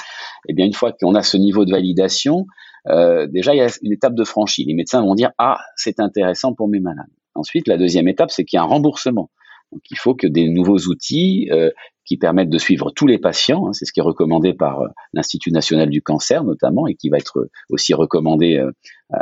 et 0.47 0.51
eh 0.51 0.53
bien 0.53 0.65
une 0.65 0.73
fois 0.73 0.91
qu'on 0.91 1.15
a 1.15 1.21
ce 1.21 1.37
niveau 1.37 1.65
de 1.65 1.71
validation, 1.71 2.45
euh, 2.87 3.27
déjà 3.27 3.53
il 3.53 3.57
y 3.57 3.61
a 3.61 3.69
une 3.83 3.93
étape 3.93 4.15
de 4.15 4.23
franchie. 4.23 4.65
Les 4.65 4.73
médecins 4.73 5.01
vont 5.01 5.15
dire 5.15 5.31
ah 5.37 5.59
c'est 5.75 5.99
intéressant 5.99 6.53
pour 6.53 6.67
mes 6.67 6.79
malades. 6.79 7.11
Ensuite 7.35 7.67
la 7.67 7.77
deuxième 7.77 8.07
étape 8.07 8.31
c'est 8.31 8.43
qu'il 8.43 8.57
y 8.57 8.59
a 8.59 8.63
un 8.63 8.67
remboursement. 8.67 9.29
Donc 9.71 9.81
il 9.91 9.97
faut 9.97 10.15
que 10.15 10.27
des 10.27 10.49
nouveaux 10.49 10.79
outils 10.87 11.49
euh, 11.51 11.69
qui 12.09 12.17
permettent 12.17 12.49
de 12.49 12.57
suivre 12.57 12.89
tous 12.89 13.05
les 13.05 13.19
patients, 13.19 13.67
hein, 13.67 13.73
c'est 13.73 13.85
ce 13.85 13.93
qui 13.93 13.99
est 13.99 14.03
recommandé 14.03 14.55
par 14.55 14.81
euh, 14.81 14.87
l'Institut 15.13 15.51
national 15.51 15.91
du 15.91 16.01
cancer 16.01 16.43
notamment 16.43 16.87
et 16.87 16.95
qui 16.95 17.09
va 17.09 17.17
être 17.17 17.47
aussi 17.69 17.93
recommandé 17.93 18.57
euh, 18.57 18.71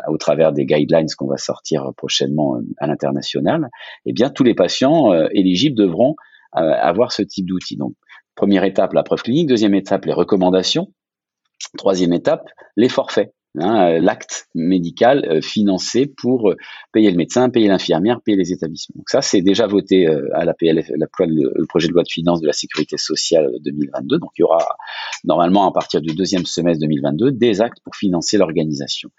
au 0.07 0.17
travers 0.17 0.53
des 0.53 0.65
guidelines 0.65 1.07
qu'on 1.17 1.27
va 1.27 1.35
sortir 1.35 1.91
prochainement 1.97 2.57
à 2.77 2.87
l'international. 2.87 3.69
Eh 4.05 4.13
bien 4.13 4.29
tous 4.29 4.45
les 4.45 4.53
patients 4.53 5.13
éligibles 5.31 5.77
devront 5.77 6.15
avoir 6.51 7.13
ce 7.13 7.21
type 7.21 7.45
d'outils. 7.45 7.77
Donc 7.77 7.93
première 8.35 8.65
étape 8.65 8.93
la 8.93 9.03
preuve 9.03 9.23
clinique, 9.23 9.47
deuxième 9.47 9.75
étape 9.75 10.05
les 10.05 10.13
recommandations, 10.13 10.93
troisième 11.77 12.11
étape 12.11 12.49
les 12.75 12.89
forfaits. 12.89 13.33
Hein, 13.59 13.89
euh, 13.89 13.99
l'acte 13.99 14.49
médical 14.53 15.25
euh, 15.25 15.41
financé 15.41 16.05
pour 16.05 16.51
euh, 16.51 16.57
payer 16.91 17.09
le 17.09 17.17
médecin, 17.17 17.49
payer 17.49 17.67
l'infirmière, 17.67 18.21
payer 18.21 18.37
les 18.37 18.51
établissements. 18.51 18.93
Donc 18.97 19.09
ça, 19.09 19.21
c'est 19.21 19.41
déjà 19.41 19.65
voté 19.65 20.07
à 20.33 20.45
la 20.45 20.53
PLF, 20.53 20.89
le, 20.89 21.65
projet 21.65 21.87
de 21.87 21.93
loi 21.93 22.03
de 22.03 22.09
finances 22.11 22.41
de 22.41 22.47
la 22.47 22.53
sécurité 22.53 22.97
sociale 22.97 23.49
2022. 23.61 24.19
Donc 24.19 24.31
il 24.37 24.41
y 24.41 24.43
aura 24.43 24.63
normalement 25.23 25.67
à 25.67 25.71
partir 25.71 26.01
du 26.01 26.13
deuxième 26.13 26.45
semestre 26.45 26.81
2022 26.81 27.31
des 27.31 27.61
actes 27.61 27.79
pour 27.83 27.95
financer 27.95 28.37
l'organisation. 28.37 29.09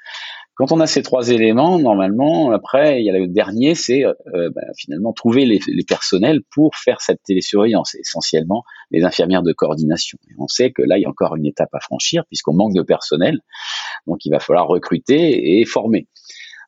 Quand 0.59 0.73
on 0.73 0.81
a 0.81 0.89
ces 0.89 1.03
trois 1.03 1.31
éléments, 1.31 1.79
normalement, 1.79 2.51
après, 2.51 3.01
il 3.01 3.07
y 3.07 3.11
a 3.11 3.13
le 3.17 3.29
dernier, 3.29 3.77
c'est 3.77 4.05
euh, 4.05 4.51
bah, 4.53 4.63
finalement 4.77 5.13
trouver 5.13 5.45
les, 5.45 5.61
les, 5.69 5.85
personnels 5.85 6.41
pour 6.51 6.75
faire 6.75 7.01
cette 7.01 7.23
télésurveillance, 7.23 7.95
essentiellement 7.95 8.65
les 8.91 9.05
infirmières 9.05 9.45
de 9.45 9.53
coordination. 9.53 10.19
On 10.37 10.49
sait 10.49 10.73
que 10.73 10.83
là, 10.83 10.99
il 10.99 11.03
y 11.03 11.05
a 11.05 11.09
encore 11.09 11.37
une 11.37 11.47
étape 11.47 11.73
à 11.75 11.79
franchir 11.79 12.25
puisqu'on 12.27 12.55
manque 12.55 12.75
de 12.75 12.83
personnel, 12.83 13.39
donc 14.09 14.25
il 14.25 14.31
va 14.31 14.41
falloir 14.41 14.67
recruter 14.67 15.61
et 15.61 15.65
former. 15.65 16.09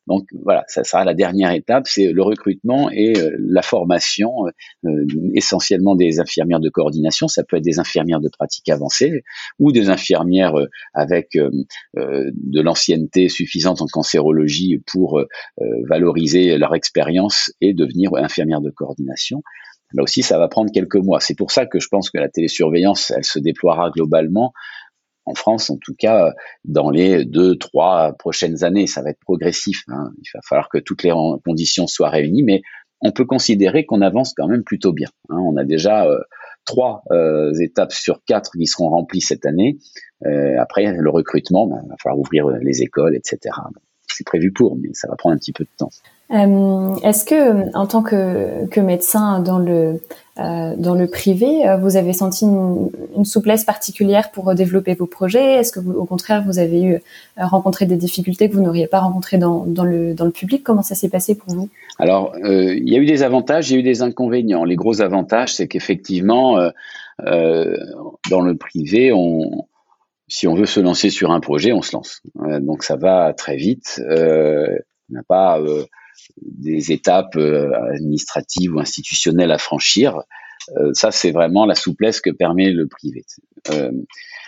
Donc 0.07 0.27
voilà, 0.43 0.63
ça 0.67 0.83
sera 0.83 1.05
la 1.05 1.13
dernière 1.13 1.51
étape, 1.51 1.87
c'est 1.87 2.11
le 2.11 2.23
recrutement 2.23 2.89
et 2.89 3.17
euh, 3.17 3.35
la 3.39 3.61
formation, 3.61 4.31
euh, 4.85 5.05
essentiellement 5.35 5.95
des 5.95 6.19
infirmières 6.19 6.59
de 6.59 6.69
coordination. 6.69 7.27
Ça 7.27 7.43
peut 7.43 7.57
être 7.57 7.63
des 7.63 7.79
infirmières 7.79 8.19
de 8.19 8.29
pratique 8.29 8.67
avancée 8.69 9.23
ou 9.59 9.71
des 9.71 9.89
infirmières 9.89 10.55
euh, 10.55 10.67
avec 10.93 11.29
de 11.33 12.61
l'ancienneté 12.61 13.29
suffisante 13.29 13.81
en 13.81 13.85
cancérologie 13.85 14.81
pour 14.91 15.21
valoriser 15.87 16.57
leur 16.57 16.75
expérience 16.75 17.51
et 17.61 17.73
devenir 17.73 18.11
infirmière 18.15 18.61
de 18.61 18.69
coordination. 18.69 19.41
Là 19.93 20.03
aussi, 20.03 20.23
ça 20.23 20.37
va 20.37 20.47
prendre 20.47 20.71
quelques 20.71 20.95
mois. 20.95 21.19
C'est 21.19 21.35
pour 21.35 21.51
ça 21.51 21.65
que 21.65 21.79
je 21.79 21.87
pense 21.89 22.09
que 22.09 22.17
la 22.17 22.29
télésurveillance, 22.29 23.11
elle 23.15 23.25
se 23.25 23.39
déploiera 23.39 23.89
globalement 23.89 24.53
en 25.31 25.35
France, 25.35 25.69
en 25.69 25.77
tout 25.77 25.95
cas, 25.97 26.33
dans 26.65 26.89
les 26.89 27.25
deux, 27.25 27.55
trois 27.55 28.13
prochaines 28.13 28.63
années. 28.63 28.87
Ça 28.87 29.01
va 29.01 29.09
être 29.09 29.19
progressif. 29.19 29.83
Hein. 29.87 30.11
Il 30.17 30.29
va 30.33 30.41
falloir 30.47 30.69
que 30.69 30.77
toutes 30.77 31.03
les 31.03 31.13
conditions 31.45 31.87
soient 31.87 32.09
réunies, 32.09 32.43
mais 32.43 32.61
on 33.01 33.11
peut 33.11 33.25
considérer 33.25 33.85
qu'on 33.85 34.01
avance 34.01 34.33
quand 34.33 34.47
même 34.47 34.63
plutôt 34.63 34.93
bien. 34.93 35.09
Hein. 35.29 35.37
On 35.39 35.57
a 35.57 35.63
déjà 35.63 36.05
euh, 36.05 36.19
trois 36.65 37.03
euh, 37.11 37.53
étapes 37.59 37.91
sur 37.91 38.23
quatre 38.25 38.51
qui 38.51 38.67
seront 38.67 38.89
remplies 38.89 39.21
cette 39.21 39.45
année. 39.45 39.77
Euh, 40.25 40.55
après, 40.59 40.91
le 40.93 41.09
recrutement, 41.09 41.67
ben, 41.67 41.81
il 41.83 41.89
va 41.89 41.95
falloir 42.01 42.19
ouvrir 42.19 42.47
les 42.61 42.83
écoles, 42.83 43.15
etc. 43.15 43.55
C'est 44.07 44.25
prévu 44.25 44.51
pour, 44.51 44.75
mais 44.77 44.89
ça 44.93 45.07
va 45.07 45.15
prendre 45.15 45.35
un 45.35 45.39
petit 45.39 45.53
peu 45.53 45.63
de 45.63 45.69
temps. 45.77 45.89
Est-ce 46.31 47.25
que, 47.25 47.75
en 47.75 47.87
tant 47.87 48.01
que, 48.01 48.79
médecin 48.79 49.39
dans 49.39 49.59
le 49.59 49.99
euh, 50.39 50.75
dans 50.77 50.95
le 50.95 51.07
privé, 51.07 51.67
euh, 51.67 51.75
vous 51.75 51.97
avez 51.97 52.13
senti 52.13 52.45
une, 52.45 53.25
souplesse 53.25 53.65
particulière 53.65 54.31
pour 54.31 54.55
développer 54.55 54.93
vos 54.93 55.05
projets? 55.05 55.55
Est-ce 55.55 55.73
que, 55.73 55.79
au 55.79 56.05
contraire, 56.05 56.41
vous 56.45 56.57
avez 56.57 56.81
eu 56.81 56.93
euh, 56.93 56.99
rencontré 57.37 57.85
des 57.85 57.97
difficultés 57.97 58.49
que 58.49 58.55
vous 58.55 58.61
n'auriez 58.61 58.87
pas 58.87 58.99
rencontrées 58.99 59.37
dans, 59.37 59.65
dans, 59.65 59.83
le, 59.83 60.13
dans 60.13 60.23
le 60.23 60.31
public? 60.31 60.63
Comment 60.63 60.83
ça 60.83 60.95
s'est 60.95 61.09
passé 61.09 61.35
pour 61.35 61.53
vous? 61.53 61.69
Alors, 61.99 62.33
il 62.43 62.89
y 62.89 62.95
a 62.95 62.99
eu 62.99 63.05
des 63.05 63.23
avantages, 63.23 63.69
il 63.69 63.73
y 63.73 63.77
a 63.77 63.79
eu 63.79 63.83
des 63.83 64.01
inconvénients. 64.01 64.63
Les 64.63 64.77
gros 64.77 65.01
avantages, 65.01 65.53
c'est 65.53 65.67
qu'effectivement, 65.67 66.57
dans 67.19 68.41
le 68.41 68.55
privé, 68.55 69.13
si 70.27 70.47
on 70.47 70.55
veut 70.55 70.65
se 70.65 70.79
lancer 70.79 71.09
sur 71.09 71.31
un 71.31 71.41
projet, 71.41 71.73
on 71.73 71.81
se 71.81 71.95
lance. 71.95 72.21
donc 72.61 72.83
ça 72.83 72.95
va 72.95 73.33
très 73.33 73.57
vite. 73.57 74.01
on 74.09 75.13
n'a 75.13 75.23
pas 75.27 75.59
des 76.41 76.91
étapes 76.91 77.35
administratives 77.35 78.75
ou 78.75 78.79
institutionnelles 78.79 79.51
à 79.51 79.57
franchir. 79.57 80.21
ça, 80.93 81.11
c'est 81.11 81.31
vraiment 81.31 81.65
la 81.65 81.75
souplesse 81.75 82.21
que 82.21 82.29
permet 82.29 82.71
le 82.71 82.87
privé. 82.87 83.23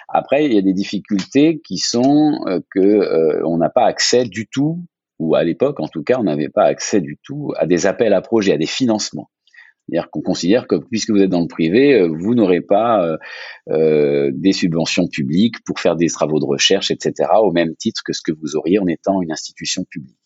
après, 0.08 0.46
il 0.46 0.54
y 0.54 0.58
a 0.58 0.62
des 0.62 0.74
difficultés 0.74 1.62
qui 1.66 1.78
sont 1.78 2.40
que 2.70 3.44
on 3.46 3.58
n'a 3.58 3.70
pas 3.70 3.86
accès 3.86 4.26
du 4.26 4.48
tout 4.48 4.80
ou 5.20 5.36
à 5.36 5.44
l'époque 5.44 5.80
en 5.80 5.88
tout 5.88 6.04
cas, 6.04 6.20
on 6.20 6.24
n'avait 6.24 6.50
pas 6.50 6.66
accès 6.66 7.02
du 7.02 7.18
tout 7.24 7.54
à 7.58 7.66
des 7.66 7.86
appels 7.86 8.14
à 8.14 8.22
projets, 8.22 8.54
à 8.54 8.58
des 8.58 8.66
financements. 8.66 9.30
C'est-à-dire 9.88 10.10
qu'on 10.10 10.22
considère 10.22 10.68
que 10.68 10.76
puisque 10.76 11.10
vous 11.10 11.22
êtes 11.22 11.30
dans 11.30 11.42
le 11.42 11.48
privé, 11.48 11.94
euh, 11.94 12.08
vous 12.08 12.36
n'aurez 12.36 12.62
pas 12.62 13.06
euh, 13.06 13.18
euh, 13.70 14.32
des 14.34 14.54
subventions 14.54 15.08
publiques 15.08 15.56
pour 15.66 15.80
faire 15.80 15.96
des 15.96 16.08
travaux 16.08 16.40
de 16.40 16.46
recherche, 16.46 16.90
etc., 16.90 17.30
au 17.42 17.52
même 17.52 17.76
titre 17.76 18.02
que 18.06 18.14
ce 18.14 18.22
que 18.22 18.32
vous 18.32 18.56
auriez 18.56 18.80
en 18.80 18.88
étant 18.88 19.22
une 19.22 19.32
institution 19.32 19.84
publique. 19.90 20.18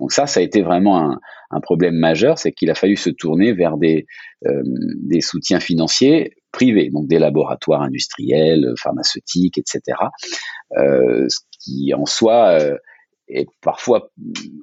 Donc 0.00 0.12
ça, 0.12 0.26
ça 0.26 0.40
a 0.40 0.42
été 0.42 0.62
vraiment 0.62 0.98
un, 0.98 1.20
un 1.50 1.60
problème 1.60 1.94
majeur, 1.94 2.38
c'est 2.38 2.52
qu'il 2.52 2.70
a 2.70 2.74
fallu 2.74 2.96
se 2.96 3.10
tourner 3.10 3.52
vers 3.52 3.76
des, 3.76 4.06
des 4.42 5.20
soutiens 5.20 5.60
financiers 5.60 6.34
privés, 6.52 6.90
donc 6.90 7.06
des 7.08 7.18
laboratoires 7.18 7.82
industriels, 7.82 8.72
pharmaceutiques, 8.78 9.58
etc., 9.58 9.80
ce 10.72 11.38
qui 11.50 11.94
en 11.94 12.06
soi 12.06 12.58
est 13.28 13.46
parfois 13.62 14.10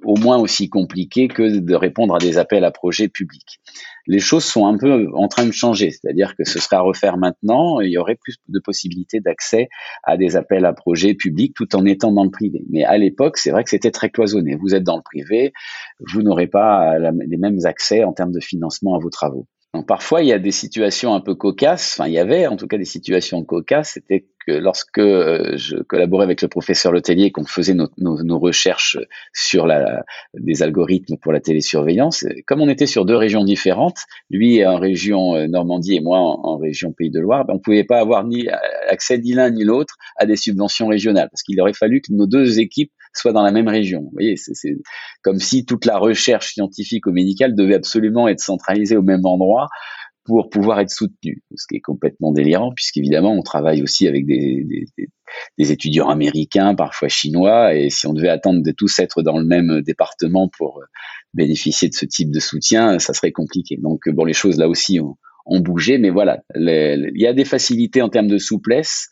au 0.03 0.18
moins 0.18 0.38
aussi 0.38 0.70
compliqué 0.70 1.28
que 1.28 1.59
de 1.59 1.76
répondre 1.76 2.16
à 2.16 2.20
des 2.20 2.38
appels 2.38 2.64
à 2.64 2.72
projets 2.72 3.07
publics. 3.07 3.59
Les 4.07 4.20
choses 4.20 4.43
sont 4.43 4.66
un 4.68 4.78
peu 4.78 5.07
en 5.14 5.28
train 5.28 5.45
de 5.45 5.51
changer, 5.51 5.91
c'est-à-dire 5.91 6.36
que 6.36 6.43
ce 6.43 6.59
serait 6.59 6.76
à 6.76 6.82
refaire 6.82 7.18
maintenant, 7.18 7.80
il 7.80 7.91
y 7.91 7.97
aurait 7.97 8.18
plus 8.22 8.36
de 8.47 8.59
possibilités 8.59 9.22
d'accès 9.22 9.70
à 10.03 10.18
des 10.18 10.36
appels 10.36 10.66
à 10.66 10.74
projets 10.74 11.14
publics 11.14 11.53
tout 11.55 11.76
en 11.76 11.86
étant 11.86 12.11
dans 12.11 12.24
le 12.24 12.32
privé. 12.32 12.64
Mais 12.70 12.84
à 12.84 12.97
l'époque, 12.97 13.38
c'est 13.38 13.51
vrai 13.51 13.64
que 13.64 13.70
c'était 13.70 13.91
très 13.91 14.09
cloisonné. 14.09 14.55
Vous 14.55 14.76
êtes 14.76 14.84
dans 14.84 14.97
le 14.97 15.03
privé, 15.03 15.53
vous 15.99 16.22
n'aurez 16.22 16.47
pas 16.47 16.99
les 16.99 17.38
mêmes 17.38 17.59
accès 17.66 18.03
en 18.03 18.14
termes 18.14 18.34
de 18.34 18.41
financement 18.41 18.95
à 18.95 18.99
vos 18.99 19.09
travaux. 19.09 19.47
Donc, 19.74 19.88
parfois, 19.88 20.22
il 20.22 20.28
y 20.28 20.34
a 20.34 20.39
des 20.39 20.51
situations 20.51 21.16
un 21.16 21.20
peu 21.20 21.34
cocasses. 21.34 21.95
Enfin, 21.97 22.07
il 22.07 22.14
y 22.14 22.20
avait 22.20 22.45
en 22.45 22.57
tout 22.57 22.68
cas 22.68 22.78
des 22.78 22.86
situations 22.86 23.43
cocasses. 23.43 23.93
C'était 23.93 24.28
lorsque 24.48 25.00
euh, 25.00 25.58
je 25.58 25.78
collaborais 25.78 26.24
avec 26.24 26.41
le 26.41 26.48
professeur 26.48 26.91
Letellier, 26.91 27.32
qu'on 27.32 27.46
faisait 27.46 27.74
nos, 27.74 28.39
recherches 28.39 28.98
sur 29.34 29.68
la, 29.68 30.04
des 30.34 30.64
algorithmes 30.64 31.18
pour 31.18 31.32
la 31.32 31.39
télésurveillance, 31.39 32.26
comme 32.48 32.62
on 32.62 32.70
était 32.70 32.86
sur 32.86 33.06
deux 33.06 33.16
régions 33.16 33.44
différentes, 33.44 34.00
lui 34.30 34.66
en 34.66 34.78
région 34.78 35.36
euh, 35.36 35.48
Normandie 35.48 35.96
et 35.96 36.02
moi 36.02 36.20
en, 36.20 36.58
région 36.58 36.94
Pays 36.94 37.10
de 37.10 37.20
Loire, 37.20 37.46
ben, 37.46 37.56
on 37.56 37.60
pouvait 37.60 37.84
pas 37.84 38.00
avoir 38.00 38.26
ni 38.26 38.48
accès 38.89 39.18
ni 39.18 39.34
l'un 39.34 39.50
ni 39.50 39.64
l'autre 39.64 39.96
à 40.18 40.26
des 40.26 40.36
subventions 40.36 40.88
régionales, 40.88 41.30
parce 41.30 41.44
qu'il 41.44 41.60
aurait 41.62 41.74
fallu 41.74 42.02
que 42.02 42.12
nos 42.12 42.28
deux 42.28 42.60
équipes 42.60 42.91
soient 43.14 43.34
dans 43.34 43.44
la 43.44 43.52
même 43.52 43.68
région. 43.68 44.02
Vous 44.02 44.12
voyez, 44.14 44.36
c'est 44.38 44.76
comme 45.22 45.39
si 45.39 45.66
toute 45.66 45.86
la 45.86 45.98
recherche 45.98 46.54
scientifique 46.54 47.06
ou 47.06 47.12
médicale 47.12 47.56
devait 47.56 47.76
absolument 47.76 48.28
être 48.28 48.39
centralisée 48.39 48.98
au 48.98 49.02
même 49.02 49.26
endroit 49.26 49.68
pour 50.26 50.49
pouvoir 50.49 50.80
être 50.80 50.89
soutenu, 50.89 51.43
ce 51.55 51.65
qui 51.67 51.78
est 51.78 51.82
complètement 51.82 52.32
délirant, 52.32 52.71
puisqu'évidemment, 52.74 53.34
on 53.34 53.41
travaille 53.41 53.84
aussi 53.84 54.07
avec 54.07 54.26
des, 54.26 54.63
des, 54.63 55.09
des, 55.57 55.71
étudiants 55.71 56.09
américains, 56.09 56.76
parfois 56.76 57.09
chinois, 57.09 57.76
et 57.76 57.89
si 57.89 58.07
on 58.07 58.13
devait 58.13 58.30
attendre 58.30 58.63
de 58.63 58.71
tous 58.71 58.99
être 58.99 59.21
dans 59.21 59.38
le 59.38 59.45
même 59.45 59.82
département 59.82 60.49
pour 60.57 60.82
bénéficier 61.34 61.89
de 61.89 61.93
ce 61.93 62.05
type 62.05 62.32
de 62.32 62.39
soutien, 62.39 62.99
ça 62.99 63.13
serait 63.13 63.32
compliqué. 63.32 63.78
Donc, 63.82 64.07
bon, 64.09 64.24
les 64.24 64.34
choses 64.34 64.57
là 64.57 64.69
aussi 64.69 64.99
ont, 64.99 65.17
ont 65.45 65.59
bougé, 65.59 65.97
mais 65.97 66.09
voilà, 66.09 66.41
il 66.55 67.11
y 67.15 67.28
a 67.28 67.34
des 67.34 67.45
facilités 67.45 68.01
en 68.01 68.09
termes 68.09 68.28
de 68.28 68.38
souplesse 68.38 69.09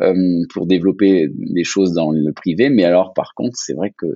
euh, 0.00 0.14
pour 0.52 0.66
développer 0.66 1.28
des 1.30 1.64
choses 1.64 1.92
dans 1.92 2.10
le 2.10 2.32
privé, 2.32 2.70
mais 2.70 2.84
alors 2.84 3.12
par 3.12 3.34
contre, 3.34 3.56
c'est 3.56 3.74
vrai 3.74 3.92
qu'il 3.98 4.14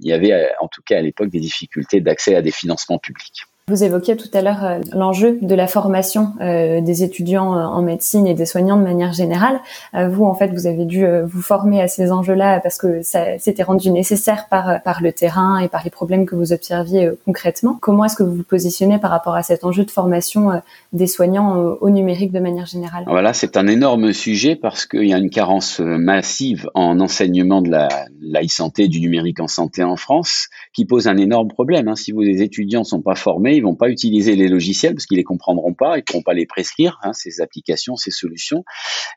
y 0.00 0.12
avait 0.12 0.50
en 0.60 0.68
tout 0.68 0.82
cas 0.84 0.98
à 0.98 1.02
l'époque 1.02 1.30
des 1.30 1.40
difficultés 1.40 2.00
d'accès 2.00 2.34
à 2.34 2.42
des 2.42 2.50
financements 2.50 2.98
publics. 2.98 3.42
Vous 3.68 3.82
évoquiez 3.82 4.16
tout 4.16 4.28
à 4.32 4.42
l'heure 4.42 4.64
euh, 4.64 4.78
l'enjeu 4.92 5.40
de 5.42 5.54
la 5.56 5.66
formation 5.66 6.34
euh, 6.40 6.80
des 6.80 7.02
étudiants 7.02 7.58
euh, 7.58 7.64
en 7.64 7.82
médecine 7.82 8.24
et 8.24 8.34
des 8.34 8.46
soignants 8.46 8.76
de 8.76 8.84
manière 8.84 9.12
générale. 9.12 9.58
vous, 9.92 10.24
en 10.24 10.34
fait, 10.34 10.52
vous 10.52 10.68
avez 10.68 10.84
dû 10.84 11.04
vous 11.24 11.42
former 11.42 11.82
à 11.82 11.88
ces 11.88 12.12
enjeux-là 12.12 12.60
parce 12.60 12.78
que 12.78 13.02
ça 13.02 13.40
s'était 13.40 13.64
rendu 13.64 13.90
nécessaire 13.90 14.46
par 14.48 14.98
le 15.02 15.10
terrain 15.10 15.58
et 15.58 15.68
par 15.68 15.82
les 15.82 15.90
problèmes 15.90 16.26
que 16.26 16.36
vous 16.36 16.52
observiez 16.52 17.10
concrètement. 17.24 17.76
Comment 17.80 18.04
est-ce 18.04 18.14
que 18.14 18.22
vous 18.22 18.36
vous 18.36 18.44
positionnez 18.44 18.98
par 18.98 19.10
rapport 19.10 19.34
à 19.34 19.42
cet 19.42 19.64
enjeu 19.64 19.84
de 19.84 19.90
formation 19.90 20.62
des 20.92 21.06
soignants 21.06 21.56
au 21.80 21.90
numérique 21.90 22.30
de 22.30 22.40
manière 22.40 22.66
générale? 22.66 23.04
Voilà, 23.06 23.32
c'est 23.32 23.56
un 23.56 23.66
énorme 23.66 24.12
sujet 24.12 24.54
parce 24.54 24.86
qu'il 24.86 25.06
y 25.06 25.14
a 25.14 25.18
une 25.18 25.30
carence 25.30 25.80
massive 25.80 26.68
en 26.74 27.00
enseignement 27.00 27.62
de 27.62 27.70
la, 27.70 27.88
la 28.20 28.42
e-santé, 28.42 28.86
du 28.86 29.00
numérique 29.00 29.40
en 29.40 29.48
santé 29.48 29.82
en 29.82 29.96
France, 29.96 30.48
qui 30.72 30.84
pose 30.84 31.08
un 31.08 31.16
énorme 31.16 31.48
problème. 31.48 31.88
Hein. 31.88 31.96
Si 31.96 32.12
les 32.12 32.42
étudiants 32.42 32.80
ne 32.80 32.84
sont 32.84 33.02
pas 33.02 33.14
formés 33.14 33.55
ils 33.56 33.62
vont 33.62 33.74
pas 33.74 33.88
utiliser 33.88 34.36
les 34.36 34.48
logiciels 34.48 34.94
parce 34.94 35.06
qu'ils 35.06 35.18
les 35.18 35.24
comprendront 35.24 35.74
pas, 35.74 35.98
ils 35.98 36.04
pourront 36.04 36.22
pas 36.22 36.34
les 36.34 36.46
prescrire, 36.46 36.98
hein, 37.02 37.12
ces 37.12 37.40
applications, 37.40 37.96
ces 37.96 38.10
solutions, 38.10 38.64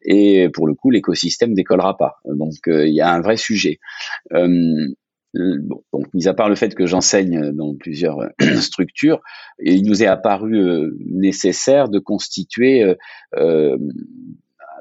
et 0.04 0.50
pour 0.50 0.68
le 0.68 0.74
coup, 0.74 0.90
l'écosystème 0.90 1.54
décollera 1.54 1.98
pas. 1.98 2.18
Donc, 2.26 2.68
euh, 2.68 2.88
il 2.88 2.94
y 2.94 3.02
a 3.02 3.12
un 3.12 3.22
vrai 3.22 3.38
sujet. 3.38 3.80
Euh, 4.34 4.48
bon, 5.34 5.84
donc, 5.94 6.14
mis 6.14 6.28
à 6.28 6.34
part 6.34 6.50
le 6.50 6.56
fait 6.56 6.74
que 6.76 6.86
j'enseigne 6.86 7.52
dans 7.52 7.76
plusieurs 7.76 8.30
structures, 8.60 9.22
il 9.60 9.84
nous 9.86 10.04
est 10.04 10.08
apparu 10.08 10.58
euh, 10.58 10.98
nécessaire 11.06 11.90
de 11.90 12.00
constituer 12.00 12.96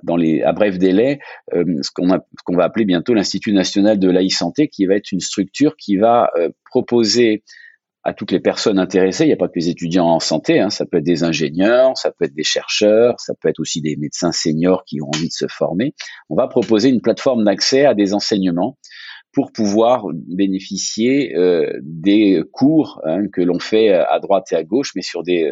dans 0.04 0.16
les, 0.16 0.42
à 0.42 0.52
bref 0.52 0.78
délai 0.78 1.18
ce 1.52 1.90
qu'on 1.92 2.06
qu'on 2.44 2.56
va 2.56 2.64
appeler 2.64 2.84
bientôt 2.84 3.14
l'Institut 3.14 3.52
national 3.52 3.98
de 3.98 4.08
l'AI 4.08 4.30
santé, 4.30 4.68
qui 4.68 4.86
va 4.86 4.94
être 4.94 5.10
une 5.10 5.20
structure 5.20 5.76
qui 5.76 5.96
va 5.96 6.30
proposer 6.70 7.42
à 8.08 8.14
toutes 8.14 8.32
les 8.32 8.40
personnes 8.40 8.78
intéressées. 8.78 9.24
Il 9.24 9.26
n'y 9.26 9.34
a 9.34 9.36
pas 9.36 9.48
que 9.48 9.56
les 9.56 9.68
étudiants 9.68 10.06
en 10.06 10.18
santé, 10.18 10.60
hein. 10.60 10.70
ça 10.70 10.86
peut 10.86 10.96
être 10.96 11.04
des 11.04 11.24
ingénieurs, 11.24 11.96
ça 11.98 12.10
peut 12.10 12.24
être 12.24 12.34
des 12.34 12.42
chercheurs, 12.42 13.20
ça 13.20 13.34
peut 13.38 13.48
être 13.48 13.60
aussi 13.60 13.82
des 13.82 13.96
médecins 13.96 14.32
seniors 14.32 14.84
qui 14.84 15.02
ont 15.02 15.10
envie 15.14 15.28
de 15.28 15.32
se 15.32 15.46
former. 15.46 15.94
On 16.30 16.34
va 16.34 16.48
proposer 16.48 16.88
une 16.88 17.02
plateforme 17.02 17.44
d'accès 17.44 17.84
à 17.84 17.94
des 17.94 18.14
enseignements 18.14 18.78
pour 19.32 19.52
pouvoir 19.52 20.06
bénéficier 20.14 21.36
euh, 21.36 21.70
des 21.82 22.42
cours 22.50 23.00
hein, 23.04 23.28
que 23.30 23.42
l'on 23.42 23.58
fait 23.58 23.90
à 23.92 24.18
droite 24.20 24.46
et 24.52 24.56
à 24.56 24.64
gauche, 24.64 24.92
mais 24.96 25.02
sur 25.02 25.22
des 25.22 25.50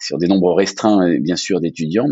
sur 0.00 0.18
des 0.18 0.28
nombres 0.28 0.52
restreints 0.54 1.18
bien 1.18 1.34
sûr 1.34 1.60
d'étudiants, 1.60 2.06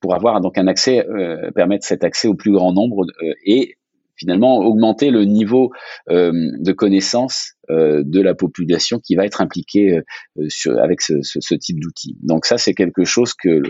pour 0.00 0.14
avoir 0.14 0.40
donc 0.40 0.58
un 0.58 0.66
accès, 0.66 1.06
euh, 1.06 1.50
permettre 1.52 1.86
cet 1.86 2.02
accès 2.02 2.26
au 2.26 2.34
plus 2.34 2.52
grand 2.52 2.72
nombre 2.72 3.04
euh, 3.22 3.34
et 3.44 3.76
finalement 4.18 4.58
augmenter 4.58 5.10
le 5.10 5.24
niveau 5.24 5.70
euh, 6.10 6.32
de 6.58 6.72
connaissance 6.72 7.52
euh, 7.70 8.02
de 8.04 8.20
la 8.20 8.34
population 8.34 8.98
qui 8.98 9.14
va 9.14 9.24
être 9.24 9.40
impliquée 9.40 9.98
euh, 10.38 10.46
sur, 10.48 10.78
avec 10.78 11.00
ce, 11.00 11.22
ce, 11.22 11.38
ce 11.40 11.54
type 11.54 11.78
d'outils. 11.80 12.16
Donc 12.22 12.44
ça, 12.44 12.58
c'est 12.58 12.74
quelque 12.74 13.04
chose 13.04 13.34
que, 13.34 13.62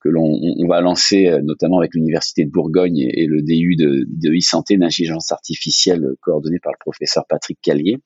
que 0.00 0.08
l'on 0.08 0.22
on 0.22 0.66
va 0.66 0.80
lancer 0.80 1.30
notamment 1.42 1.78
avec 1.78 1.94
l'Université 1.94 2.44
de 2.44 2.50
Bourgogne 2.50 2.98
et, 2.98 3.26
le 3.26 3.42
DU 3.42 3.76
de, 3.76 4.06
de 4.08 4.36
e-santé 4.36 4.76
d'intelligence 4.76 5.30
artificielle 5.30 6.04
coordonné 6.20 6.58
par 6.58 6.72
le 6.72 6.78
professeur 6.80 7.24
Patrick 7.28 7.58
Callier 7.62 7.98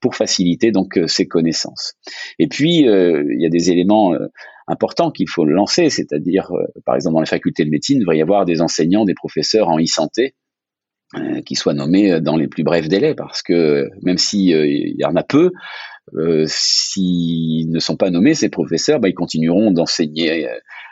pour 0.00 0.14
faciliter 0.14 0.72
donc 0.72 0.98
ces 1.06 1.26
connaissances. 1.26 1.94
Et 2.38 2.48
puis, 2.48 2.78
il 2.78 3.40
y 3.40 3.46
a 3.46 3.50
des 3.50 3.70
éléments 3.70 4.14
importants 4.66 5.10
qu'il 5.10 5.28
faut 5.28 5.44
lancer, 5.44 5.90
c'est-à-dire, 5.90 6.50
par 6.84 6.94
exemple, 6.94 7.14
dans 7.14 7.20
les 7.20 7.26
facultés 7.26 7.64
de 7.64 7.70
médecine, 7.70 7.96
il 7.96 8.00
devrait 8.00 8.18
y 8.18 8.22
avoir 8.22 8.44
des 8.44 8.60
enseignants, 8.60 9.04
des 9.04 9.14
professeurs 9.14 9.68
en 9.68 9.78
e-santé 9.78 10.34
euh, 11.16 11.40
qui 11.42 11.54
soient 11.54 11.74
nommés 11.74 12.12
euh, 12.12 12.20
dans 12.20 12.36
les 12.36 12.48
plus 12.48 12.64
brefs 12.64 12.88
délais, 12.88 13.14
parce 13.14 13.42
que 13.42 13.88
même 14.02 14.18
s'il 14.18 14.54
euh, 14.54 14.66
y 14.66 15.04
en 15.04 15.16
a 15.16 15.22
peu, 15.22 15.52
euh, 16.14 16.44
s'ils 16.46 17.70
ne 17.70 17.78
sont 17.78 17.96
pas 17.96 18.10
nommés, 18.10 18.34
ces 18.34 18.48
professeurs, 18.48 19.00
bah, 19.00 19.08
ils 19.08 19.14
continueront 19.14 19.70
d'enseigner 19.70 20.48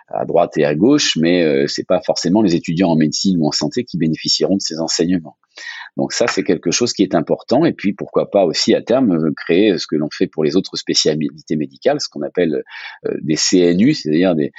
à 0.09 0.25
droite 0.25 0.57
et 0.57 0.65
à 0.65 0.75
gauche, 0.75 1.17
mais 1.17 1.43
euh, 1.43 1.67
c'est 1.67 1.87
pas 1.87 2.01
forcément 2.01 2.43
les 2.43 2.55
étudiants 2.55 2.91
en 2.91 2.97
médecine 2.97 3.37
ou 3.41 3.49
en 3.49 3.53
santé 3.53 3.85
qui 3.85 3.99
bénéficieront 3.99 4.57
de 4.57 4.61
ces 4.61 4.79
enseignements. 4.81 5.37
Donc 5.97 6.13
ça, 6.13 6.27
c'est 6.27 6.45
quelque 6.45 6.71
chose 6.71 6.93
qui 6.93 7.03
est 7.03 7.15
important. 7.15 7.65
Et 7.65 7.73
puis, 7.73 7.95
pourquoi 7.95 8.31
pas 8.31 8.45
aussi 8.45 8.75
à 8.75 8.83
terme 8.83 9.13
euh, 9.13 9.33
créer 9.35 9.79
ce 9.79 9.87
que 9.87 9.97
l'on 9.97 10.09
fait 10.13 10.27
pour 10.27 10.45
les 10.45 10.57
autres 10.57 10.77
spécialités 10.77 11.57
médicales, 11.57 12.01
ce 12.01 12.09
qu'on 12.09 12.23
appelle 12.23 12.63
euh, 13.07 13.17
des 13.23 13.37
CNU, 13.37 13.95
c'est-à-dire 13.95 14.35
des, 14.35 14.53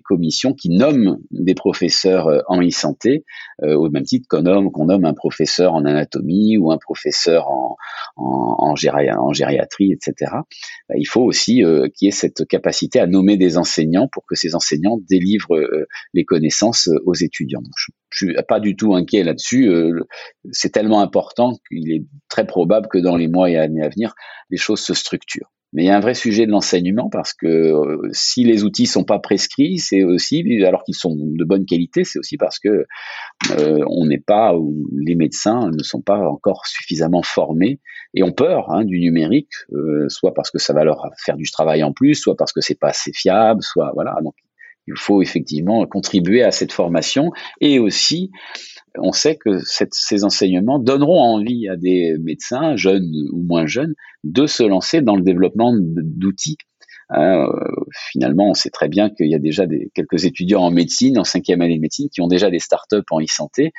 commissions 0.00 0.54
qui 0.54 0.70
nomment 0.70 1.18
des 1.30 1.54
professeurs 1.54 2.26
euh, 2.26 2.40
en 2.48 2.60
e-santé, 2.60 3.24
au 3.62 3.90
même 3.90 4.04
titre 4.04 4.26
qu'on 4.28 4.42
nomme, 4.42 5.04
un 5.04 5.14
professeur 5.14 5.74
en 5.74 5.84
anatomie 5.84 6.56
ou 6.56 6.72
un 6.72 6.78
professeur 6.78 7.48
en, 8.16 8.74
gériatrie, 8.74 9.92
etc. 9.92 10.32
Bah, 10.88 10.94
il 10.96 11.06
faut 11.06 11.22
aussi 11.22 11.62
qu'il 11.94 12.06
y 12.06 12.08
ait 12.08 12.12
cette 12.12 12.46
capacité 12.46 12.98
à 12.98 13.06
nommer 13.06 13.36
des 13.36 13.58
enseignants 13.58 14.08
pour 14.08 14.24
que 14.26 14.34
ces 14.34 14.54
enseignants 14.54 14.98
délivrent 15.08 15.60
les 16.14 16.24
connaissances 16.24 16.88
aux 17.04 17.14
étudiants. 17.14 17.62
Je 18.10 18.26
suis 18.26 18.34
pas 18.48 18.60
du 18.60 18.76
tout 18.76 18.94
inquiet 18.94 19.22
là-dessus. 19.22 19.70
c'est 20.50 20.70
tellement 20.70 21.00
important 21.00 21.54
qu'il 21.68 21.92
est 21.92 22.04
très 22.28 22.46
probable 22.46 22.88
que 22.88 22.98
dans 22.98 23.16
les 23.16 23.28
mois 23.28 23.50
et 23.50 23.56
années 23.56 23.82
à 23.82 23.88
venir, 23.88 24.14
les 24.50 24.56
choses 24.56 24.80
se 24.80 24.94
structurent. 24.94 25.50
Mais 25.72 25.84
il 25.84 25.86
y 25.86 25.90
a 25.90 25.96
un 25.96 26.00
vrai 26.00 26.14
sujet 26.14 26.46
de 26.46 26.50
l'enseignement 26.50 27.08
parce 27.10 27.32
que 27.32 27.46
euh, 27.46 28.08
si 28.12 28.42
les 28.42 28.64
outils 28.64 28.86
sont 28.86 29.04
pas 29.04 29.20
prescrits, 29.20 29.78
c'est 29.78 30.02
aussi, 30.02 30.44
alors 30.64 30.82
qu'ils 30.82 30.96
sont 30.96 31.14
de 31.16 31.44
bonne 31.44 31.64
qualité, 31.64 32.02
c'est 32.02 32.18
aussi 32.18 32.36
parce 32.36 32.58
que 32.58 32.86
euh, 33.52 33.84
on 33.88 34.06
n'est 34.06 34.18
pas, 34.18 34.56
ou 34.56 34.88
les 34.92 35.14
médecins 35.14 35.70
ne 35.70 35.82
sont 35.84 36.02
pas 36.02 36.18
encore 36.18 36.66
suffisamment 36.66 37.22
formés 37.22 37.80
et 38.14 38.24
ont 38.24 38.32
peur 38.32 38.70
hein, 38.72 38.84
du 38.84 38.98
numérique, 38.98 39.52
euh, 39.72 40.08
soit 40.08 40.34
parce 40.34 40.50
que 40.50 40.58
ça 40.58 40.72
va 40.72 40.82
leur 40.82 41.08
faire 41.24 41.36
du 41.36 41.48
travail 41.48 41.84
en 41.84 41.92
plus, 41.92 42.16
soit 42.16 42.36
parce 42.36 42.52
que 42.52 42.60
c'est 42.60 42.78
pas 42.78 42.88
assez 42.88 43.12
fiable, 43.12 43.62
soit 43.62 43.92
voilà. 43.94 44.16
Il 44.90 44.98
faut 44.98 45.22
effectivement 45.22 45.86
contribuer 45.86 46.42
à 46.42 46.50
cette 46.50 46.72
formation 46.72 47.30
et 47.60 47.78
aussi 47.78 48.30
on 48.98 49.12
sait 49.12 49.36
que 49.36 49.60
ces 49.92 50.24
enseignements 50.24 50.78
donneront 50.78 51.20
envie 51.20 51.68
à 51.68 51.76
des 51.76 52.16
médecins, 52.18 52.74
jeunes 52.76 53.12
ou 53.32 53.42
moins 53.42 53.66
jeunes, 53.66 53.94
de 54.24 54.46
se 54.46 54.64
lancer 54.64 55.00
dans 55.00 55.16
le 55.16 55.22
développement 55.22 55.72
d'outils 55.78 56.58
Hein, 57.12 57.48
euh, 57.48 57.84
finalement, 58.12 58.50
on 58.50 58.54
sait 58.54 58.70
très 58.70 58.88
bien 58.88 59.10
qu'il 59.10 59.28
y 59.28 59.34
a 59.34 59.38
déjà 59.38 59.66
des, 59.66 59.90
quelques 59.94 60.24
étudiants 60.24 60.62
en 60.62 60.70
médecine, 60.70 61.18
en 61.18 61.24
cinquième 61.24 61.60
année 61.60 61.76
de 61.76 61.80
médecine, 61.80 62.08
qui 62.08 62.20
ont 62.20 62.28
déjà 62.28 62.50
des 62.50 62.60
startups 62.60 62.96
en 63.10 63.20
e-santé, 63.20 63.72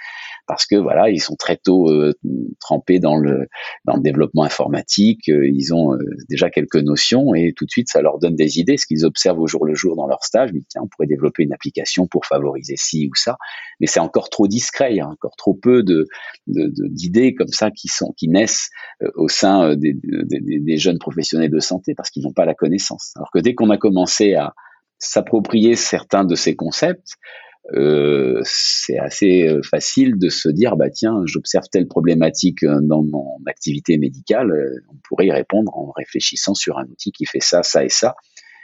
parce 0.47 0.65
que 0.65 0.75
voilà, 0.75 1.09
ils 1.09 1.21
sont 1.21 1.36
très 1.36 1.55
tôt 1.55 1.89
euh, 1.89 2.13
trempés 2.59 2.99
dans 2.99 3.15
le, 3.15 3.47
dans 3.86 3.95
le 3.95 4.01
développement 4.01 4.43
informatique, 4.43 5.29
euh, 5.29 5.47
ils 5.47 5.73
ont 5.73 5.97
déjà 6.29 6.49
quelques 6.49 6.75
notions 6.75 7.34
et 7.34 7.53
tout 7.55 7.65
de 7.65 7.71
suite, 7.71 7.89
ça 7.89 8.01
leur 8.01 8.19
donne 8.19 8.36
des 8.36 8.59
idées, 8.59 8.77
ce 8.77 8.86
qu'ils 8.86 9.05
observent 9.05 9.39
au 9.39 9.47
jour 9.47 9.65
le 9.65 9.75
jour 9.75 9.95
dans 9.95 10.07
leur 10.07 10.23
stage. 10.23 10.49
Ils 10.53 10.63
tiens, 10.67 10.82
on 10.84 10.88
pourrait 10.88 11.07
développer 11.07 11.43
une 11.43 11.53
application 11.53 12.07
pour 12.07 12.25
favoriser 12.25 12.75
ci 12.77 13.07
ou 13.09 13.15
ça, 13.15 13.38
mais 13.79 13.88
c'est 13.88 13.99
encore 13.99 14.29
trop 14.29 14.47
discret, 14.47 14.91
il 14.91 14.97
y 14.97 15.01
a 15.01 15.07
encore 15.07 15.36
trop 15.38 15.53
peu 15.53 15.84
de, 15.84 16.07
d'idées 16.47 17.34
comme 17.34 17.47
ça 17.47 17.71
qui 17.71 17.88
sont 17.88 18.13
qui 18.17 18.27
naissent 18.27 18.69
au 19.15 19.29
sein 19.29 19.75
des, 19.75 19.93
des, 19.93 20.59
des 20.59 20.77
jeunes 20.77 20.99
professionnels 20.99 21.49
de 21.49 21.59
santé 21.59 21.93
parce 21.95 22.09
qu'ils 22.09 22.23
n'ont 22.23 22.34
pas 22.34 22.45
la 22.45 22.53
connaissance. 22.53 23.13
Alors 23.22 23.30
que 23.32 23.38
dès 23.38 23.53
qu'on 23.53 23.69
a 23.69 23.78
commencé 23.78 24.34
à 24.34 24.55
s'approprier 24.97 25.76
certains 25.76 26.26
de 26.26 26.34
ces 26.34 26.55
concepts, 26.55 27.13
euh, 27.76 28.41
c'est 28.43 28.97
assez 28.97 29.47
euh, 29.47 29.61
facile 29.61 30.17
de 30.17 30.30
se 30.30 30.49
dire 30.49 30.76
bah 30.76 30.89
tiens 30.89 31.22
j'observe 31.26 31.65
telle 31.72 31.88
problématique 31.88 32.63
euh, 32.63 32.80
dans 32.82 33.03
mon 33.03 33.38
activité 33.45 33.99
médicale 33.99 34.51
on 34.89 34.95
pourrait 35.07 35.28
y 35.28 35.32
répondre 35.32 35.72
en 35.78 35.91
réfléchissant 35.91 36.55
sur 36.55 36.80
un 36.80 36.86
outil 36.86 37.11
qui 37.11 37.26
fait 37.26 37.39
ça 37.39 37.61
ça 37.61 37.86
et 37.86 37.89
ça 37.89 38.15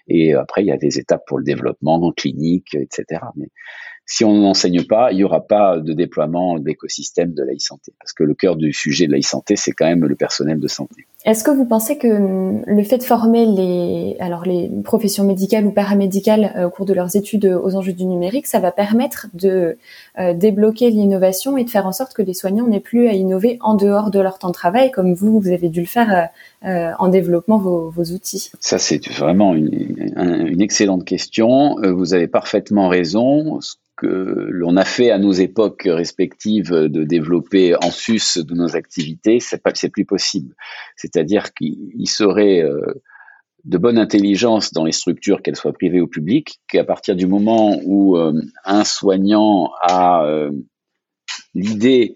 et 0.07 0.33
après 0.33 0.63
il 0.63 0.67
y 0.67 0.71
a 0.71 0.77
des 0.77 0.97
étapes 0.97 1.21
pour 1.27 1.37
le 1.37 1.43
développement 1.43 2.11
clinique 2.11 2.73
etc 2.73 3.21
mais 3.35 3.49
si 4.09 4.23
on 4.23 4.33
n'enseigne 4.39 4.85
pas, 4.85 5.11
il 5.11 5.17
n'y 5.17 5.25
aura 5.25 5.45
pas 5.45 5.79
de 5.79 5.91
déploiement 5.91 6.57
d'écosystème 6.59 7.33
de 7.33 7.43
la 7.43 7.51
e-santé. 7.51 7.93
Parce 7.99 8.13
que 8.13 8.23
le 8.23 8.33
cœur 8.35 8.55
du 8.55 8.71
sujet 8.71 9.05
de 9.05 9.11
la 9.11 9.17
e-santé, 9.17 9.57
c'est 9.57 9.73
quand 9.73 9.85
même 9.85 10.05
le 10.05 10.15
personnel 10.15 10.61
de 10.61 10.67
santé. 10.69 11.05
Est-ce 11.27 11.43
que 11.43 11.51
vous 11.51 11.65
pensez 11.65 11.97
que 11.97 12.07
hum, 12.07 12.63
le 12.65 12.83
fait 12.83 12.99
de 12.99 13.03
former 13.03 13.45
les, 13.45 14.17
professions 14.85 15.25
médicales 15.25 15.65
ou 15.65 15.71
paramédicales 15.71 16.53
euh, 16.55 16.67
au 16.67 16.69
cours 16.69 16.85
de 16.85 16.93
leurs 16.93 17.17
études 17.17 17.45
aux 17.45 17.75
enjeux 17.75 17.91
du 17.91 18.05
numérique, 18.05 18.47
ça 18.47 18.59
va 18.59 18.71
permettre 18.71 19.27
de 19.33 19.77
euh, 20.19 20.33
débloquer 20.33 20.89
l'innovation 20.89 21.57
et 21.57 21.65
de 21.65 21.69
faire 21.69 21.85
en 21.85 21.91
sorte 21.91 22.13
que 22.13 22.21
les 22.21 22.33
soignants 22.33 22.65
n'aient 22.65 22.79
plus 22.79 23.09
à 23.09 23.11
innover 23.11 23.57
en 23.59 23.75
dehors 23.75 24.09
de 24.09 24.21
leur 24.21 24.39
temps 24.39 24.47
de 24.47 24.53
travail, 24.53 24.89
comme 24.89 25.13
vous, 25.13 25.41
vous 25.41 25.49
avez 25.49 25.67
dû 25.67 25.81
le 25.81 25.85
faire 25.85 26.29
euh, 26.63 26.91
en 26.97 27.09
développant 27.09 27.57
vos, 27.57 27.91
outils? 28.13 28.49
Ça, 28.61 28.79
c'est 28.79 29.05
vraiment 29.09 29.53
une, 29.53 30.61
excellente 30.61 31.03
question. 31.03 31.75
Vous 31.83 32.13
avez 32.13 32.27
parfaitement 32.27 32.87
raison 32.87 33.59
que 33.97 34.47
l'on 34.51 34.77
a 34.77 34.85
fait 34.85 35.09
à 35.09 35.17
nos 35.17 35.31
époques 35.31 35.87
respectives 35.87 36.71
de 36.71 37.03
développer 37.03 37.75
en 37.75 37.89
sus 37.89 38.37
de 38.37 38.53
nos 38.53 38.75
activités, 38.75 39.39
c'est 39.39 39.61
pas, 39.61 39.71
c'est 39.73 39.89
plus 39.89 40.05
possible. 40.05 40.53
C'est-à-dire 41.17 41.51
qu'il 41.55 42.07
serait 42.07 42.61
euh, 42.61 42.79
de 43.63 43.79
bonne 43.79 43.97
intelligence 43.97 44.71
dans 44.71 44.85
les 44.85 44.91
structures, 44.91 45.41
qu'elles 45.41 45.55
soient 45.55 45.73
privées 45.73 45.99
ou 45.99 46.05
publiques, 46.05 46.59
qu'à 46.67 46.83
partir 46.83 47.15
du 47.15 47.25
moment 47.25 47.79
où 47.83 48.17
euh, 48.17 48.39
un 48.65 48.83
soignant 48.83 49.71
a 49.81 50.23
euh, 50.25 50.51
l'idée 51.55 52.13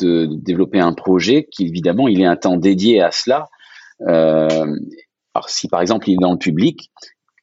de, 0.00 0.24
développer 0.24 0.80
un 0.80 0.94
projet, 0.94 1.48
qu'évidemment 1.54 2.08
il 2.08 2.22
ait 2.22 2.24
un 2.24 2.36
temps 2.36 2.56
dédié 2.56 3.02
à 3.02 3.10
cela. 3.10 3.46
alors 4.06 5.48
si 5.48 5.68
par 5.68 5.82
exemple 5.82 6.08
il 6.08 6.14
est 6.14 6.22
dans 6.22 6.32
le 6.32 6.38
public, 6.38 6.90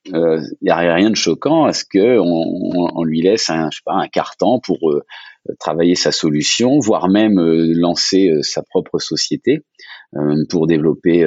il 0.08 0.16
euh, 0.16 0.42
n'y 0.62 0.70
a 0.70 0.78
rien 0.78 1.10
de 1.10 1.16
choquant 1.16 1.66
à 1.66 1.74
ce 1.74 1.84
que 1.84 2.18
on, 2.20 3.04
lui 3.04 3.22
laisse 3.22 3.50
un, 3.50 3.70
carton 4.12 4.60
pour 4.60 4.90
euh, 4.90 5.04
travailler 5.60 5.96
sa 5.96 6.12
solution, 6.12 6.80
voire 6.80 7.10
même 7.10 7.40
euh, 7.40 7.74
lancer 7.76 8.32
sa 8.42 8.64
propre 8.64 9.00
société 9.00 9.64
pour 10.50 10.68
développer 10.68 11.26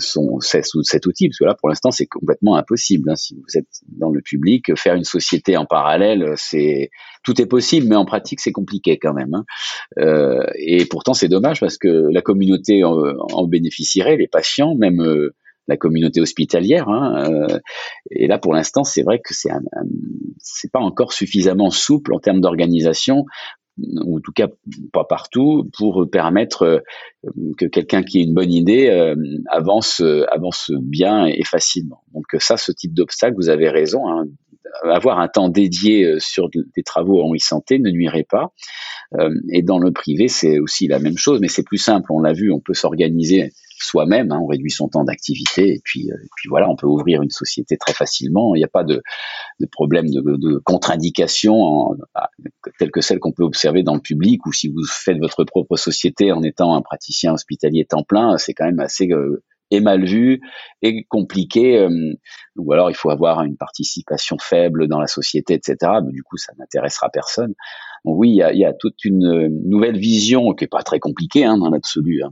cet, 0.00 1.06
outil. 1.06 1.28
Parce 1.28 1.38
que 1.38 1.44
là, 1.44 1.54
pour 1.54 1.68
l'instant, 1.68 1.90
c'est 1.90 2.06
complètement 2.06 2.56
impossible. 2.56 3.10
Hein. 3.10 3.16
Si 3.16 3.34
vous 3.34 3.58
êtes 3.58 3.68
dans 3.98 4.10
le 4.10 4.22
public, 4.22 4.74
faire 4.76 4.94
une 4.94 5.04
société 5.04 5.58
en 5.58 5.66
parallèle, 5.66 6.34
tout 7.22 7.40
est 7.40 7.46
possible, 7.46 7.86
mais 7.86 7.96
en 7.96 8.06
pratique, 8.06 8.40
c'est 8.40 8.50
compliqué 8.50 8.98
quand 8.98 9.12
même. 9.12 9.34
Hein. 9.34 9.44
et 10.58 10.86
pourtant, 10.86 11.12
c'est 11.12 11.28
dommage 11.28 11.60
parce 11.60 11.76
que 11.76 12.08
la 12.10 12.22
communauté 12.22 12.82
en 12.82 13.46
bénéficierait, 13.46 14.16
les 14.16 14.28
patients, 14.28 14.74
même 14.74 15.30
la 15.68 15.76
communauté 15.76 16.20
hospitalière. 16.20 16.88
Hein, 16.88 17.24
euh, 17.30 17.58
et 18.10 18.26
là, 18.26 18.38
pour 18.38 18.54
l'instant, 18.54 18.84
c'est 18.84 19.02
vrai 19.02 19.18
que 19.18 19.34
c'est 19.34 19.50
c'est 20.38 20.70
pas 20.70 20.80
encore 20.80 21.12
suffisamment 21.12 21.70
souple 21.70 22.14
en 22.14 22.18
termes 22.18 22.40
d'organisation 22.40 23.24
ou 23.76 24.18
en 24.18 24.20
tout 24.20 24.30
cas 24.32 24.46
pas 24.92 25.02
partout, 25.02 25.68
pour 25.76 26.08
permettre 26.08 26.62
euh, 27.26 27.52
que 27.58 27.66
quelqu'un 27.66 28.04
qui 28.04 28.20
ait 28.20 28.22
une 28.22 28.34
bonne 28.34 28.52
idée 28.52 28.88
euh, 28.88 29.16
avance, 29.50 30.00
avance 30.30 30.70
bien 30.80 31.26
et 31.26 31.42
facilement. 31.44 32.04
Donc 32.12 32.24
ça, 32.38 32.56
ce 32.56 32.70
type 32.70 32.94
d'obstacle, 32.94 33.34
vous 33.36 33.48
avez 33.48 33.68
raison, 33.68 34.08
hein, 34.08 34.26
avoir 34.84 35.18
un 35.18 35.26
temps 35.26 35.48
dédié 35.48 36.14
sur 36.18 36.48
des 36.50 36.82
travaux 36.84 37.20
en 37.22 37.34
e-santé 37.34 37.80
ne 37.80 37.90
nuirait 37.90 38.26
pas. 38.28 38.52
et 39.50 39.62
dans 39.62 39.78
le 39.78 39.92
privé, 39.92 40.28
c'est 40.28 40.58
aussi 40.58 40.88
la 40.88 40.98
même 40.98 41.16
chose, 41.16 41.38
mais 41.40 41.48
c'est 41.48 41.62
plus 41.62 41.78
simple. 41.78 42.12
On 42.12 42.20
l'a 42.20 42.32
vu, 42.32 42.52
on 42.52 42.60
peut 42.60 42.74
s'organiser 42.74 43.52
soi-même, 43.84 44.32
hein, 44.32 44.40
on 44.42 44.46
réduit 44.46 44.70
son 44.70 44.88
temps 44.88 45.04
d'activité 45.04 45.74
et 45.74 45.80
puis, 45.84 46.10
euh, 46.10 46.16
voilà, 46.48 46.68
on 46.68 46.76
peut 46.76 46.86
ouvrir 46.86 47.22
une 47.22 47.30
société 47.30 47.76
très 47.76 47.92
facilement. 47.92 48.54
Il 48.54 48.58
n'y 48.58 48.64
a 48.64 48.68
pas 48.68 48.84
de, 48.84 49.02
de 49.60 49.66
problème 49.66 50.06
de, 50.08 50.58
contre-indication 50.64 51.96
telle 52.78 52.90
que 52.90 53.00
celle 53.00 53.18
qu'on 53.18 53.32
peut 53.32 53.44
observer 53.44 53.82
dans 53.82 53.94
le 53.94 54.00
public 54.00 54.46
ou 54.46 54.52
si 54.52 54.68
vous 54.68 54.84
faites 54.86 55.18
votre 55.18 55.44
propre 55.44 55.76
société 55.76 56.32
en 56.32 56.42
étant 56.42 56.74
un 56.74 56.82
praticien 56.82 57.32
hospitalier 57.32 57.84
temps 57.84 58.04
plein, 58.04 58.38
c'est 58.38 58.54
quand 58.54 58.66
même 58.66 58.80
assez 58.80 59.08
euh, 59.10 59.42
mal 59.80 60.04
vu 60.04 60.40
et 60.82 61.04
compliqué. 61.04 61.78
Euh, 61.78 62.12
ou 62.56 62.72
alors 62.72 62.90
il 62.90 62.96
faut 62.96 63.10
avoir 63.10 63.42
une 63.42 63.56
participation 63.56 64.36
faible 64.40 64.88
dans 64.88 65.00
la 65.00 65.06
société, 65.06 65.54
etc. 65.54 65.76
Mais 66.04 66.12
du 66.12 66.22
coup, 66.22 66.36
ça 66.36 66.52
n'intéressera 66.58 67.08
personne. 67.10 67.54
Donc 68.04 68.16
oui, 68.18 68.30
il 68.30 68.58
y 68.58 68.64
a, 68.64 68.72
toute 68.74 69.04
une 69.04 69.48
nouvelle 69.66 69.98
vision 69.98 70.52
qui 70.52 70.64
est 70.64 70.68
pas 70.68 70.82
très 70.82 71.00
compliquée 71.00 71.44
hein, 71.44 71.58
dans 71.58 71.70
l'absolu. 71.70 72.22
Hein, 72.22 72.30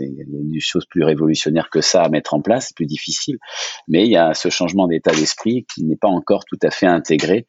il 0.00 0.14
y 0.14 0.22
a 0.22 0.24
des 0.26 0.60
choses 0.60 0.86
plus 0.86 1.04
révolutionnaires 1.04 1.70
que 1.70 1.80
ça 1.80 2.02
à 2.02 2.08
mettre 2.08 2.34
en 2.34 2.40
place, 2.40 2.72
plus 2.72 2.86
difficile. 2.86 3.38
Mais 3.88 4.04
il 4.04 4.10
y 4.10 4.16
a 4.16 4.34
ce 4.34 4.48
changement 4.48 4.86
d'état 4.86 5.12
d'esprit 5.12 5.66
qui 5.72 5.84
n'est 5.84 5.96
pas 5.96 6.08
encore 6.08 6.44
tout 6.44 6.58
à 6.62 6.70
fait 6.70 6.86
intégré. 6.86 7.46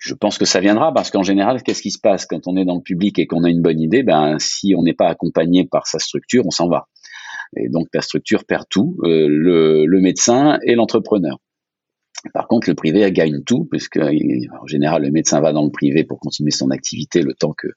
Je 0.00 0.14
pense 0.14 0.38
que 0.38 0.44
ça 0.44 0.60
viendra 0.60 0.92
parce 0.92 1.10
qu'en 1.10 1.22
général, 1.22 1.62
qu'est-ce 1.62 1.82
qui 1.82 1.90
se 1.90 1.98
passe 2.00 2.26
quand 2.26 2.46
on 2.46 2.56
est 2.56 2.64
dans 2.64 2.76
le 2.76 2.82
public 2.82 3.18
et 3.18 3.26
qu'on 3.26 3.44
a 3.44 3.50
une 3.50 3.62
bonne 3.62 3.80
idée? 3.80 4.02
Ben, 4.02 4.38
si 4.38 4.74
on 4.76 4.82
n'est 4.82 4.94
pas 4.94 5.08
accompagné 5.08 5.66
par 5.66 5.86
sa 5.86 5.98
structure, 5.98 6.44
on 6.46 6.50
s'en 6.50 6.68
va. 6.68 6.88
Et 7.56 7.68
donc 7.68 7.88
la 7.92 8.02
structure 8.02 8.44
perd 8.44 8.64
tout, 8.70 8.96
euh, 9.04 9.26
le 9.28 10.00
médecin 10.00 10.58
et 10.64 10.74
l'entrepreneur. 10.74 11.38
Par 12.32 12.48
contre, 12.48 12.68
le 12.68 12.74
privé 12.74 13.10
gagne 13.12 13.42
tout, 13.42 13.64
puisque 13.64 13.98
en 13.98 14.66
général, 14.66 15.02
le 15.02 15.10
médecin 15.10 15.40
va 15.40 15.52
dans 15.52 15.64
le 15.64 15.70
privé 15.70 16.04
pour 16.04 16.18
continuer 16.18 16.50
son 16.50 16.70
activité 16.70 17.22
le 17.22 17.34
temps 17.34 17.52
que 17.52 17.68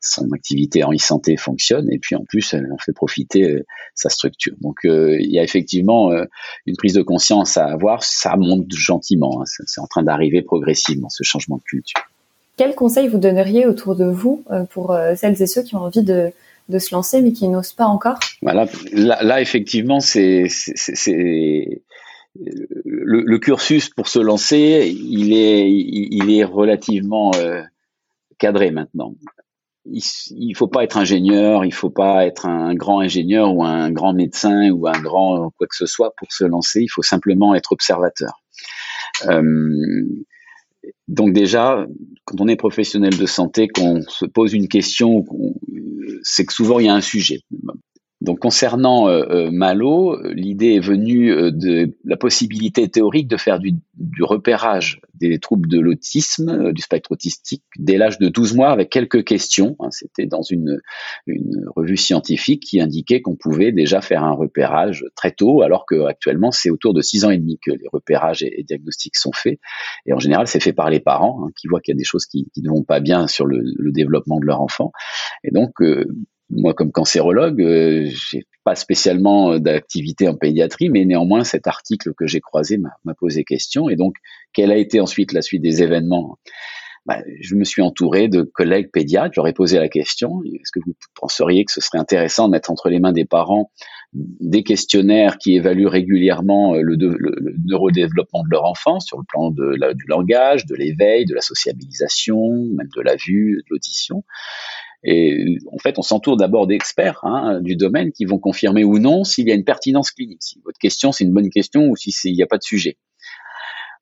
son 0.00 0.30
activité 0.32 0.84
en 0.84 0.92
e-santé 0.92 1.36
fonctionne, 1.36 1.90
et 1.90 1.98
puis 1.98 2.14
en 2.14 2.24
plus, 2.24 2.54
elle 2.54 2.70
en 2.72 2.78
fait 2.78 2.92
profiter 2.92 3.44
euh, 3.44 3.64
sa 3.94 4.08
structure. 4.08 4.54
Donc, 4.60 4.84
euh, 4.84 5.16
il 5.20 5.30
y 5.30 5.38
a 5.38 5.42
effectivement 5.42 6.10
euh, 6.12 6.24
une 6.66 6.76
prise 6.76 6.94
de 6.94 7.02
conscience 7.02 7.56
à 7.56 7.66
avoir. 7.66 8.02
Ça 8.02 8.36
monte 8.36 8.66
gentiment, 8.70 9.40
hein. 9.40 9.44
c'est 9.46 9.80
en 9.80 9.86
train 9.86 10.02
d'arriver 10.02 10.42
progressivement 10.42 11.08
ce 11.08 11.22
changement 11.22 11.56
de 11.56 11.62
culture. 11.62 12.00
Quel 12.56 12.74
conseil 12.74 13.08
vous 13.08 13.18
donneriez 13.18 13.66
autour 13.66 13.96
de 13.96 14.06
vous 14.06 14.42
pour 14.70 14.96
celles 15.14 15.42
et 15.42 15.46
ceux 15.46 15.62
qui 15.62 15.74
ont 15.74 15.80
envie 15.80 16.02
de, 16.02 16.32
de 16.70 16.78
se 16.78 16.94
lancer 16.94 17.20
mais 17.20 17.32
qui 17.32 17.48
n'osent 17.48 17.74
pas 17.74 17.84
encore? 17.84 18.18
Voilà, 18.40 18.66
là, 18.92 19.22
là, 19.22 19.42
effectivement, 19.42 20.00
c'est 20.00 20.46
le, 22.84 23.38
cursus 23.38 23.90
pour 23.90 24.08
se 24.08 24.18
lancer, 24.18 24.94
il 24.94 25.32
est, 25.32 25.70
il, 25.70 26.30
est 26.30 26.44
relativement 26.44 27.32
euh, 27.36 27.62
cadré 28.38 28.70
maintenant. 28.70 29.14
Il, 29.84 30.02
il 30.30 30.54
faut 30.56 30.68
pas 30.68 30.84
être 30.84 30.96
ingénieur, 30.96 31.64
il 31.64 31.72
faut 31.72 31.90
pas 31.90 32.26
être 32.26 32.46
un 32.46 32.74
grand 32.74 33.00
ingénieur 33.00 33.54
ou 33.54 33.64
un 33.64 33.90
grand 33.90 34.14
médecin 34.14 34.70
ou 34.70 34.88
un 34.88 35.00
grand 35.00 35.50
quoi 35.56 35.66
que 35.66 35.76
ce 35.76 35.86
soit 35.86 36.12
pour 36.16 36.32
se 36.32 36.44
lancer. 36.44 36.82
Il 36.82 36.88
faut 36.88 37.02
simplement 37.02 37.54
être 37.54 37.72
observateur. 37.72 38.42
Euh, 39.26 40.24
donc 41.08 41.32
déjà, 41.32 41.86
quand 42.24 42.40
on 42.40 42.48
est 42.48 42.56
professionnel 42.56 43.16
de 43.16 43.26
santé, 43.26 43.68
qu'on 43.68 44.02
se 44.02 44.24
pose 44.24 44.52
une 44.54 44.68
question, 44.68 45.24
c'est 46.22 46.44
que 46.44 46.52
souvent 46.52 46.78
il 46.78 46.86
y 46.86 46.88
a 46.88 46.94
un 46.94 47.00
sujet 47.00 47.40
Donc 48.26 48.40
concernant 48.40 49.08
euh, 49.08 49.24
euh, 49.30 49.50
Malo, 49.52 50.20
l'idée 50.32 50.74
est 50.74 50.80
venue 50.80 51.32
euh, 51.32 51.52
de 51.52 51.96
la 52.04 52.16
possibilité 52.16 52.88
théorique 52.88 53.28
de 53.28 53.36
faire 53.36 53.60
du, 53.60 53.76
repérage 54.20 55.00
des 55.14 55.38
troubles 55.38 55.68
de 55.68 55.78
l'autisme, 55.78 56.72
du 56.72 56.82
spectre 56.82 57.12
autistique, 57.12 57.62
dès 57.78 57.96
l'âge 57.96 58.18
de 58.18 58.28
12 58.28 58.54
mois 58.54 58.70
avec 58.70 58.90
quelques 58.90 59.22
questions. 59.22 59.76
Hein. 59.78 59.90
C'était 59.92 60.26
dans 60.26 60.42
une, 60.42 60.80
revue 61.76 61.96
scientifique 61.96 62.64
qui 62.64 62.80
indiquait 62.80 63.22
qu'on 63.22 63.36
pouvait 63.36 63.70
déjà 63.70 64.00
faire 64.00 64.24
un 64.24 64.32
repérage 64.32 65.04
très 65.14 65.30
tôt, 65.30 65.62
alors 65.62 65.86
qu'actuellement 65.86 66.50
c'est 66.50 66.70
autour 66.70 66.94
de 66.94 67.02
6 67.02 67.26
ans 67.26 67.30
et 67.30 67.38
demi 67.38 67.60
que 67.64 67.70
les 67.70 67.86
repérages 67.92 68.42
et, 68.42 68.64
diagnostics 68.66 69.16
sont 69.16 69.32
faits. 69.32 69.60
Et 70.04 70.12
en 70.12 70.18
général 70.18 70.48
c'est 70.48 70.60
fait 70.60 70.72
par 70.72 70.90
les 70.90 71.00
parents 71.00 71.44
hein, 71.44 71.50
qui 71.56 71.68
voient 71.68 71.80
qu'il 71.80 71.94
y 71.94 71.96
a 71.96 71.98
des 71.98 72.04
choses 72.04 72.26
qui, 72.26 72.50
ne 72.56 72.70
vont 72.70 72.82
pas 72.82 72.98
bien 72.98 73.28
sur 73.28 73.46
le, 73.46 73.62
développement 73.92 74.40
de 74.40 74.46
leur 74.46 74.60
enfant. 74.60 74.90
Et 75.44 75.52
donc 75.52 75.80
moi, 76.50 76.74
comme 76.74 76.92
cancérologue, 76.92 77.60
euh, 77.60 78.06
j'ai 78.08 78.44
pas 78.64 78.74
spécialement 78.74 79.58
d'activité 79.58 80.28
en 80.28 80.36
pédiatrie, 80.36 80.88
mais 80.88 81.04
néanmoins, 81.04 81.44
cet 81.44 81.66
article 81.66 82.12
que 82.14 82.26
j'ai 82.26 82.40
croisé 82.40 82.78
m'a 82.78 83.14
posé 83.14 83.44
question. 83.44 83.88
Et 83.88 83.96
donc, 83.96 84.14
quelle 84.52 84.72
a 84.72 84.76
été 84.76 85.00
ensuite 85.00 85.32
la 85.32 85.42
suite 85.42 85.62
des 85.62 85.82
événements? 85.82 86.38
Bah, 87.06 87.22
Je 87.40 87.54
me 87.54 87.62
suis 87.62 87.82
entouré 87.82 88.28
de 88.28 88.42
collègues 88.42 88.90
pédiatres. 88.90 89.32
J'aurais 89.34 89.52
posé 89.52 89.78
la 89.78 89.88
question 89.88 90.42
est-ce 90.44 90.72
que 90.72 90.80
vous 90.84 90.94
penseriez 91.14 91.64
que 91.64 91.72
ce 91.72 91.80
serait 91.80 91.98
intéressant 91.98 92.48
de 92.48 92.52
mettre 92.52 92.70
entre 92.70 92.88
les 92.88 92.98
mains 92.98 93.12
des 93.12 93.24
parents 93.24 93.70
des 94.12 94.62
questionnaires 94.62 95.38
qui 95.38 95.54
évaluent 95.56 95.88
régulièrement 95.88 96.74
euh, 96.74 96.80
le, 96.82 96.96
neurodéveloppement 97.64 98.42
de 98.44 98.48
leur 98.50 98.64
enfant 98.64 98.98
sur 98.98 99.18
le 99.18 99.24
plan 99.24 99.50
du 99.50 100.06
langage, 100.08 100.66
de 100.66 100.74
l'éveil, 100.74 101.26
de 101.26 101.34
la 101.34 101.40
sociabilisation, 101.40 102.50
même 102.76 102.88
de 102.96 103.02
la 103.02 103.16
vue, 103.16 103.62
de 103.62 103.66
l'audition? 103.70 104.24
Et 105.06 105.58
en 105.72 105.78
fait, 105.78 105.98
on 105.98 106.02
s'entoure 106.02 106.36
d'abord 106.36 106.66
d'experts 106.66 107.20
hein, 107.22 107.60
du 107.60 107.76
domaine 107.76 108.10
qui 108.10 108.24
vont 108.24 108.38
confirmer 108.38 108.82
ou 108.82 108.98
non 108.98 109.22
s'il 109.22 109.48
y 109.48 109.52
a 109.52 109.54
une 109.54 109.64
pertinence 109.64 110.10
clinique, 110.10 110.42
si 110.42 110.60
votre 110.64 110.78
question 110.78 111.12
c'est 111.12 111.24
une 111.24 111.32
bonne 111.32 111.48
question 111.48 111.88
ou 111.88 111.96
s'il 111.96 112.34
n'y 112.34 112.42
a 112.42 112.46
pas 112.46 112.58
de 112.58 112.64
sujet. 112.64 112.98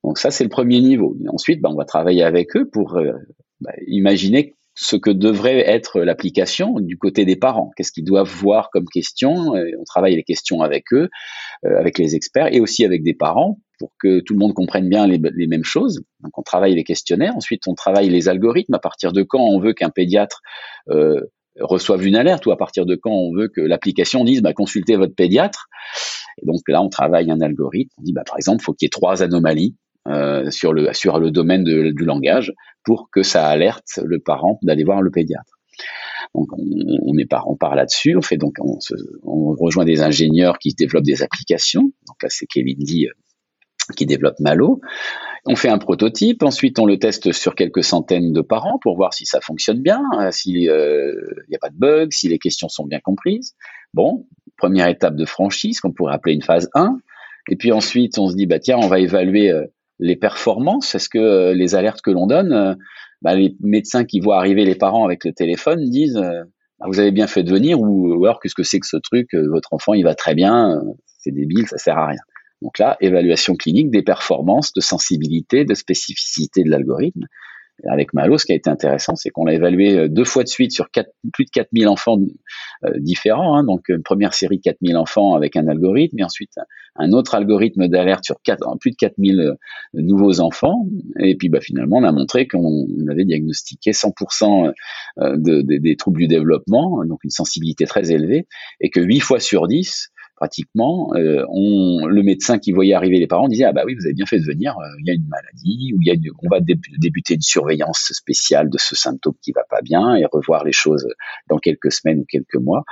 Donc 0.02 0.18
ça, 0.18 0.30
c'est 0.30 0.44
le 0.44 0.50
premier 0.50 0.80
niveau. 0.80 1.16
ensuite, 1.28 1.60
ben, 1.60 1.70
on 1.70 1.76
va 1.76 1.84
travailler 1.84 2.22
avec 2.22 2.56
eux 2.56 2.68
pour 2.70 2.96
euh, 2.96 3.12
ben, 3.60 3.72
imaginer 3.86 4.56
ce 4.74 4.96
que 4.96 5.10
devrait 5.10 5.60
être 5.68 6.00
l'application 6.00 6.80
du 6.80 6.98
côté 6.98 7.24
des 7.24 7.36
parents. 7.36 7.70
Qu'est-ce 7.76 7.92
qu'ils 7.92 8.04
doivent 8.04 8.28
voir 8.28 8.70
comme 8.70 8.86
question? 8.86 9.52
On 9.54 9.84
travaille 9.84 10.16
les 10.16 10.24
questions 10.24 10.62
avec 10.62 10.92
eux, 10.92 11.08
euh, 11.64 11.78
avec 11.78 11.98
les 11.98 12.16
experts 12.16 12.52
et 12.52 12.60
aussi 12.60 12.84
avec 12.84 13.02
des 13.02 13.14
parents 13.14 13.60
pour 13.78 13.92
que 13.98 14.20
tout 14.20 14.34
le 14.34 14.38
monde 14.38 14.54
comprenne 14.54 14.88
bien 14.88 15.06
les, 15.06 15.46
mêmes 15.46 15.64
choses. 15.64 16.02
Donc 16.20 16.36
on 16.38 16.42
travaille 16.42 16.74
les 16.74 16.84
questionnaires, 16.84 17.36
ensuite 17.36 17.66
on 17.66 17.74
travaille 17.74 18.08
les 18.08 18.28
algorithmes, 18.28 18.74
à 18.74 18.78
partir 18.78 19.12
de 19.12 19.22
quand 19.22 19.42
on 19.42 19.58
veut 19.58 19.72
qu'un 19.72 19.90
pédiatre 19.90 20.40
euh, 20.90 21.20
reçoive 21.60 22.06
une 22.06 22.16
alerte 22.16 22.46
ou 22.46 22.50
à 22.50 22.56
partir 22.56 22.86
de 22.86 22.94
quand 22.94 23.12
on 23.12 23.32
veut 23.34 23.48
que 23.48 23.60
l'application 23.60 24.24
dise 24.24 24.42
bah, 24.42 24.52
consultez 24.52 24.96
votre 24.96 25.14
pédiatre. 25.14 25.66
Et 26.42 26.46
donc 26.46 26.60
là 26.68 26.82
on 26.82 26.88
travaille 26.88 27.30
un 27.30 27.40
algorithme, 27.40 27.92
on 27.98 28.02
dit 28.02 28.12
bah, 28.12 28.24
par 28.26 28.36
exemple 28.36 28.62
il 28.62 28.64
faut 28.64 28.72
qu'il 28.72 28.86
y 28.86 28.88
ait 28.88 28.90
trois 28.90 29.22
anomalies 29.22 29.76
euh, 30.08 30.50
sur, 30.50 30.72
le, 30.72 30.92
sur 30.92 31.18
le 31.18 31.30
domaine 31.30 31.64
du 31.64 32.04
langage 32.04 32.52
pour 32.84 33.08
que 33.10 33.22
ça 33.22 33.46
alerte 33.46 34.00
le 34.04 34.18
parent 34.18 34.58
d'aller 34.62 34.84
voir 34.84 35.00
le 35.00 35.10
pédiatre. 35.10 35.54
Donc 36.34 36.48
on, 36.52 37.16
on 37.46 37.56
part 37.56 37.74
là-dessus, 37.76 38.16
on, 38.16 38.80
on, 39.22 39.54
rejoint 39.54 39.84
des 39.84 40.02
ingénieurs 40.02 40.58
qui 40.58 40.74
développent 40.74 41.04
des 41.04 41.22
applications. 41.22 41.82
Donc 41.82 42.22
là 42.22 42.28
c'est 42.28 42.46
Kevin 42.46 42.78
dit 42.78 43.06
qui 43.96 44.06
développe 44.06 44.38
Malo. 44.40 44.80
On 45.46 45.56
fait 45.56 45.68
un 45.68 45.78
prototype, 45.78 46.42
ensuite 46.42 46.78
on 46.78 46.86
le 46.86 46.98
teste 46.98 47.32
sur 47.32 47.54
quelques 47.54 47.84
centaines 47.84 48.32
de 48.32 48.40
parents 48.40 48.78
pour 48.80 48.96
voir 48.96 49.12
si 49.12 49.26
ça 49.26 49.40
fonctionne 49.42 49.82
bien, 49.82 50.02
euh, 50.18 50.30
s'il 50.30 50.56
n'y 50.56 50.68
euh, 50.70 51.12
a 51.54 51.58
pas 51.60 51.68
de 51.68 51.76
bugs, 51.76 52.08
si 52.10 52.28
les 52.28 52.38
questions 52.38 52.68
sont 52.68 52.86
bien 52.86 53.00
comprises. 53.00 53.54
Bon, 53.92 54.26
première 54.56 54.88
étape 54.88 55.16
de 55.16 55.26
franchise 55.26 55.80
qu'on 55.80 55.92
pourrait 55.92 56.14
appeler 56.14 56.34
une 56.34 56.42
phase 56.42 56.70
1. 56.74 56.96
Et 57.50 57.56
puis 57.56 57.72
ensuite 57.72 58.18
on 58.18 58.28
se 58.30 58.36
dit, 58.36 58.46
bah 58.46 58.58
tiens, 58.58 58.78
on 58.78 58.88
va 58.88 59.00
évaluer 59.00 59.50
euh, 59.50 59.66
les 59.98 60.16
performances. 60.16 60.94
Est-ce 60.94 61.10
que 61.10 61.52
les 61.52 61.74
alertes 61.74 62.00
que 62.00 62.10
l'on 62.10 62.26
donne, 62.26 62.76
bah, 63.20 63.34
les 63.34 63.54
médecins 63.60 64.04
qui 64.04 64.20
voient 64.20 64.38
arriver 64.38 64.64
les 64.64 64.74
parents 64.74 65.04
avec 65.04 65.24
le 65.24 65.32
téléphone 65.32 65.88
disent, 65.90 66.20
bah, 66.80 66.86
vous 66.88 67.00
avez 67.00 67.12
bien 67.12 67.26
fait 67.26 67.42
de 67.42 67.50
venir 67.50 67.80
ou, 67.80 68.14
ou 68.14 68.24
alors 68.24 68.40
qu'est-ce 68.40 68.54
que 68.54 68.62
c'est 68.62 68.80
que 68.80 68.86
ce 68.86 68.96
truc, 68.96 69.34
votre 69.34 69.74
enfant 69.74 69.92
il 69.92 70.04
va 70.04 70.14
très 70.14 70.34
bien, 70.34 70.80
c'est 71.18 71.30
débile, 71.30 71.68
ça 71.68 71.76
sert 71.76 71.98
à 71.98 72.08
rien. 72.08 72.20
Donc 72.64 72.78
là, 72.78 72.96
évaluation 73.00 73.56
clinique 73.56 73.90
des 73.90 74.02
performances, 74.02 74.72
de 74.72 74.80
sensibilité, 74.80 75.66
de 75.66 75.74
spécificité 75.74 76.64
de 76.64 76.70
l'algorithme. 76.70 77.26
Avec 77.90 78.14
Malo, 78.14 78.38
ce 78.38 78.46
qui 78.46 78.52
a 78.52 78.54
été 78.54 78.70
intéressant, 78.70 79.16
c'est 79.16 79.30
qu'on 79.30 79.44
l'a 79.44 79.52
évalué 79.52 79.98
euh, 79.98 80.08
deux 80.08 80.24
fois 80.24 80.44
de 80.44 80.48
suite 80.48 80.72
sur 80.72 80.88
plus 81.32 81.44
de 81.44 81.50
4000 81.50 81.88
enfants 81.88 82.18
euh, 82.84 82.92
différents. 82.98 83.56
Hein. 83.56 83.64
donc 83.64 83.88
une 83.88 84.02
première 84.02 84.32
série 84.32 84.58
de 84.58 84.62
4000 84.62 84.96
enfants 84.96 85.34
avec 85.34 85.56
un 85.56 85.66
algorithme, 85.66 86.20
et 86.20 86.24
ensuite 86.24 86.52
un 86.94 87.12
autre 87.12 87.34
algorithme 87.34 87.88
d'alerte 87.88 88.24
sur 88.24 88.36
plus 88.80 88.92
de 88.92 88.96
4000 88.96 89.40
euh, 89.40 89.54
nouveaux 89.92 90.40
enfants. 90.40 90.86
Et 91.18 91.36
puis 91.36 91.50
bah, 91.50 91.60
finalement, 91.60 91.96
on 91.98 92.04
a 92.04 92.12
montré 92.12 92.46
qu'on 92.46 92.86
avait 93.10 93.24
diagnostiqué 93.24 93.90
100% 93.90 94.72
des 95.36 95.96
troubles 95.96 96.20
du 96.20 96.28
développement, 96.28 97.04
donc 97.04 97.24
une 97.24 97.30
sensibilité 97.30 97.84
très 97.84 98.10
élevée, 98.12 98.46
et 98.80 98.88
que 98.88 99.00
8 99.00 99.20
fois 99.20 99.40
sur 99.40 99.66
10, 99.66 100.12
pratiquement, 100.36 101.12
euh, 101.14 101.44
on, 101.48 102.06
le 102.06 102.22
médecin 102.22 102.58
qui 102.58 102.72
voyait 102.72 102.94
arriver 102.94 103.18
les 103.18 103.26
parents 103.26 103.48
disait 103.48 103.64
ah 103.64 103.72
bah 103.72 103.82
oui 103.86 103.94
vous 103.94 104.04
avez 104.04 104.14
bien 104.14 104.26
fait 104.26 104.38
de 104.38 104.44
venir, 104.44 104.76
euh, 104.78 104.84
il 105.00 105.06
y 105.06 105.10
a 105.10 105.14
une 105.14 105.28
maladie 105.28 105.92
ou 105.94 105.98
il 106.00 106.08
y 106.08 106.10
a 106.10 106.14
on 106.42 106.48
va 106.48 106.60
débuter 106.60 107.34
une 107.34 107.40
surveillance 107.40 108.10
spéciale 108.12 108.68
de 108.68 108.78
ce 108.78 108.96
symptôme 108.96 109.34
qui 109.42 109.52
va 109.52 109.62
pas 109.68 109.80
bien 109.82 110.16
et 110.16 110.24
revoir 110.30 110.64
les 110.64 110.72
choses 110.72 111.06
dans 111.48 111.58
quelques 111.58 111.92
semaines 111.92 112.20
ou 112.20 112.24
quelques 112.28 112.56
mois. 112.56 112.84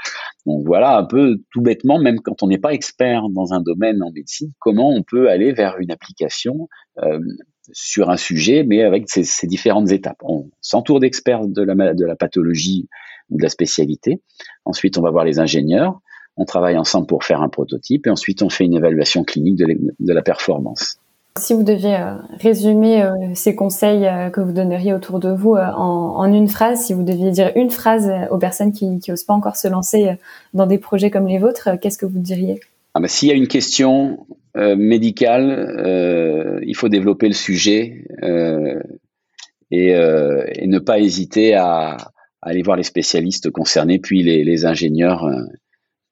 Donc 0.47 0.65
voilà 0.67 0.97
un 0.97 1.05
peu 1.05 1.39
tout 1.51 1.61
bêtement, 1.61 1.99
même 1.99 2.21
quand 2.21 2.43
on 2.43 2.47
n'est 2.47 2.59
pas 2.59 2.73
expert 2.73 3.29
dans 3.31 3.53
un 3.53 3.61
domaine 3.61 4.03
en 4.03 4.13
médecine, 4.13 4.53
comment 4.59 4.91
on 4.91 5.03
peut 5.03 5.29
aller 5.29 5.53
vers 5.53 5.79
une 5.79 5.91
application 5.91 6.69
euh, 7.03 7.19
sur 7.73 8.11
un 8.11 8.17
sujet, 8.17 8.65
mais 8.65 8.83
avec 8.83 9.09
ces, 9.09 9.25
ces 9.25 9.47
différentes 9.47 9.91
étapes. 9.91 10.21
On 10.23 10.51
s'entoure 10.61 11.01
d'experts 11.01 11.47
de 11.47 11.63
la, 11.63 11.95
de 11.95 12.05
la 12.05 12.17
pathologie 12.17 12.89
ou 13.31 13.39
de 13.39 13.43
la 13.43 13.49
spécialité. 13.49 14.21
Ensuite, 14.65 14.99
on 14.99 15.03
va 15.03 15.11
voir 15.11 15.25
les 15.25 15.39
ingénieurs 15.39 16.01
on 16.37 16.45
travaille 16.45 16.79
ensemble 16.79 17.07
pour 17.07 17.25
faire 17.25 17.43
un 17.43 17.49
prototype 17.49 18.07
et 18.07 18.11
ensuite 18.11 18.43
on 18.43 18.49
fait 18.49 18.65
une 18.65 18.75
évaluation 18.75 19.25
clinique 19.25 19.57
de, 19.57 20.13
la 20.13 20.23
performance. 20.23 20.99
Si 21.39 21.55
vous 21.55 21.63
deviez 21.63 21.97
euh, 21.97 22.15
résumer 22.41 23.03
euh, 23.03 23.11
ces 23.35 23.55
conseils 23.55 24.07
euh, 24.07 24.29
que 24.29 24.41
vous 24.41 24.53
donneriez 24.53 24.93
autour 24.93 25.19
de 25.19 25.31
vous 25.31 25.55
en, 25.55 26.33
une 26.33 26.49
phrase, 26.49 26.85
si 26.85 26.93
vous 26.93 27.03
deviez 27.03 27.31
dire 27.31 27.53
une 27.57 27.71
phrase 27.71 28.11
aux 28.31 28.39
personnes 28.39 28.73
qui 28.73 29.01
n'osent 29.09 29.25
pas 29.25 29.33
encore 29.33 29.57
se 29.57 29.69
lancer 29.69 30.11
dans 30.53 30.67
des 30.67 30.79
projets 30.79 31.11
comme 31.11 31.27
les 31.27 31.39
vôtres, 31.39 31.71
qu'est-ce 31.81 31.99
que 31.99 32.07
vous 32.07 32.19
diriez? 32.19 32.61
Ah 32.95 33.01
bah, 33.01 33.09
S'il 33.09 33.29
y 33.29 33.33
a 33.33 33.35
une 33.35 33.49
question 33.49 34.27
médicale, 34.55 36.61
il 36.67 36.77
faut 36.77 36.91
développer 36.91 37.29
le 37.29 37.35
sujet 37.35 38.05
et, 39.71 39.95
ne 39.95 40.79
pas 40.79 40.99
hésiter 40.99 41.55
à, 41.55 41.97
aller 42.43 42.63
voir 42.63 42.77
les 42.77 42.83
spécialistes 42.83 43.51
concernés, 43.51 43.99
puis 43.99 44.23
les, 44.23 44.45
les 44.45 44.67
ingénieurs 44.67 45.27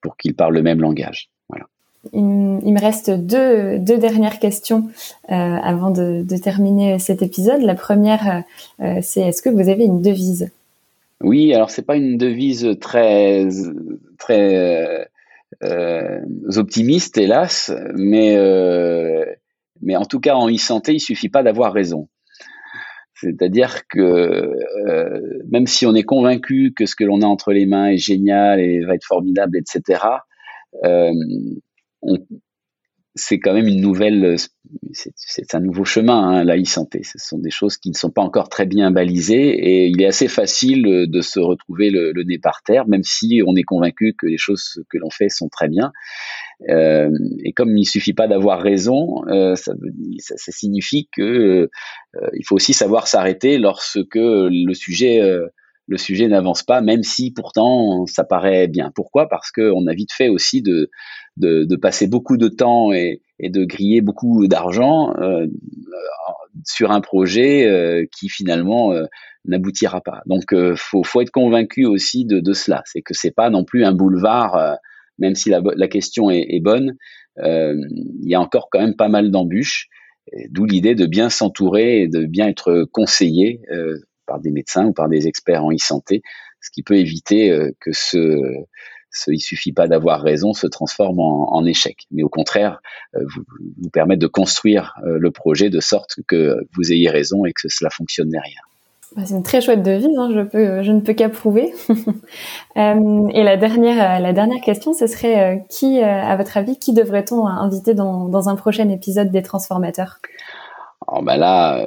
pour 0.01 0.16
qu'ils 0.16 0.34
parlent 0.34 0.55
le 0.55 0.62
même 0.62 0.80
langage. 0.80 1.28
Voilà. 1.48 1.66
Il, 2.12 2.22
me 2.22 2.80
reste 2.80 3.11
deux, 3.11 3.78
deux 3.78 3.98
dernières 3.98 4.38
questions 4.38 4.88
euh, 5.30 5.34
avant 5.34 5.90
de, 5.90 6.22
de, 6.22 6.36
terminer 6.38 6.98
cet 6.98 7.20
épisode. 7.20 7.61
La 7.61 7.74
première, 7.74 8.44
euh, 8.80 9.01
c'est 9.03 9.20
est-ce 9.20 9.42
que 9.42 9.51
vous 9.51 9.68
avez 9.68 9.84
une 9.84 10.01
devise? 10.01 10.51
Oui, 11.20 11.53
alors 11.53 11.68
c'est 11.68 11.82
pas 11.82 11.96
une 11.96 12.16
devise 12.16 12.78
très 12.80 13.46
très 14.18 15.09
euh, 15.62 16.20
optimiste, 16.57 17.18
hélas, 17.18 17.70
mais 17.94 18.38
mais 19.82 19.96
en 19.96 20.07
tout 20.07 20.20
cas 20.20 20.34
en 20.34 20.48
e-santé, 20.48 20.94
il 20.94 21.01
suffit 21.01 21.28
pas 21.28 21.42
d'avoir 21.42 21.74
raison. 21.74 22.09
C'est-à-dire 23.20 23.86
que 23.88 24.00
euh, 24.00 25.20
même 25.50 25.66
si 25.66 25.86
on 25.86 25.94
est 25.94 26.02
convaincu 26.02 26.72
que 26.74 26.86
ce 26.86 26.96
que 26.96 27.04
l'on 27.04 27.22
a 27.22 27.26
entre 27.26 27.52
les 27.52 27.66
mains 27.66 27.88
est 27.88 27.98
génial 27.98 28.60
et 28.60 28.80
va 28.84 28.94
être 28.94 29.06
formidable, 29.06 29.58
etc., 29.58 30.00
c'est 33.16 33.40
quand 33.40 33.52
même 33.52 33.66
une 33.66 33.80
nouvelle, 33.80 34.36
c'est 34.92 35.54
un 35.54 35.61
nouveau 35.61 35.84
chemin, 35.84 36.28
hein, 36.28 36.44
la 36.44 36.56
e-santé. 36.56 37.02
Ce 37.02 37.18
sont 37.18 37.38
des 37.38 37.50
choses 37.50 37.76
qui 37.76 37.90
ne 37.90 37.96
sont 37.96 38.11
pas 38.11 38.22
encore 38.22 38.48
très 38.48 38.66
bien 38.66 38.90
balisées 38.92 39.48
et 39.48 39.86
il 39.86 40.00
est 40.00 40.06
assez 40.06 40.28
facile 40.28 41.06
de 41.08 41.20
se 41.20 41.40
retrouver 41.40 41.90
le, 41.90 42.12
nez 42.22 42.38
par 42.38 42.62
terre, 42.62 42.86
même 42.86 43.02
si 43.02 43.42
on 43.46 43.56
est 43.56 43.64
convaincu 43.64 44.14
que 44.16 44.26
les 44.26 44.38
choses 44.38 44.80
que 44.88 44.98
l'on 44.98 45.11
fait 45.11 45.28
sont 45.28 45.48
très 45.48 45.68
bien. 45.68 45.92
Euh, 46.68 47.11
et 47.44 47.52
comme 47.52 47.76
il 47.76 47.86
suffit 47.86 48.12
pas 48.12 48.28
d'avoir 48.28 48.62
raison, 48.62 49.26
euh, 49.28 49.56
ça, 49.56 49.72
signifie 50.36 51.08
que 51.11 51.68
euh, 52.16 52.30
il 52.34 52.44
faut 52.46 52.54
aussi 52.54 52.74
savoir 52.74 53.08
s'arrêter 53.08 53.58
lorsque 53.58 54.14
le 54.14 54.74
sujet 54.74 55.20
le 55.90 55.98
sujet 55.98 56.28
n'avance 56.28 56.62
pas, 56.62 56.80
même 56.80 57.02
si 57.02 57.32
pourtant 57.32 58.06
ça 58.06 58.22
paraît 58.22 58.68
bien. 58.68 58.92
Pourquoi? 58.94 59.28
Parce 59.28 59.50
qu'on 59.50 59.88
a 59.88 59.92
vite 59.92 60.12
fait 60.12 60.28
aussi 60.28 60.62
de, 60.62 60.88
de, 61.41 61.76
passer 61.76 62.07
beaucoup 62.07 62.36
de 62.36 62.49
temps 62.49 62.93
et, 62.93 63.22
de 63.41 63.64
griller 63.64 64.03
beaucoup 64.03 64.47
d'argent 64.47 65.14
euh, 65.18 65.47
sur 66.64 66.91
un 66.91 67.01
projet 67.01 67.66
euh, 67.66 68.05
qui 68.12 68.28
finalement 68.28 68.93
euh, 68.93 69.07
n'aboutira 69.47 70.01
pas. 70.01 70.22
Donc, 70.26 70.55
faut, 70.76 71.03
faut 71.03 71.20
être 71.22 71.30
convaincu 71.30 71.86
aussi 71.86 72.26
de, 72.26 72.41
de 72.41 72.53
cela. 72.53 72.82
C'est 72.84 73.01
que 73.01 73.14
c'est 73.14 73.30
pas 73.30 73.49
non 73.51 73.64
plus 73.64 73.84
un 73.84 73.93
boulevard 73.93 74.76
même 75.20 75.34
si 75.34 75.51
la, 75.51 75.61
la 75.62 75.86
question 75.86 76.30
est, 76.30 76.47
est 76.49 76.61
bonne, 76.61 76.97
euh, 77.38 77.74
il 78.22 78.28
y 78.28 78.34
a 78.34 78.41
encore 78.41 78.68
quand 78.70 78.80
même 78.80 78.97
pas 78.97 79.09
mal 79.09 79.30
d'embûches. 79.30 79.88
D'où 80.51 80.64
l'idée 80.64 80.95
de 80.95 81.07
bien 81.07 81.28
s'entourer 81.28 82.03
et 82.03 82.09
de 82.09 82.24
bien 82.24 82.49
être 82.49 82.86
conseillé 82.93 83.62
euh, 83.72 83.99
par 84.26 84.41
des 84.41 84.51
médecins 84.51 84.86
ou 84.86 84.93
par 84.93 85.09
des 85.09 85.26
experts 85.26 85.64
en 85.64 85.72
e-santé, 85.72 86.22
ce 86.61 86.70
qui 86.70 86.82
peut 86.82 86.97
éviter 86.97 87.51
euh, 87.51 87.70
que 87.80 87.91
ce, 87.93 88.38
ce 89.12 89.30
il 89.30 89.40
suffit 89.40 89.72
pas 89.72 89.88
d'avoir 89.88 90.22
raison 90.22 90.52
se 90.52 90.66
transforme 90.66 91.20
en, 91.20 91.54
en, 91.54 91.64
échec, 91.64 92.06
mais 92.11 92.22
au 92.22 92.28
contraire 92.28 92.80
euh, 93.16 93.20
vous, 93.34 93.42
vous 93.82 93.90
permettre 93.90 94.20
de 94.20 94.26
construire 94.26 94.94
euh, 95.04 95.18
le 95.18 95.30
projet 95.30 95.70
de 95.70 95.80
sorte 95.80 96.16
que 96.26 96.56
vous 96.74 96.92
ayez 96.92 97.11
raison 97.11 97.44
et 97.44 97.52
que 97.52 97.68
cela 97.68 97.90
fonctionne 97.90 98.30
derrière. 98.30 98.62
Bah, 99.16 99.22
c'est 99.24 99.34
une 99.34 99.42
très 99.42 99.61
chouette 99.61 99.82
devise, 99.82 100.16
hein, 100.16 100.30
je, 100.32 100.40
peux, 100.42 100.82
je 100.82 100.92
ne 100.92 101.00
peux 101.00 101.14
qu'approuver. 101.14 101.72
euh, 102.76 103.28
et 103.32 103.42
la 103.42 103.56
dernière, 103.56 104.20
la 104.20 104.32
dernière 104.32 104.61
question, 104.62 104.92
ce 104.92 105.08
serait 105.08 105.64
qui, 105.68 106.00
à 106.00 106.36
votre 106.36 106.56
avis, 106.56 106.78
qui 106.78 106.92
devrait-on 106.92 107.44
inviter 107.44 107.94
dans, 107.94 108.28
dans, 108.28 108.48
un 108.48 108.54
prochain 108.54 108.88
épisode 108.88 109.32
des 109.32 109.42
Transformateurs? 109.42 110.18
Alors 111.08 111.24
ben 111.24 111.36
là, 111.36 111.84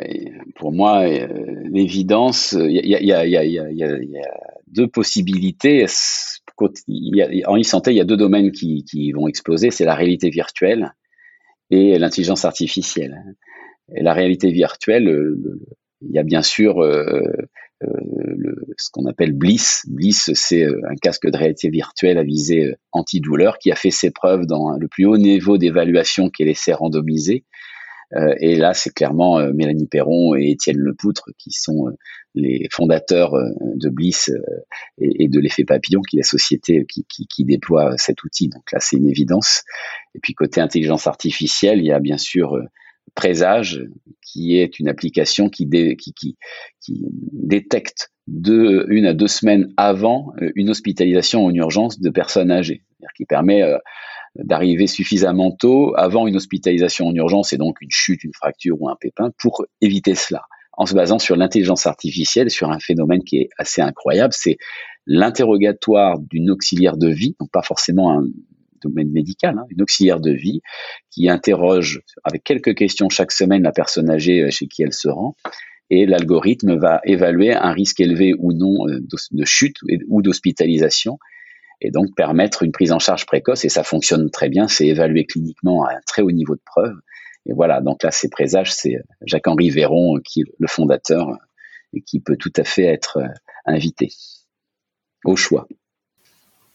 pour 0.55 0.73
moi, 0.73 1.05
l'évidence, 1.07 2.51
il 2.59 2.71
y 2.71 2.95
a, 2.95 3.01
y, 3.01 3.13
a, 3.13 3.25
y, 3.25 3.37
a, 3.37 3.43
y 3.45 3.87
a, 3.87 4.29
deux 4.73 4.87
possibilités. 4.87 5.85
en 6.57 7.57
e-santé, 7.57 7.91
il 7.91 7.97
y 7.97 8.01
a 8.01 8.05
deux 8.05 8.17
domaines 8.17 8.51
qui, 8.51 9.11
vont 9.13 9.27
exploser, 9.27 9.71
c'est 9.71 9.85
la 9.85 9.95
réalité 9.95 10.29
virtuelle 10.29 10.93
et 11.69 11.97
l'intelligence 11.97 12.45
artificielle. 12.45 13.23
La 13.89 14.13
réalité 14.13 14.51
virtuelle, 14.51 15.05
le, 15.05 15.59
il 16.01 16.15
y 16.15 16.19
a 16.19 16.23
bien 16.23 16.41
sûr 16.41 16.81
euh, 16.81 17.21
euh, 17.83 18.55
ce 18.77 18.89
qu'on 18.91 19.05
appelle 19.05 19.33
Bliss. 19.33 19.83
Bliss, 19.87 20.31
c'est 20.33 20.63
euh, 20.63 20.81
un 20.89 20.95
casque 20.95 21.29
de 21.29 21.37
réalité 21.37 21.69
virtuelle 21.69 22.17
à 22.17 22.23
visée 22.23 22.75
antidouleur 22.91 23.57
qui 23.57 23.71
a 23.71 23.75
fait 23.75 23.91
ses 23.91 24.11
preuves 24.11 24.45
dans 24.45 24.71
le 24.77 24.87
plus 24.87 25.05
haut 25.05 25.17
niveau 25.17 25.57
d'évaluation 25.57 26.29
qui 26.29 26.43
est 26.43 26.47
l'essai 26.47 26.73
randomisé. 26.73 27.45
Euh, 28.15 28.35
et 28.39 28.55
là, 28.55 28.73
c'est 28.73 28.93
clairement 28.93 29.39
euh, 29.39 29.51
Mélanie 29.53 29.87
Perron 29.87 30.35
et 30.35 30.51
Étienne 30.51 30.77
Lepoutre 30.77 31.29
qui 31.37 31.51
sont 31.51 31.87
euh, 31.87 31.91
les 32.35 32.67
fondateurs 32.71 33.33
de 33.61 33.89
Bliss 33.89 34.31
et, 34.97 35.27
de 35.27 35.39
l'effet 35.39 35.65
papillon, 35.65 36.01
qui 36.01 36.17
est 36.17 36.21
la 36.21 36.23
société 36.23 36.83
qui, 36.87 37.45
déploie 37.45 37.95
cet 37.97 38.23
outil. 38.23 38.49
Donc 38.49 38.71
là, 38.71 38.79
c'est 38.81 38.97
une 38.97 39.07
évidence. 39.07 39.61
Et 40.15 40.19
puis 40.19 40.33
côté 40.33 40.59
intelligence 40.59 41.05
artificielle, 41.05 41.77
il 41.77 41.85
y 41.85 41.91
a 41.91 41.99
bien 41.99 42.17
sûr 42.17 42.57
Présage, 43.15 43.83
qui 44.21 44.57
est 44.57 44.79
une 44.79 44.87
application 44.87 45.47
qui, 45.47 45.67
dé, 45.67 45.95
qui, 45.95 46.13
qui, 46.13 46.37
qui 46.81 47.05
détecte 47.31 48.09
une 48.27 49.05
à 49.05 49.13
deux 49.13 49.27
semaines 49.27 49.71
avant 49.77 50.33
une 50.55 50.71
hospitalisation 50.71 51.45
en 51.45 51.53
urgence 51.53 51.99
de 51.99 52.09
personnes 52.09 52.49
âgées, 52.49 52.81
qui 53.15 53.25
permet 53.25 53.61
d'arriver 54.35 54.87
suffisamment 54.87 55.51
tôt 55.51 55.93
avant 55.95 56.27
une 56.27 56.35
hospitalisation 56.35 57.07
en 57.07 57.13
urgence 57.13 57.53
et 57.53 57.57
donc 57.57 57.81
une 57.81 57.91
chute, 57.91 58.23
une 58.23 58.33
fracture 58.33 58.81
ou 58.81 58.89
un 58.89 58.95
pépin 58.99 59.31
pour 59.39 59.65
éviter 59.81 60.15
cela. 60.15 60.43
En 60.75 60.87
se 60.87 60.95
basant 60.95 61.19
sur 61.19 61.35
l'intelligence 61.35 61.85
artificielle, 61.85 62.49
sur 62.49 62.71
un 62.71 62.79
phénomène 62.79 63.23
qui 63.23 63.37
est 63.37 63.49
assez 63.59 63.81
incroyable, 63.81 64.33
c'est 64.35 64.57
l'interrogatoire 65.05 66.19
d'une 66.19 66.49
auxiliaire 66.49 66.97
de 66.97 67.09
vie, 67.09 67.35
donc 67.39 67.51
pas 67.51 67.61
forcément 67.61 68.11
un, 68.11 68.25
domaine 68.83 69.11
médical, 69.11 69.57
hein, 69.57 69.65
une 69.69 69.81
auxiliaire 69.81 70.19
de 70.19 70.31
vie 70.31 70.61
qui 71.09 71.29
interroge 71.29 72.01
avec 72.23 72.43
quelques 72.43 72.75
questions 72.75 73.09
chaque 73.09 73.31
semaine 73.31 73.63
la 73.63 73.71
personne 73.71 74.09
âgée 74.09 74.41
euh, 74.41 74.51
chez 74.51 74.67
qui 74.67 74.83
elle 74.83 74.93
se 74.93 75.07
rend 75.07 75.35
et 75.89 76.05
l'algorithme 76.05 76.75
va 76.75 77.01
évaluer 77.05 77.53
un 77.53 77.71
risque 77.71 77.99
élevé 77.99 78.33
ou 78.37 78.53
non 78.53 78.87
euh, 78.87 78.99
de 79.31 79.45
chute 79.45 79.77
ou 80.07 80.21
d'hospitalisation 80.21 81.17
et 81.83 81.91
donc 81.91 82.15
permettre 82.15 82.63
une 82.63 82.71
prise 82.71 82.91
en 82.91 82.99
charge 82.99 83.25
précoce 83.25 83.65
et 83.65 83.69
ça 83.69 83.83
fonctionne 83.83 84.29
très 84.31 84.49
bien, 84.49 84.67
c'est 84.67 84.87
évalué 84.87 85.25
cliniquement 85.25 85.85
à 85.85 85.91
un 85.91 85.99
très 86.07 86.21
haut 86.21 86.31
niveau 86.31 86.55
de 86.55 86.61
preuve 86.65 86.95
et 87.45 87.53
voilà, 87.53 87.81
donc 87.81 88.03
là 88.03 88.11
c'est 88.11 88.29
présage, 88.29 88.73
c'est 88.73 88.95
Jacques-Henri 89.25 89.69
Véron 89.69 90.19
qui 90.23 90.41
est 90.41 90.45
le 90.57 90.67
fondateur 90.67 91.37
et 91.93 92.01
qui 92.01 92.19
peut 92.19 92.37
tout 92.37 92.53
à 92.55 92.63
fait 92.63 92.85
être 92.85 93.17
euh, 93.17 93.27
invité 93.65 94.09
au 95.25 95.35
choix. 95.35 95.67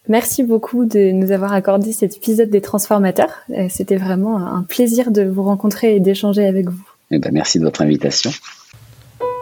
Merci 0.07 0.43
beaucoup 0.43 0.85
de 0.85 1.11
nous 1.11 1.31
avoir 1.31 1.53
accordé 1.53 1.91
cet 1.91 2.17
épisode 2.17 2.49
des 2.49 2.61
Transformateurs. 2.61 3.41
Euh, 3.49 3.67
c'était 3.69 3.97
vraiment 3.97 4.37
un 4.37 4.63
plaisir 4.63 5.11
de 5.11 5.23
vous 5.23 5.43
rencontrer 5.43 5.95
et 5.95 5.99
d'échanger 5.99 6.47
avec 6.47 6.69
vous. 6.69 6.89
Eh 7.11 7.19
ben, 7.19 7.31
merci 7.31 7.59
de 7.59 7.63
votre 7.63 7.81
invitation. 7.81 8.31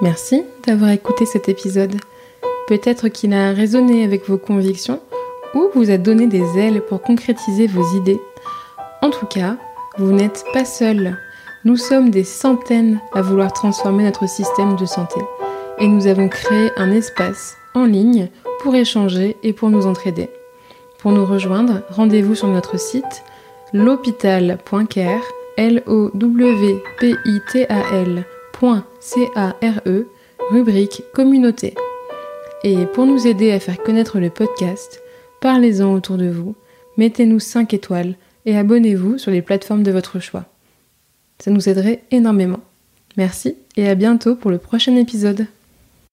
Merci 0.02 0.44
d'avoir 0.66 0.92
écouté 0.92 1.26
cet 1.26 1.48
épisode. 1.48 1.96
Peut-être 2.68 3.08
qu'il 3.08 3.34
a 3.34 3.54
résonné 3.54 4.04
avec 4.04 4.28
vos 4.28 4.38
convictions 4.38 5.00
ou 5.54 5.70
vous 5.74 5.90
a 5.90 5.98
donné 5.98 6.28
des 6.28 6.58
ailes 6.58 6.82
pour 6.82 7.02
concrétiser 7.02 7.68
vos 7.68 7.86
idées. 7.98 8.20
En 9.02 9.10
tout 9.10 9.26
cas, 9.26 9.58
vous 9.98 10.12
n'êtes 10.12 10.44
pas 10.54 10.66
seul. 10.66 11.18
Nous 11.66 11.78
sommes 11.78 12.10
des 12.10 12.24
centaines 12.24 13.00
à 13.14 13.22
vouloir 13.22 13.52
transformer 13.54 14.04
notre 14.04 14.28
système 14.28 14.76
de 14.76 14.86
santé. 14.86 15.20
Et 15.80 15.88
nous 15.88 16.08
avons 16.08 16.30
créé 16.30 16.72
un 16.78 16.92
espace 16.92 17.56
en 17.74 17.86
ligne 17.86 18.30
pour 18.62 18.76
échanger 18.76 19.38
et 19.44 19.54
pour 19.54 19.70
nous 19.70 19.86
entraider. 19.86 20.30
Pour 21.00 21.12
nous 21.12 21.26
rejoindre, 21.26 21.82
rendez-vous 21.90 22.36
sur 22.36 22.48
notre 22.48 22.80
site 22.80 23.24
l'hôpital.care, 23.74 25.24
l 25.58 25.84
o 25.86 26.10
w 26.14 26.82
p 27.00 27.16
i 27.26 27.40
t 27.52 27.66
a 27.70 27.82
l.c 27.94 29.16
a 29.36 29.56
r 29.62 29.82
e 29.86 30.08
rubrique 30.52 31.04
communauté. 31.14 31.76
Et 32.64 32.86
pour 32.88 33.06
nous 33.06 33.28
aider 33.28 33.52
à 33.52 33.60
faire 33.60 33.78
connaître 33.78 34.20
le 34.20 34.30
podcast, 34.30 35.02
parlez-en 35.42 35.94
autour 35.94 36.18
de 36.18 36.30
vous, 36.30 36.56
mettez-nous 36.98 37.40
5 37.40 37.74
étoiles 37.74 38.16
et 38.46 38.58
abonnez-vous 38.58 39.18
sur 39.18 39.32
les 39.32 39.42
plateformes 39.42 39.84
de 39.84 39.92
votre 39.92 40.20
choix. 40.20 40.46
Ça 41.40 41.52
nous 41.52 41.70
aiderait 41.70 42.04
énormément. 42.12 42.62
Merci 43.18 43.56
et 43.76 43.88
à 43.90 43.96
bientôt 43.96 44.36
pour 44.36 44.52
le 44.52 44.58
prochain 44.58 44.96
épisode. 44.96 45.48